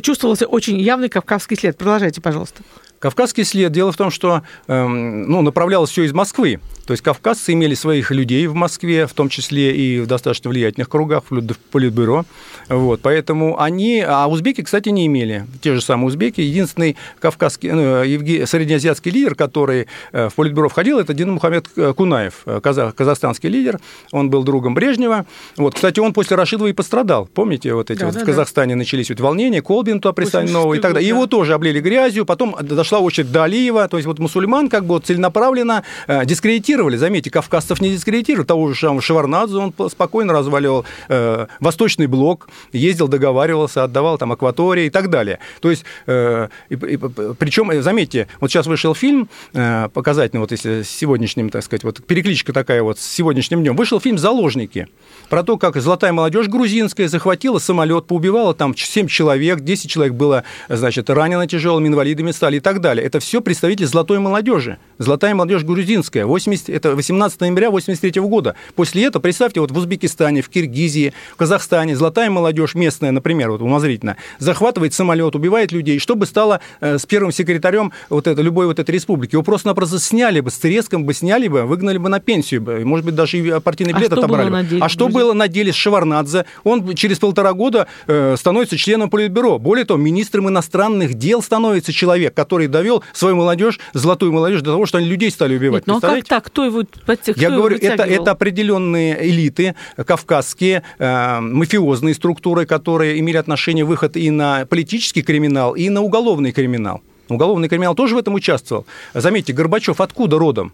чувствовался 0.00 0.46
очень 0.46 0.80
явный 0.80 1.10
кавказский 1.10 1.58
след. 1.58 1.76
Продолжайте, 1.76 2.22
пожалуйста. 2.22 2.62
Кавказский 3.00 3.44
след. 3.44 3.72
Дело 3.72 3.92
в 3.92 3.96
том, 3.96 4.10
что 4.10 4.42
эм, 4.68 5.22
ну, 5.22 5.40
направлялось 5.40 5.90
все 5.90 6.04
из 6.04 6.12
Москвы. 6.12 6.60
То 6.86 6.92
есть 6.92 7.02
кавказцы 7.02 7.52
имели 7.52 7.74
своих 7.74 8.10
людей 8.10 8.46
в 8.46 8.54
Москве, 8.54 9.06
в 9.06 9.14
том 9.14 9.28
числе 9.28 9.74
и 9.74 10.00
в 10.00 10.06
достаточно 10.06 10.50
влиятельных 10.50 10.88
кругах, 10.88 11.22
в 11.30 11.42
политбюро. 11.70 12.24
Вот, 12.68 13.00
поэтому 13.00 13.60
они... 13.60 14.04
А 14.06 14.26
узбеки, 14.26 14.62
кстати, 14.62 14.90
не 14.90 15.06
имели. 15.06 15.46
Те 15.62 15.74
же 15.74 15.80
самые 15.80 16.08
узбеки. 16.08 16.40
Единственный 16.40 16.96
кавказский, 17.20 17.70
ну, 17.70 18.46
среднеазиатский 18.46 19.12
лидер, 19.12 19.34
который 19.34 19.86
э, 20.12 20.28
в 20.28 20.34
политбюро 20.34 20.68
входил, 20.68 20.98
это 20.98 21.14
Дин 21.14 21.32
Мухаммед 21.32 21.68
Кунаев, 21.96 22.42
э, 22.44 22.60
казах, 22.60 22.94
казахстанский 22.94 23.48
лидер. 23.48 23.80
Он 24.12 24.28
был 24.28 24.42
другом 24.42 24.74
Брежнева. 24.74 25.24
Вот, 25.56 25.76
кстати, 25.76 26.00
он 26.00 26.12
после 26.12 26.36
Рашидова 26.36 26.66
и 26.66 26.72
пострадал. 26.72 27.26
Помните, 27.26 27.72
вот 27.72 27.90
эти 27.90 28.00
да, 28.00 28.06
вот 28.06 28.14
да, 28.16 28.20
в 28.20 28.24
Казахстане 28.24 28.74
да. 28.74 28.78
начались 28.78 29.08
вот 29.08 29.20
волнения, 29.20 29.62
Колбин 29.62 30.00
туда 30.00 30.12
нового 30.42 30.74
и 30.74 30.80
так 30.80 30.92
далее. 30.92 31.08
Да. 31.08 31.16
Его 31.16 31.26
тоже 31.26 31.54
облили 31.54 31.80
грязью, 31.80 32.26
потом 32.26 32.56
дошла 32.90 32.98
очередь 33.00 33.30
до 33.30 33.44
Алиева. 33.44 33.86
То 33.88 33.98
есть 33.98 34.06
вот 34.06 34.18
мусульман 34.18 34.68
как 34.68 34.84
бы 34.84 34.94
вот 34.94 35.06
целенаправленно 35.06 35.84
э, 36.08 36.24
дискредитировали. 36.24 36.96
Заметьте, 36.96 37.30
кавказцев 37.30 37.80
не 37.80 37.90
дискредитировали. 37.90 38.46
Того 38.46 38.72
же 38.72 38.74
Шеварнадзе 38.74 39.56
он 39.56 39.74
спокойно 39.88 40.32
разваливал 40.32 40.84
э, 41.08 41.46
Восточный 41.60 42.06
блок, 42.06 42.48
ездил, 42.72 43.06
договаривался, 43.06 43.84
отдавал 43.84 44.18
там 44.18 44.32
акватории 44.32 44.86
и 44.86 44.90
так 44.90 45.08
далее. 45.08 45.38
То 45.60 45.70
есть, 45.70 45.84
э, 46.06 46.48
и, 46.68 46.74
и, 46.74 46.96
причем, 47.38 47.70
э, 47.70 47.80
заметьте, 47.82 48.26
вот 48.40 48.50
сейчас 48.50 48.66
вышел 48.66 48.94
фильм 48.94 49.28
э, 49.52 49.88
показательный, 49.92 50.40
вот 50.40 50.50
если 50.50 50.82
с 50.82 50.90
сегодняшним, 50.90 51.50
так 51.50 51.62
сказать, 51.62 51.84
вот 51.84 52.04
перекличка 52.04 52.52
такая 52.52 52.82
вот 52.82 52.98
с 52.98 53.06
сегодняшним 53.06 53.60
днем, 53.60 53.76
вышел 53.76 54.00
фильм 54.00 54.18
«Заложники» 54.18 54.88
про 55.28 55.44
то, 55.44 55.56
как 55.56 55.76
золотая 55.76 56.12
молодежь 56.12 56.48
грузинская 56.48 57.08
захватила 57.08 57.58
самолет, 57.58 58.06
поубивала 58.06 58.52
там 58.52 58.76
7 58.76 59.06
человек, 59.06 59.60
10 59.60 59.88
человек 59.88 60.14
было, 60.14 60.42
значит, 60.68 61.08
ранено 61.08 61.46
тяжелыми 61.46 61.86
инвалидами 61.86 62.32
стали 62.32 62.56
и 62.56 62.60
так 62.60 62.79
далее. 62.80 63.04
Это 63.06 63.20
все 63.20 63.40
представители 63.40 63.84
золотой 63.84 64.18
молодежи. 64.18 64.78
Золотая 64.98 65.34
молодежь 65.34 65.64
грузинская, 65.64 66.26
80 66.26 66.68
это 66.68 66.94
18 66.94 67.40
ноября 67.40 67.70
83 67.70 68.20
года. 68.22 68.54
После 68.74 69.04
этого, 69.04 69.22
представьте, 69.22 69.60
вот 69.60 69.70
в 69.70 69.76
Узбекистане, 69.76 70.42
в 70.42 70.48
Киргизии, 70.48 71.12
в 71.32 71.36
Казахстане 71.36 71.96
золотая 71.96 72.30
молодежь 72.30 72.74
местная, 72.74 73.10
например, 73.10 73.50
вот 73.50 73.62
умозрительно, 73.62 74.16
захватывает 74.38 74.94
самолет, 74.94 75.34
убивает 75.34 75.72
людей, 75.72 75.98
что 75.98 76.16
бы 76.16 76.26
стало 76.26 76.60
э, 76.80 76.98
с 76.98 77.06
первым 77.06 77.32
секретарем 77.32 77.92
вот 78.08 78.26
это, 78.26 78.42
любой 78.42 78.66
вот 78.66 78.78
этой 78.78 78.90
республики? 78.92 79.34
Его 79.34 79.42
просто-напросто 79.42 79.98
сняли 79.98 80.40
бы, 80.40 80.50
с 80.50 80.58
Тереском 80.58 81.04
бы 81.04 81.14
сняли 81.14 81.48
бы, 81.48 81.64
выгнали 81.64 81.98
бы 81.98 82.08
на 82.08 82.20
пенсию 82.20 82.60
бы, 82.60 82.84
может 82.84 83.06
быть, 83.06 83.14
даже 83.14 83.38
и 83.38 83.60
партийный 83.60 83.92
а 83.94 83.98
билет 83.98 84.12
а 84.12 84.16
отобрали. 84.16 84.50
Бы. 84.50 84.64
Деле, 84.64 84.82
а 84.82 84.88
что 84.88 85.08
было 85.08 85.32
на 85.32 85.48
деле 85.48 85.72
с 85.72 85.76
Шеварнадзе? 85.76 86.46
Он 86.64 86.94
через 86.94 87.18
полтора 87.18 87.52
года 87.52 87.86
э, 88.06 88.36
становится 88.38 88.76
членом 88.76 89.10
Политбюро. 89.10 89.58
Более 89.58 89.84
того, 89.84 89.98
министром 89.98 90.48
иностранных 90.48 91.14
дел 91.14 91.42
становится 91.42 91.92
человек, 91.92 92.34
который 92.34 92.68
довел 92.70 93.04
свою 93.12 93.36
молодежь, 93.36 93.78
золотую 93.92 94.32
молодежь 94.32 94.62
до 94.62 94.72
того, 94.72 94.86
что 94.86 94.98
они 94.98 95.06
людей 95.06 95.30
стали 95.30 95.56
убивать. 95.56 95.86
Нет, 95.86 95.88
ну 95.88 95.96
а 95.96 96.00
как 96.00 96.24
так? 96.24 96.44
Кто 96.44 96.64
его, 96.64 96.82
кто 96.84 97.16
Я 97.36 97.50
говорю, 97.50 97.76
это, 97.76 98.04
это 98.04 98.30
определенные 98.30 99.28
элиты 99.28 99.74
кавказские, 100.06 100.82
э, 100.98 101.40
мафиозные 101.40 102.14
структуры, 102.14 102.66
которые 102.66 103.18
имели 103.20 103.36
отношение 103.36 103.84
выход 103.84 104.16
и 104.16 104.30
на 104.30 104.66
политический 104.66 105.22
криминал, 105.22 105.74
и 105.74 105.88
на 105.88 106.00
уголовный 106.00 106.52
криминал. 106.52 107.02
Уголовный 107.28 107.68
криминал 107.68 107.94
тоже 107.94 108.14
в 108.16 108.18
этом 108.18 108.34
участвовал. 108.34 108.86
Заметьте, 109.14 109.52
Горбачев 109.52 110.00
откуда 110.00 110.38
родом? 110.38 110.72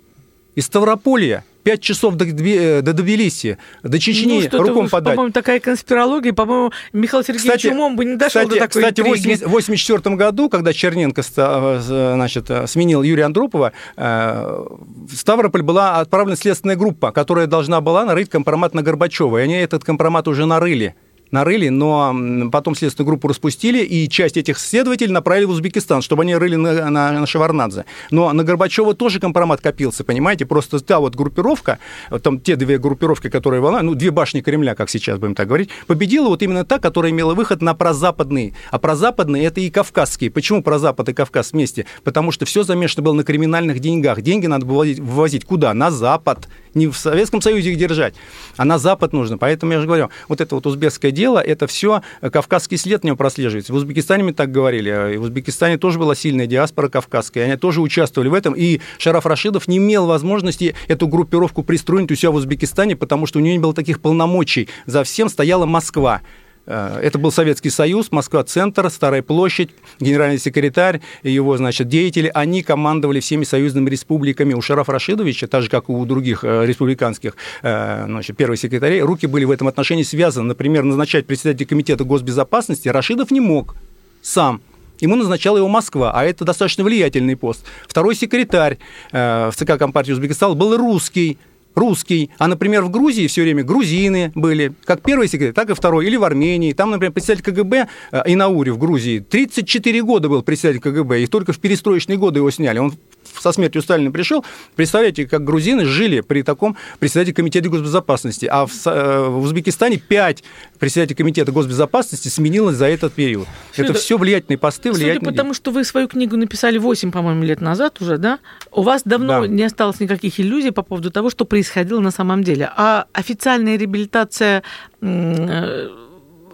Из 0.56 0.64
Ставрополья. 0.64 1.44
Пять 1.64 1.82
часов 1.82 2.14
до, 2.14 2.24
э, 2.24 2.80
до 2.80 2.92
Тбилиси, 2.92 3.58
до 3.82 3.98
Чечни 3.98 4.48
ну, 4.52 4.62
руком 4.62 4.88
подать. 4.88 5.16
По-моему, 5.16 5.32
такая 5.32 5.58
конспирология. 5.58 6.32
По-моему, 6.32 6.70
Михаил 6.92 7.24
Сергеевич 7.24 7.50
кстати, 7.50 7.72
умом 7.72 7.96
бы 7.96 8.04
не 8.04 8.14
дошел 8.14 8.42
кстати, 8.42 8.60
до 8.60 8.66
такой 8.66 8.82
Кстати, 8.82 9.00
в 9.00 9.04
1984 9.04 10.14
году, 10.14 10.48
когда 10.48 10.72
Черненко 10.72 11.22
э, 11.22 11.80
значит, 11.80 12.48
сменил 12.66 13.02
Юрия 13.02 13.24
Андропова, 13.24 13.72
э, 13.96 14.64
в 15.08 15.16
Ставрополь 15.16 15.62
была 15.62 15.98
отправлена 15.98 16.36
следственная 16.36 16.76
группа, 16.76 17.10
которая 17.10 17.48
должна 17.48 17.80
была 17.80 18.04
нарыть 18.04 18.30
компромат 18.30 18.72
на 18.72 18.82
Горбачева. 18.82 19.38
И 19.38 19.42
они 19.42 19.54
этот 19.54 19.82
компромат 19.82 20.28
уже 20.28 20.46
нарыли 20.46 20.94
нарыли, 21.30 21.68
но 21.68 22.14
потом 22.50 22.74
следственную 22.74 23.08
группу 23.08 23.28
распустили, 23.28 23.82
и 23.82 24.08
часть 24.08 24.36
этих 24.36 24.58
следователей 24.58 25.12
направили 25.12 25.44
в 25.44 25.50
Узбекистан, 25.50 26.02
чтобы 26.02 26.22
они 26.22 26.36
рыли 26.36 26.56
на, 26.56 26.90
на, 26.90 27.12
на 27.12 27.26
Шеварнадзе. 27.26 27.84
Но 28.10 28.32
на 28.32 28.44
Горбачева 28.44 28.94
тоже 28.94 29.20
компромат 29.20 29.60
копился, 29.60 30.04
понимаете? 30.04 30.46
Просто 30.46 30.80
та 30.80 31.00
вот 31.00 31.14
группировка, 31.14 31.78
там 32.22 32.40
те 32.40 32.56
две 32.56 32.78
группировки, 32.78 33.28
которые 33.28 33.60
волна, 33.60 33.82
ну, 33.82 33.94
две 33.94 34.10
башни 34.10 34.40
Кремля, 34.40 34.74
как 34.74 34.90
сейчас 34.90 35.18
будем 35.18 35.34
так 35.34 35.48
говорить, 35.48 35.70
победила 35.86 36.28
вот 36.28 36.42
именно 36.42 36.64
та, 36.64 36.78
которая 36.78 37.12
имела 37.12 37.34
выход 37.34 37.62
на 37.62 37.74
прозападные. 37.74 38.54
А 38.70 38.78
прозападные– 38.78 39.44
это 39.46 39.60
и 39.60 39.70
кавказские. 39.70 40.30
Почему 40.30 40.62
прозапад 40.62 41.08
и 41.08 41.12
Кавказ 41.12 41.52
вместе? 41.52 41.86
Потому 42.04 42.32
что 42.32 42.44
все 42.46 42.62
замешано 42.62 43.02
было 43.02 43.12
на 43.14 43.24
криминальных 43.24 43.80
деньгах. 43.80 44.22
Деньги 44.22 44.46
надо 44.46 44.66
было 44.66 44.84
вывозить 44.84 45.44
куда? 45.44 45.74
На 45.74 45.90
Запад. 45.90 46.48
Не 46.74 46.88
в 46.88 46.96
Советском 46.96 47.40
Союзе 47.40 47.72
их 47.72 47.78
держать, 47.78 48.14
а 48.58 48.66
на 48.66 48.76
Запад 48.76 49.14
нужно. 49.14 49.38
Поэтому 49.38 49.72
я 49.72 49.80
же 49.80 49.86
говорю, 49.86 50.10
вот 50.28 50.42
это 50.42 50.54
вот 50.54 50.66
узбекское 50.66 51.10
дело, 51.16 51.40
это 51.40 51.66
все 51.66 52.02
кавказский 52.20 52.76
след 52.76 53.02
в 53.02 53.04
нем 53.04 53.16
прослеживается. 53.16 53.72
В 53.72 53.76
Узбекистане 53.76 54.22
мы 54.22 54.32
так 54.32 54.52
говорили, 54.52 54.90
а 54.90 55.10
и 55.10 55.16
в 55.16 55.22
Узбекистане 55.22 55.78
тоже 55.78 55.98
была 55.98 56.14
сильная 56.14 56.46
диаспора 56.46 56.88
кавказская, 56.88 57.46
они 57.46 57.56
тоже 57.56 57.80
участвовали 57.80 58.28
в 58.28 58.34
этом, 58.34 58.54
и 58.54 58.80
Шараф 58.98 59.26
Рашидов 59.26 59.66
не 59.66 59.78
имел 59.78 60.06
возможности 60.06 60.74
эту 60.86 61.08
группировку 61.08 61.62
пристроить 61.64 62.12
у 62.12 62.14
себя 62.14 62.30
в 62.30 62.36
Узбекистане, 62.36 62.94
потому 62.94 63.26
что 63.26 63.38
у 63.38 63.42
него 63.42 63.54
не 63.54 63.58
было 63.58 63.74
таких 63.74 64.00
полномочий. 64.00 64.68
За 64.84 65.02
всем 65.02 65.28
стояла 65.28 65.66
Москва. 65.66 66.20
Э, 66.66 66.98
это 67.02 67.18
был 67.18 67.32
Советский 67.32 67.70
Союз, 67.70 68.12
Москва-центр, 68.12 68.90
Старая 68.90 69.22
площадь, 69.22 69.70
генеральный 70.00 70.38
секретарь 70.38 71.00
и 71.22 71.30
его, 71.30 71.56
значит, 71.56 71.88
деятели, 71.88 72.30
они 72.34 72.62
командовали 72.62 73.20
всеми 73.20 73.44
союзными 73.44 73.88
республиками. 73.88 74.54
У 74.54 74.60
Шарафа 74.60 74.92
Рашидовича, 74.92 75.46
так 75.46 75.62
же, 75.62 75.70
как 75.70 75.88
и 75.88 75.92
у 75.92 76.04
других 76.04 76.44
э, 76.44 76.66
республиканских 76.66 77.36
э, 77.62 78.04
значит, 78.06 78.36
первых 78.36 78.58
секретарей, 78.58 79.00
руки 79.00 79.26
были 79.26 79.44
в 79.44 79.50
этом 79.50 79.68
отношении 79.68 80.02
связаны. 80.02 80.48
Например, 80.48 80.82
назначать 80.82 81.26
председателя 81.26 81.66
комитета 81.66 82.04
госбезопасности 82.04 82.88
Рашидов 82.88 83.30
не 83.30 83.40
мог 83.40 83.76
сам 84.22 84.60
Ему 84.98 85.14
назначала 85.16 85.58
его 85.58 85.68
Москва, 85.68 86.12
а 86.14 86.24
это 86.24 86.46
достаточно 86.46 86.82
влиятельный 86.82 87.36
пост. 87.36 87.66
Второй 87.86 88.14
секретарь 88.14 88.78
в 89.12 89.52
ЦК 89.54 89.76
Компартии 89.76 90.12
Узбекистана 90.12 90.54
был 90.54 90.74
русский, 90.78 91.36
русский, 91.76 92.30
а, 92.38 92.48
например, 92.48 92.82
в 92.82 92.90
Грузии 92.90 93.26
все 93.26 93.42
время 93.42 93.62
грузины 93.62 94.32
были, 94.34 94.72
как 94.84 95.02
первый 95.02 95.28
секретарь, 95.28 95.54
так 95.54 95.70
и 95.70 95.74
второй, 95.74 96.06
или 96.06 96.16
в 96.16 96.24
Армении. 96.24 96.72
Там, 96.72 96.90
например, 96.90 97.12
председатель 97.12 97.44
КГБ 97.44 97.88
э, 98.12 98.22
Инаури 98.26 98.70
в 98.70 98.78
Грузии 98.78 99.20
34 99.20 100.02
года 100.02 100.28
был 100.28 100.42
председатель 100.42 100.80
КГБ, 100.80 101.22
и 101.22 101.26
только 101.26 101.52
в 101.52 101.58
перестроечные 101.58 102.18
годы 102.18 102.40
его 102.40 102.50
сняли. 102.50 102.78
Он 102.78 102.92
со 103.40 103.52
смертью 103.52 103.82
Сталина 103.82 104.10
пришел. 104.10 104.44
Представляете, 104.74 105.26
как 105.26 105.44
грузины 105.44 105.84
жили 105.84 106.20
при 106.20 106.42
таком 106.42 106.76
председателе 106.98 107.34
комитета 107.34 107.68
госбезопасности. 107.68 108.46
А 108.46 108.66
в, 108.66 108.72
э, 108.86 109.28
в 109.28 109.38
Узбекистане 109.44 109.98
пять 109.98 110.44
председателей 110.78 111.16
комитета 111.16 111.52
госбезопасности 111.52 112.28
сменилось 112.28 112.76
за 112.76 112.86
этот 112.86 113.12
период. 113.12 113.46
Судя, 113.72 113.90
Это 113.90 113.98
все 113.98 114.18
влиятельные 114.18 114.58
посты, 114.58 114.90
влиятельные... 114.92 115.20
Судя 115.20 115.30
потому, 115.30 115.54
что 115.54 115.70
вы 115.70 115.84
свою 115.84 116.08
книгу 116.08 116.36
написали 116.36 116.78
8, 116.78 117.10
по-моему, 117.10 117.44
лет 117.44 117.60
назад 117.60 118.00
уже, 118.00 118.18
да? 118.18 118.38
У 118.70 118.82
вас 118.82 119.02
давно 119.04 119.42
Да. 119.42 119.46
не 119.46 119.62
осталось 119.62 120.00
никаких 120.00 120.40
иллюзий 120.40 120.70
по 120.70 120.82
поводу 120.82 121.10
того, 121.10 121.30
что 121.30 121.44
происходило 121.44 122.00
на 122.00 122.10
самом 122.10 122.42
деле. 122.42 122.70
А 122.76 123.06
официальная 123.12 123.76
реабилитация 123.76 124.62
э, 125.00 125.88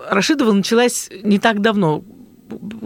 Рашидова 0.08 0.52
началась 0.52 1.08
не 1.22 1.38
так 1.38 1.60
давно. 1.60 2.02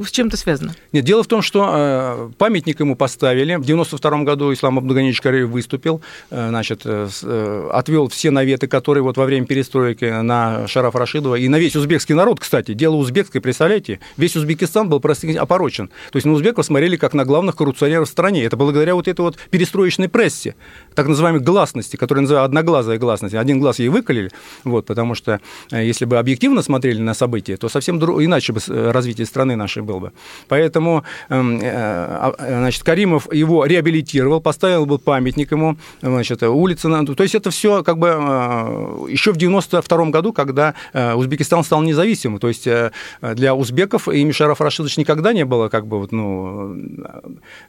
С 0.05 0.11
чем 0.11 0.29
это 0.29 0.37
связано? 0.37 0.75
Нет, 0.93 1.05
дело 1.05 1.23
в 1.23 1.27
том, 1.27 1.43
что 1.43 1.71
э, 1.73 2.31
памятник 2.39 2.81
ему 2.81 2.97
поставили. 2.97 3.57
В 3.57 3.65
92 3.65 4.23
году 4.23 4.53
Ислам 4.53 4.79
Абдуганич 4.79 5.21
Караев 5.21 5.49
выступил, 5.49 6.01
э, 6.31 6.49
значит, 6.49 6.83
э, 6.85 7.71
отвел 7.73 8.09
все 8.09 8.31
наветы, 8.31 8.67
которые 8.67 9.03
вот 9.03 9.17
во 9.17 9.25
время 9.25 9.47
перестройки 9.47 10.23
на 10.23 10.67
Шараф 10.69 10.95
Рашидова 10.95 11.37
и 11.37 11.49
на 11.49 11.59
весь 11.59 11.77
узбекский 11.77 12.15
народ, 12.15 12.41
кстати, 12.41 12.75
дело 12.75 12.97
узбекское, 12.97 13.43
представляете, 13.43 14.01
весь 14.17 14.37
Узбекистан 14.37 14.89
был 14.89 15.03
опорочен. 15.39 15.89
То 16.11 16.17
есть 16.17 16.27
на 16.27 16.33
узбеков 16.33 16.65
смотрели 16.67 16.97
как 16.97 17.15
на 17.15 17.25
главных 17.25 17.57
коррупционеров 17.57 18.09
в 18.09 18.11
стране. 18.11 18.45
Это 18.45 18.57
благодаря 18.57 18.95
вот 18.95 19.09
этой 19.09 19.21
вот 19.21 19.37
перестроечной 19.51 20.09
прессе, 20.09 20.55
так 20.95 21.07
называемой 21.07 21.41
гласности, 21.41 21.97
которая 21.97 22.23
называется 22.23 22.45
одноглазая 22.45 22.99
гласность. 22.99 23.35
Один 23.35 23.61
глаз 23.61 23.79
ей 23.79 23.89
выколили, 23.89 24.31
вот, 24.65 24.87
потому 24.87 25.15
что 25.15 25.41
если 25.71 26.05
бы 26.05 26.19
объективно 26.19 26.63
смотрели 26.63 27.01
на 27.01 27.15
события, 27.15 27.57
то 27.57 27.69
совсем 27.69 27.99
иначе 27.99 28.53
бы 28.53 28.61
развитие 28.67 29.27
страны 29.27 29.56
нашей 29.57 29.83
было 29.83 29.99
бы. 29.99 30.13
Поэтому 30.49 31.05
эм, 31.29 31.59
э, 31.61 31.71
а, 31.73 32.35
э, 32.39 32.59
значит, 32.59 32.83
Каримов 32.83 33.33
его 33.33 33.65
реабилитировал, 33.67 34.41
поставил 34.41 34.87
бы 34.87 34.99
памятник 34.99 35.53
ему, 35.53 35.77
значит, 36.03 36.43
улица. 36.43 36.89
на- 36.89 37.05
То 37.07 37.23
есть 37.23 37.35
это 37.35 37.51
все 37.51 37.83
как 37.83 37.99
бы 37.99 38.09
э, 38.09 39.07
еще 39.11 39.33
в 39.33 39.37
92 39.37 40.11
году, 40.11 40.33
когда 40.33 40.75
э, 40.93 41.15
Узбекистан 41.15 41.65
стал 41.65 41.83
независимым. 41.83 42.39
То 42.39 42.49
есть 42.49 42.67
э, 42.67 42.91
для 43.21 43.55
узбеков 43.55 44.09
имя 44.09 44.33
Шараф 44.33 44.61
Рашидович 44.61 44.97
никогда 44.99 45.33
не 45.33 45.45
было 45.45 45.69
как 45.69 45.87
бы 45.87 45.99
вот, 45.99 46.13
ну, 46.13 46.77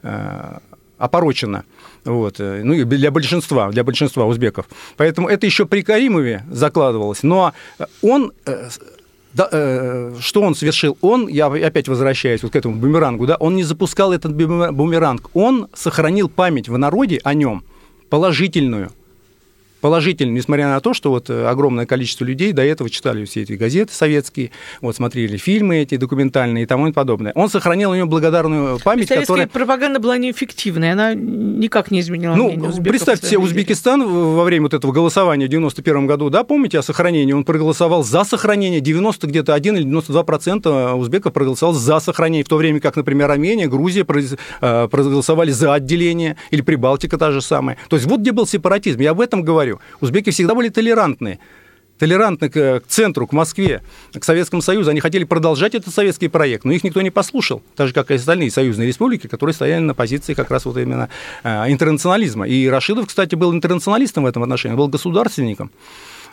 э, 0.03 0.57
опорочено. 0.97 1.63
Вот. 2.05 2.39
э, 2.39 2.61
Ну, 2.63 2.73
и 2.73 2.83
для 2.83 3.11
большинства, 3.11 3.69
для 3.69 3.83
большинства 3.83 4.25
узбеков. 4.25 4.65
Поэтому 4.97 5.27
это 5.27 5.45
еще 5.45 5.65
при 5.65 5.81
Каримове 5.81 6.43
закладывалось. 6.49 7.23
Но 7.23 7.53
он 8.01 8.31
э, 8.45 8.69
да, 9.37 9.47
э, 9.51 10.15
что 10.19 10.41
он 10.41 10.55
совершил? 10.55 10.97
Он, 11.01 11.27
я 11.27 11.45
опять 11.45 11.87
возвращаюсь 11.87 12.41
вот 12.41 12.53
к 12.53 12.55
этому 12.55 12.75
бумерангу, 12.75 13.27
да, 13.27 13.35
он 13.35 13.55
не 13.55 13.63
запускал 13.63 14.11
этот 14.11 14.33
бумер- 14.33 14.71
бумеранг, 14.71 15.29
он 15.35 15.67
сохранил 15.75 16.27
память 16.27 16.67
в 16.67 16.77
народе 16.77 17.21
о 17.23 17.35
нем 17.35 17.63
положительную. 18.09 18.91
Положительную, 19.81 20.35
несмотря 20.35 20.67
на 20.67 20.79
то, 20.79 20.93
что 20.93 21.11
вот 21.11 21.29
э, 21.29 21.45
огромное 21.45 21.85
количество 21.85 22.25
людей 22.25 22.51
до 22.51 22.63
этого 22.63 22.89
читали 22.89 23.25
все 23.25 23.41
эти 23.43 23.53
газеты 23.53 23.93
советские, 23.93 24.51
вот 24.81 24.95
смотрели 24.95 25.37
фильмы 25.37 25.77
эти 25.77 25.97
документальные 25.97 26.63
и 26.63 26.67
тому 26.67 26.91
подобное. 26.93 27.31
Он 27.35 27.49
сохранил 27.49 27.91
у 27.91 27.95
него 27.95 28.07
благодарную 28.07 28.79
память, 28.79 29.07
Советская 29.07 29.21
которая... 29.21 29.47
пропаганда 29.47 29.99
была 29.99 30.17
неэффективной, 30.17 30.91
она 30.91 31.13
никак 31.13 31.91
не 31.91 31.99
изменила 31.99 32.35
Ну, 32.35 32.71
представьте 32.83 33.27
себе. 33.27 33.37
Узбекистан 33.39 34.03
во 34.03 34.43
время 34.43 34.63
вот 34.63 34.73
этого 34.73 34.91
голосования 34.91 35.45
в 35.45 35.49
91 35.49 36.07
году, 36.07 36.29
да, 36.29 36.43
помните 36.43 36.79
о 36.79 36.81
сохранении? 36.81 37.33
Он 37.33 37.43
проголосовал 37.43 38.03
за 38.03 38.23
сохранение, 38.23 38.79
90 38.79 39.27
где-то 39.27 39.53
1 39.53 39.75
или 39.75 39.83
92 39.83 40.23
процента 40.23 40.93
узбеков 40.93 41.33
проголосовал 41.33 41.73
за 41.73 41.99
сохранение, 41.99 42.43
в 42.43 42.49
то 42.49 42.57
время 42.57 42.79
как, 42.79 42.95
например, 42.95 43.29
Армения, 43.29 43.67
Грузия 43.67 44.05
э, 44.61 44.87
проголосовали 44.89 45.51
за 45.51 45.73
отделение, 45.73 46.37
или 46.51 46.61
Прибалтика 46.61 47.17
та 47.17 47.31
же 47.31 47.41
самая. 47.41 47.77
То 47.89 47.95
есть 47.95 48.07
вот 48.07 48.21
где 48.21 48.31
был 48.31 48.47
сепаратизм, 48.47 48.99
я 49.01 49.11
об 49.11 49.21
этом 49.21 49.43
говорю. 49.43 49.66
Узбеки 50.01 50.29
всегда 50.31 50.55
были 50.55 50.69
толерантны 50.69 51.39
толерантны 51.97 52.49
к, 52.49 52.81
к 52.81 52.87
центру, 52.87 53.27
к 53.27 53.33
Москве, 53.33 53.81
к 54.13 54.23
Советскому 54.23 54.61
Союзу. 54.61 54.91
Они 54.91 54.99
хотели 54.99 55.23
продолжать 55.23 55.75
этот 55.75 55.93
советский 55.93 56.27
проект, 56.27 56.63
но 56.63 56.71
их 56.71 56.83
никто 56.83 57.01
не 57.01 57.09
послушал, 57.09 57.61
так 57.75 57.87
же, 57.87 57.93
как 57.93 58.11
и 58.11 58.15
остальные 58.15 58.51
союзные 58.51 58.87
республики, 58.87 59.27
которые 59.27 59.53
стояли 59.53 59.81
на 59.81 59.93
позиции 59.93 60.33
как 60.33 60.51
раз 60.51 60.65
вот 60.65 60.77
именно 60.77 61.09
э, 61.43 61.71
интернационализма. 61.71 62.47
И 62.47 62.67
Рашидов, 62.67 63.07
кстати, 63.07 63.35
был 63.35 63.53
интернационалистом 63.53 64.23
в 64.23 64.27
этом 64.27 64.43
отношении, 64.43 64.75
был 64.75 64.87
государственником. 64.87 65.71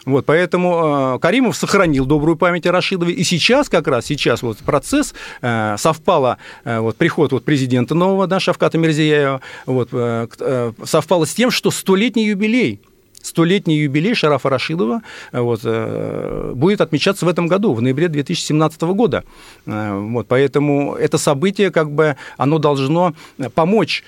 Вот, 0.05 0.27
поэтому 0.27 1.15
э, 1.17 1.19
Каримов 1.19 1.57
сохранил 1.57 2.05
добрую 2.05 2.37
память 2.37 2.67
о 2.67 2.73
Рашидове. 2.73 3.15
И 3.15 3.25
сейчас 3.25 3.71
как 3.71 3.89
раз, 3.89 4.05
сейчас 4.05 4.43
вот 4.43 4.59
процесс 4.59 5.15
э, 5.41 5.77
совпало, 5.79 6.37
э, 6.65 6.79
вот 6.79 6.97
приход 6.97 7.33
вот 7.33 7.45
президента 7.45 7.95
нового, 7.95 8.27
да, 8.27 8.39
Шавката 8.39 8.77
Мирзияева, 8.77 9.41
вот, 9.65 9.89
э, 9.93 10.29
э, 10.39 10.73
совпало 10.85 11.25
с 11.25 11.33
тем, 11.33 11.51
что 11.51 11.71
столетний 11.71 12.27
юбилей 12.27 12.81
столетний 13.25 13.79
юбилей 13.79 14.15
Шарафа 14.15 14.51
Рашидова 14.51 15.03
э, 15.33 15.41
вот, 15.41 15.61
э, 15.65 16.53
будет 16.55 16.81
отмечаться 16.81 17.27
в 17.27 17.29
этом 17.29 17.47
году, 17.47 17.73
в 17.75 17.83
ноябре 17.83 18.09
2017 18.09 18.83
года. 18.83 19.25
Э, 19.67 19.99
Вот, 19.99 20.29
поэтому 20.29 20.95
это 20.95 21.19
событие, 21.19 21.71
как 21.71 21.91
бы, 21.91 22.17
оно 22.37 22.59
должно 22.59 23.15
помочь 23.55 24.05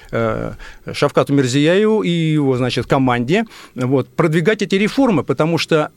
Шавкату 0.93 1.33
Мирзияеву 1.33 2.03
и 2.03 2.11
его, 2.11 2.57
значит, 2.57 2.87
команде 2.87 3.45
вот, 3.75 4.09
продвигать 4.09 4.62
эти 4.62 4.75
реформы, 4.77 5.25
потому 5.25 5.59
что 5.59 5.91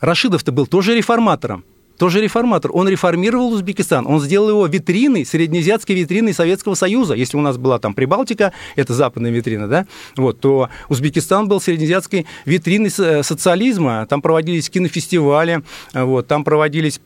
Рашидов-то 0.00 0.52
был 0.52 0.66
тоже 0.66 0.94
реформатором 0.94 1.64
тоже 1.98 2.20
реформатор. 2.20 2.70
Он 2.74 2.88
реформировал 2.88 3.52
Узбекистан, 3.52 4.06
он 4.06 4.20
сделал 4.20 4.50
его 4.50 4.66
витриной, 4.66 5.24
среднеазиатской 5.24 5.96
витриной 5.96 6.34
Советского 6.34 6.74
Союза. 6.74 7.14
Если 7.14 7.36
у 7.36 7.40
нас 7.40 7.56
была 7.56 7.78
там 7.78 7.94
Прибалтика, 7.94 8.52
это 8.76 8.94
западная 8.94 9.30
витрина, 9.30 9.68
да, 9.68 9.86
вот, 10.16 10.40
то 10.40 10.68
Узбекистан 10.88 11.48
был 11.48 11.60
среднеазиатской 11.60 12.26
витриной 12.44 12.90
со- 12.90 13.22
социализма. 13.22 14.06
Там 14.08 14.22
проводились 14.22 14.70
кинофестивали, 14.70 15.62
вот, 15.94 16.26
там 16.26 16.44
проводились 16.44 17.00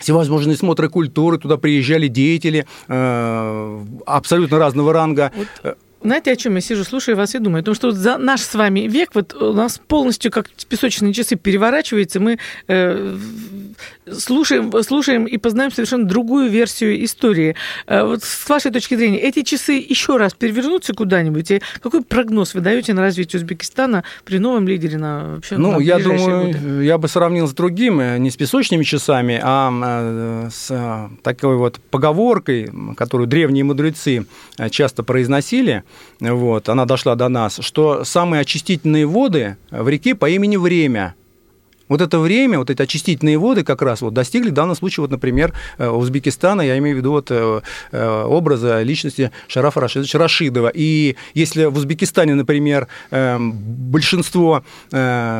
всевозможные 0.00 0.56
смотры 0.56 0.88
культуры, 0.88 1.38
туда 1.38 1.56
приезжали 1.56 2.08
деятели 2.08 2.66
э, 2.88 3.84
абсолютно 4.06 4.58
разного 4.58 4.92
ранга. 4.92 5.32
Э, 5.62 5.74
Знаете, 6.02 6.32
о 6.32 6.36
чем 6.36 6.54
я 6.56 6.60
сижу, 6.60 6.84
слушаю 6.84 7.16
вас 7.16 7.34
и 7.34 7.38
думаю? 7.38 7.60
О 7.60 7.64
том, 7.64 7.74
что 7.74 7.88
вот 7.88 7.96
за 7.96 8.18
наш 8.18 8.40
с 8.40 8.54
вами 8.54 8.80
век 8.80 9.10
вот 9.14 9.34
у 9.34 9.52
нас 9.52 9.80
полностью 9.86 10.30
как 10.30 10.48
песочные 10.68 11.12
часы 11.12 11.36
переворачивается, 11.36 12.18
мы 12.20 12.38
э, 12.68 13.16
слушаем, 14.10 14.72
слушаем 14.82 15.24
и 15.26 15.36
познаем 15.38 15.70
совершенно 15.70 16.04
другую 16.04 16.50
версию 16.50 17.04
истории. 17.04 17.54
Э, 17.86 18.02
вот 18.04 18.24
с 18.24 18.48
вашей 18.48 18.70
точки 18.70 18.96
зрения, 18.96 19.18
эти 19.18 19.42
часы 19.42 19.72
еще 19.72 20.16
раз 20.16 20.34
перевернутся 20.34 20.92
куда-нибудь? 20.92 21.50
И 21.50 21.62
какой 21.80 22.02
прогноз 22.02 22.54
вы 22.54 22.60
даете 22.60 22.94
на 22.94 23.00
развитие 23.02 23.40
Узбекистана 23.40 24.04
при 24.24 24.38
новом 24.38 24.66
лидере 24.66 24.98
на 24.98 25.34
вообще 25.34 25.56
Ну, 25.56 25.78
на 25.78 25.82
я 25.82 25.98
думаю, 25.98 26.46
годы? 26.46 26.84
я 26.84 26.98
бы 26.98 27.08
сравнил 27.08 27.46
с 27.46 27.52
другим, 27.52 28.00
э, 28.00 28.18
не 28.18 28.30
с 28.30 28.36
песочными 28.36 28.84
часами, 28.84 29.40
а 29.42 29.70
э, 30.46 30.48
с 30.50 30.70
э, 30.70 31.08
такой 31.22 31.56
вот 31.56 31.80
поговоркой, 31.90 32.70
которую 32.96 33.26
древние 33.26 33.64
мудрецы 33.64 34.26
часто 34.70 35.02
произносили, 35.02 35.84
вот, 36.20 36.68
она 36.68 36.84
дошла 36.84 37.14
до 37.14 37.28
нас, 37.28 37.58
что 37.60 38.04
самые 38.04 38.40
очистительные 38.40 39.06
воды 39.06 39.56
в 39.70 39.88
реке 39.88 40.14
по 40.14 40.28
имени 40.28 40.56
Время– 40.56 41.14
вот 41.88 42.00
это 42.00 42.18
время, 42.18 42.58
вот 42.58 42.70
эти 42.70 42.82
очистительные 42.82 43.38
воды 43.38 43.64
как 43.64 43.82
раз 43.82 44.00
вот 44.02 44.14
достигли 44.14 44.50
в 44.50 44.54
данном 44.54 44.76
случае, 44.76 45.02
вот, 45.02 45.10
например, 45.10 45.52
э, 45.78 45.88
Узбекистана, 45.88 46.62
я 46.62 46.78
имею 46.78 46.96
в 46.96 46.98
виду 46.98 47.10
вот 47.12 47.30
э, 47.30 47.60
э, 47.92 48.22
образа 48.24 48.82
личности 48.82 49.30
Шарафа 49.48 49.80
Рашидовича 49.80 50.18
Рашидова. 50.18 50.70
И 50.74 51.16
если 51.34 51.64
в 51.66 51.76
Узбекистане, 51.76 52.34
например, 52.34 52.88
э, 53.10 53.38
большинство 53.38 54.62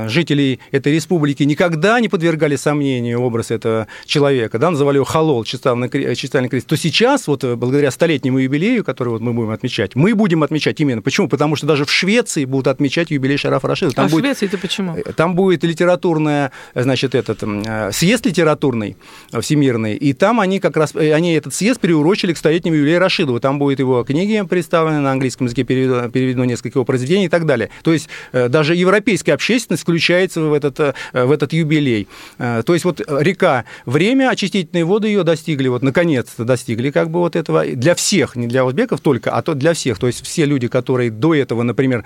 жителей 0.09 0.61
этой 0.70 0.93
республики 0.95 1.43
никогда 1.45 2.01
не 2.01 2.09
подвергали 2.09 2.57
сомнению 2.57 3.20
образ 3.20 3.51
этого 3.51 3.86
человека, 4.07 4.59
да, 4.59 4.70
называли 4.70 4.97
его 4.97 5.05
Халол, 5.05 5.45
читальный 5.45 5.88
кре- 5.88 6.14
читальный 6.14 6.49
крест, 6.49 6.66
то 6.66 6.76
сейчас, 6.76 7.26
вот 7.26 7.45
благодаря 7.45 7.90
столетнему 7.90 8.38
юбилею, 8.38 8.84
который 8.84 9.11
вот 9.11 9.20
мы 9.20 9.32
будем 9.32 9.51
отмечать, 9.51 9.95
мы 9.95 10.14
будем 10.14 10.43
отмечать 10.43 10.80
именно. 10.80 11.03
Почему? 11.03 11.28
Потому 11.28 11.57
что 11.57 11.66
даже 11.66 11.84
в 11.84 11.90
Швеции 11.90 12.45
будут 12.45 12.66
отмечать 12.68 13.11
юбилей 13.11 13.36
Шарафа 13.36 13.68
Рашидова. 13.68 13.95
А 14.05 14.09
в 14.09 14.11
будет- 14.11 14.24
Швеции 14.24 14.47
это 14.47 14.59
почему? 14.59 14.97
там 15.16 15.34
будет 15.34 15.64
литературная 15.64 16.32
международный, 16.33 16.51
значит, 16.74 17.14
этот 17.14 17.43
э, 17.43 17.93
съезд 17.93 18.26
литературный 18.26 18.97
всемирный, 19.33 19.97
и 19.97 20.12
там 20.12 20.41
они 20.41 20.61
как 20.61 20.76
раз, 20.76 20.95
э, 20.95 21.12
они 21.12 21.35
этот 21.35 21.55
съезд 21.55 21.80
переурочили 21.80 22.33
к 22.33 22.39
столетнему 22.39 22.76
юбилею 22.76 23.01
Рашидова. 23.01 23.41
Там 23.41 23.59
будет 23.59 23.78
его 23.78 24.05
книги 24.05 24.43
представлены 24.49 25.01
на 25.01 25.12
английском 25.12 25.47
языке, 25.47 25.64
переведено, 25.64 26.09
переведено 26.09 26.45
несколько 26.45 26.78
его 26.78 26.85
произведений 26.85 27.26
и 27.26 27.28
так 27.28 27.47
далее. 27.47 27.70
То 27.83 27.93
есть 27.93 28.09
даже 28.33 28.74
европейская 28.74 29.33
общественность 29.33 29.83
включается 29.83 30.41
в 30.41 30.53
этот, 30.53 30.78
в 31.12 31.30
этот 31.30 31.53
юбилей. 31.53 32.09
То 32.39 32.64
есть 32.68 32.85
вот 32.85 33.01
река, 33.09 33.64
время, 33.87 34.30
очистительные 34.30 34.85
воды 34.85 35.09
ее 35.09 35.22
достигли, 35.22 35.68
вот 35.68 35.83
наконец-то 35.83 36.45
достигли 36.45 36.91
как 36.91 37.11
бы 37.11 37.20
вот 37.20 37.37
этого 37.37 37.64
для 37.66 37.95
всех, 37.95 38.37
не 38.37 38.47
для 38.47 38.64
узбеков 38.64 39.01
только, 39.01 39.30
а 39.30 39.43
то 39.43 39.55
для 39.55 39.74
всех. 39.74 39.99
То 39.99 40.07
есть 40.07 40.24
все 40.24 40.45
люди, 40.47 40.68
которые 40.68 41.11
до 41.11 41.35
этого, 41.35 41.62
например, 41.62 42.05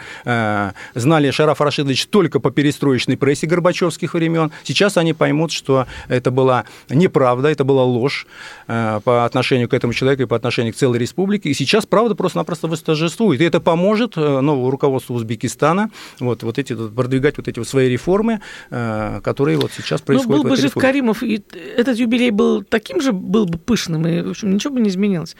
знали 0.95 1.31
Шараф 1.31 1.61
Рашидович 1.61 2.07
только 2.07 2.41
по 2.41 2.51
перестроечной 2.51 3.17
прессе 3.17 3.47
горбачевских 3.47 4.15
времен. 4.17 4.51
Сейчас 4.65 4.97
они 4.97 5.13
поймут, 5.13 5.53
что 5.53 5.87
это 6.09 6.31
была 6.31 6.65
неправда, 6.89 7.49
это 7.49 7.65
была 7.65 7.85
ложь 7.85 8.27
э, 8.69 9.01
по 9.05 9.25
отношению 9.25 9.69
к 9.69 9.75
этому 9.75 9.93
человеку 9.93 10.23
и 10.23 10.27
по 10.27 10.37
отношению 10.37 10.73
к 10.73 10.77
целой 10.77 10.99
республике. 10.99 11.51
И 11.51 11.55
сейчас 11.55 11.87
правда 11.87 12.15
просто-напросто 12.15 12.69
восторжествует. 12.69 13.41
И 13.41 13.45
это 13.45 13.61
поможет 13.61 14.17
э, 14.17 14.41
новому 14.41 14.71
руководству 14.71 15.15
Узбекистана 15.15 15.91
вот, 16.21 16.43
вот 16.43 16.59
эти, 16.59 16.75
продвигать 16.75 17.37
вот 17.37 17.49
эти 17.49 17.59
вот 17.59 17.69
свои 17.69 17.89
реформы, 17.89 18.41
э, 18.71 19.21
которые 19.23 19.59
вот 19.59 19.71
сейчас 19.77 20.01
ну, 20.01 20.07
происходят 20.07 20.37
Ну, 20.37 20.43
был 20.43 20.51
бы 20.51 20.57
жив 20.57 20.75
Каримов, 20.75 21.23
и 21.23 21.43
этот 21.77 21.99
юбилей 21.99 22.31
был 22.31 22.63
таким 22.63 23.01
же, 23.01 23.13
был 23.13 23.47
бы 23.47 23.59
пышным, 23.59 24.07
и, 24.07 24.23
в 24.23 24.31
общем, 24.31 24.53
ничего 24.53 24.75
бы 24.75 24.81
не 24.81 24.89
изменилось. 24.89 25.37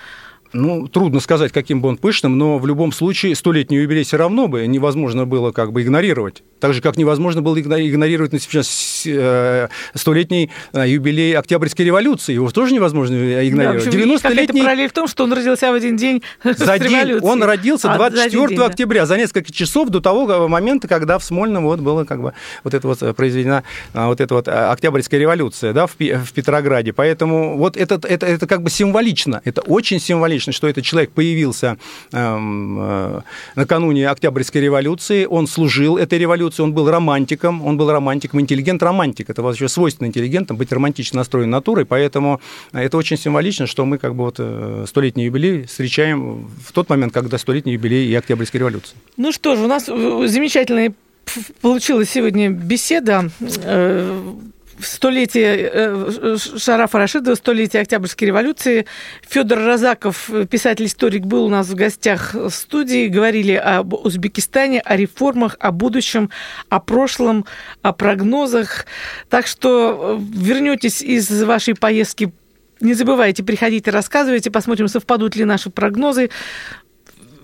Ну, 0.53 0.89
трудно 0.89 1.21
сказать, 1.21 1.53
каким 1.53 1.81
бы 1.81 1.89
он 1.89 1.97
пышным, 1.97 2.39
но 2.39 2.59
в 2.59 2.67
любом 2.67 2.93
случае 2.93 3.35
столетний 3.35 3.79
юбилей 3.79 4.05
все 4.05 4.17
равно 4.17 4.49
бы 4.49 4.67
невозможно 4.67 5.27
было 5.27 5.53
как 5.53 5.73
бы 5.73 5.83
игнорировать. 5.83 6.43
Так 6.61 6.73
же, 6.73 6.81
как 6.81 6.97
невозможно 6.97 7.43
было 7.43 7.61
игнорировать 7.61 8.33
на 8.33 8.41
сейчас 8.41 9.03
э, 9.07 9.69
столетний 9.95 10.51
э, 10.73 10.89
юбилей 10.89 11.37
Октябрьской 11.37 11.85
революции. 11.85 12.33
Его 12.33 12.51
тоже 12.51 12.75
невозможно 12.75 13.15
игнорировать. 13.47 13.85
Да, 13.85 13.91
90-летний... 13.91 14.63
параллель 14.63 14.89
в 14.89 14.93
том, 14.93 15.07
что 15.07 15.25
он 15.25 15.33
родился 15.33 15.71
в 15.71 15.75
один 15.75 15.97
день 15.97 16.23
за 16.45 16.79
день. 16.79 17.21
Он 17.23 17.43
родился 17.43 17.93
24 17.95 18.45
а, 18.45 18.49
день, 18.49 18.61
октября, 18.61 19.03
да. 19.03 19.07
за 19.07 19.17
несколько 19.19 19.53
часов 19.53 19.91
до 19.91 20.01
того 20.01 20.49
момента, 20.49 20.89
когда 20.89 21.19
в 21.19 21.25
Смольном 21.25 21.65
вот 21.65 21.81
было 21.81 22.05
как 22.05 22.23
бы 22.23 22.33
вот 22.65 22.75
это 22.75 22.89
вот 22.89 23.17
произведена 23.17 23.63
вот 23.93 24.21
эта 24.21 24.35
вот 24.35 24.49
Октябрьская 24.49 25.21
революция 25.21 25.73
да, 25.73 25.87
в, 25.87 25.95
в 25.99 26.33
Петрограде. 26.33 26.93
Поэтому 26.93 27.57
вот 27.57 27.77
это, 27.77 28.01
это, 28.09 28.27
это 28.27 28.47
как 28.47 28.63
бы 28.63 28.71
символично. 28.71 29.43
Это 29.45 29.61
очень 29.61 30.01
символично, 30.01 30.36
что 30.39 30.69
этот 30.69 30.85
человек 30.85 31.11
появился 31.11 31.79
эм, 32.13 32.79
э, 32.81 33.21
накануне 33.55 34.09
Октябрьской 34.09 34.61
революции. 34.61 35.25
Он 35.25 35.47
служил 35.47 35.97
этой 35.97 36.19
революции 36.19 36.63
он 36.63 36.73
был 36.73 36.91
романтиком, 36.91 37.65
он 37.65 37.77
был 37.77 37.91
романтиком, 37.91 38.41
интеллигент-романтик. 38.41 39.31
Это 39.31 39.43
вообще 39.43 39.69
свойственно 39.69 40.09
интеллигентам 40.09 40.57
быть 40.57 40.73
романтично 40.73 41.19
настроенной 41.19 41.53
натурой, 41.53 41.85
поэтому 41.85 42.41
это 42.73 42.97
очень 42.97 43.17
символично, 43.17 43.67
что 43.67 43.85
мы 43.85 43.99
как 43.99 44.15
бы 44.15 44.25
вот 44.25 44.37
э, 44.39 44.85
столетний 44.87 45.25
юбилей 45.25 45.67
встречаем 45.67 46.49
в 46.65 46.73
тот 46.73 46.89
момент, 46.89 47.13
когда 47.13 47.39
столетний 47.39 47.75
юбилей 47.75 48.09
и 48.09 48.15
Октябрьской 48.15 48.61
революции. 48.61 48.97
Ну 49.17 49.33
что 49.33 49.57
же, 49.57 49.65
у 49.65 49.69
нас 49.69 49.89
э, 49.89 50.27
замечательная 50.27 50.93
получилась 51.61 52.11
сегодня 52.11 52.51
беседа 52.51 53.31
э, 54.79 54.83
столетие 54.83 55.71
э, 55.73 56.37
Шарафа 56.59 56.99
Рашидова, 56.99 57.35
столетие 57.35 57.83
Октябрьской 57.83 58.29
революции. 58.29 58.87
Федор 59.27 59.59
Розаков, 59.59 60.31
писатель-историк, 60.51 61.25
был 61.25 61.47
у 61.47 61.49
нас 61.49 61.69
в 61.69 61.75
гостях 61.75 62.35
в 62.35 62.51
студии. 62.51 63.09
Говорили 63.09 63.53
об 63.53 63.95
Узбекистане, 63.95 64.81
о 64.81 64.97
реформах, 64.97 65.57
о 65.61 65.73
будущем, 65.73 66.31
о 66.69 66.81
прошлом, 66.81 67.47
о 67.83 67.93
прогнозах. 67.93 68.87
Так 69.29 69.47
что 69.47 70.19
э, 70.19 70.39
вернетесь 70.39 71.03
из 71.03 71.31
вашей 71.43 71.75
поездки 71.75 72.33
не 72.81 72.93
забывайте, 72.93 73.43
приходите, 73.43 73.91
рассказывайте, 73.91 74.51
посмотрим, 74.51 74.89
совпадут 74.89 75.35
ли 75.35 75.45
наши 75.45 75.71
прогнозы. 75.71 76.31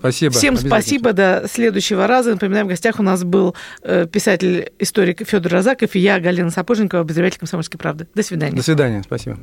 Спасибо. 0.03 0.33
Всем 0.33 0.57
спасибо. 0.57 1.13
До 1.13 1.45
следующего 1.49 2.07
раза. 2.07 2.31
Напоминаем, 2.31 2.65
в 2.65 2.69
гостях 2.69 2.99
у 2.99 3.03
нас 3.03 3.23
был 3.23 3.55
э, 3.83 4.05
писатель-историк 4.05 5.25
Федор 5.25 5.53
Розаков 5.53 5.95
и 5.95 5.99
я, 5.99 6.19
Галина 6.19 6.49
Сапожникова, 6.49 7.03
обозреватель 7.03 7.39
«Комсомольской 7.39 7.79
правды». 7.79 8.07
До 8.13 8.21
свидания. 8.21 8.57
До 8.57 8.63
свидания. 8.63 9.01
Спасибо. 9.01 9.37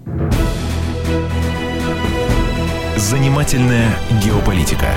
Занимательная 2.99 3.89
геополитика. 4.23 4.89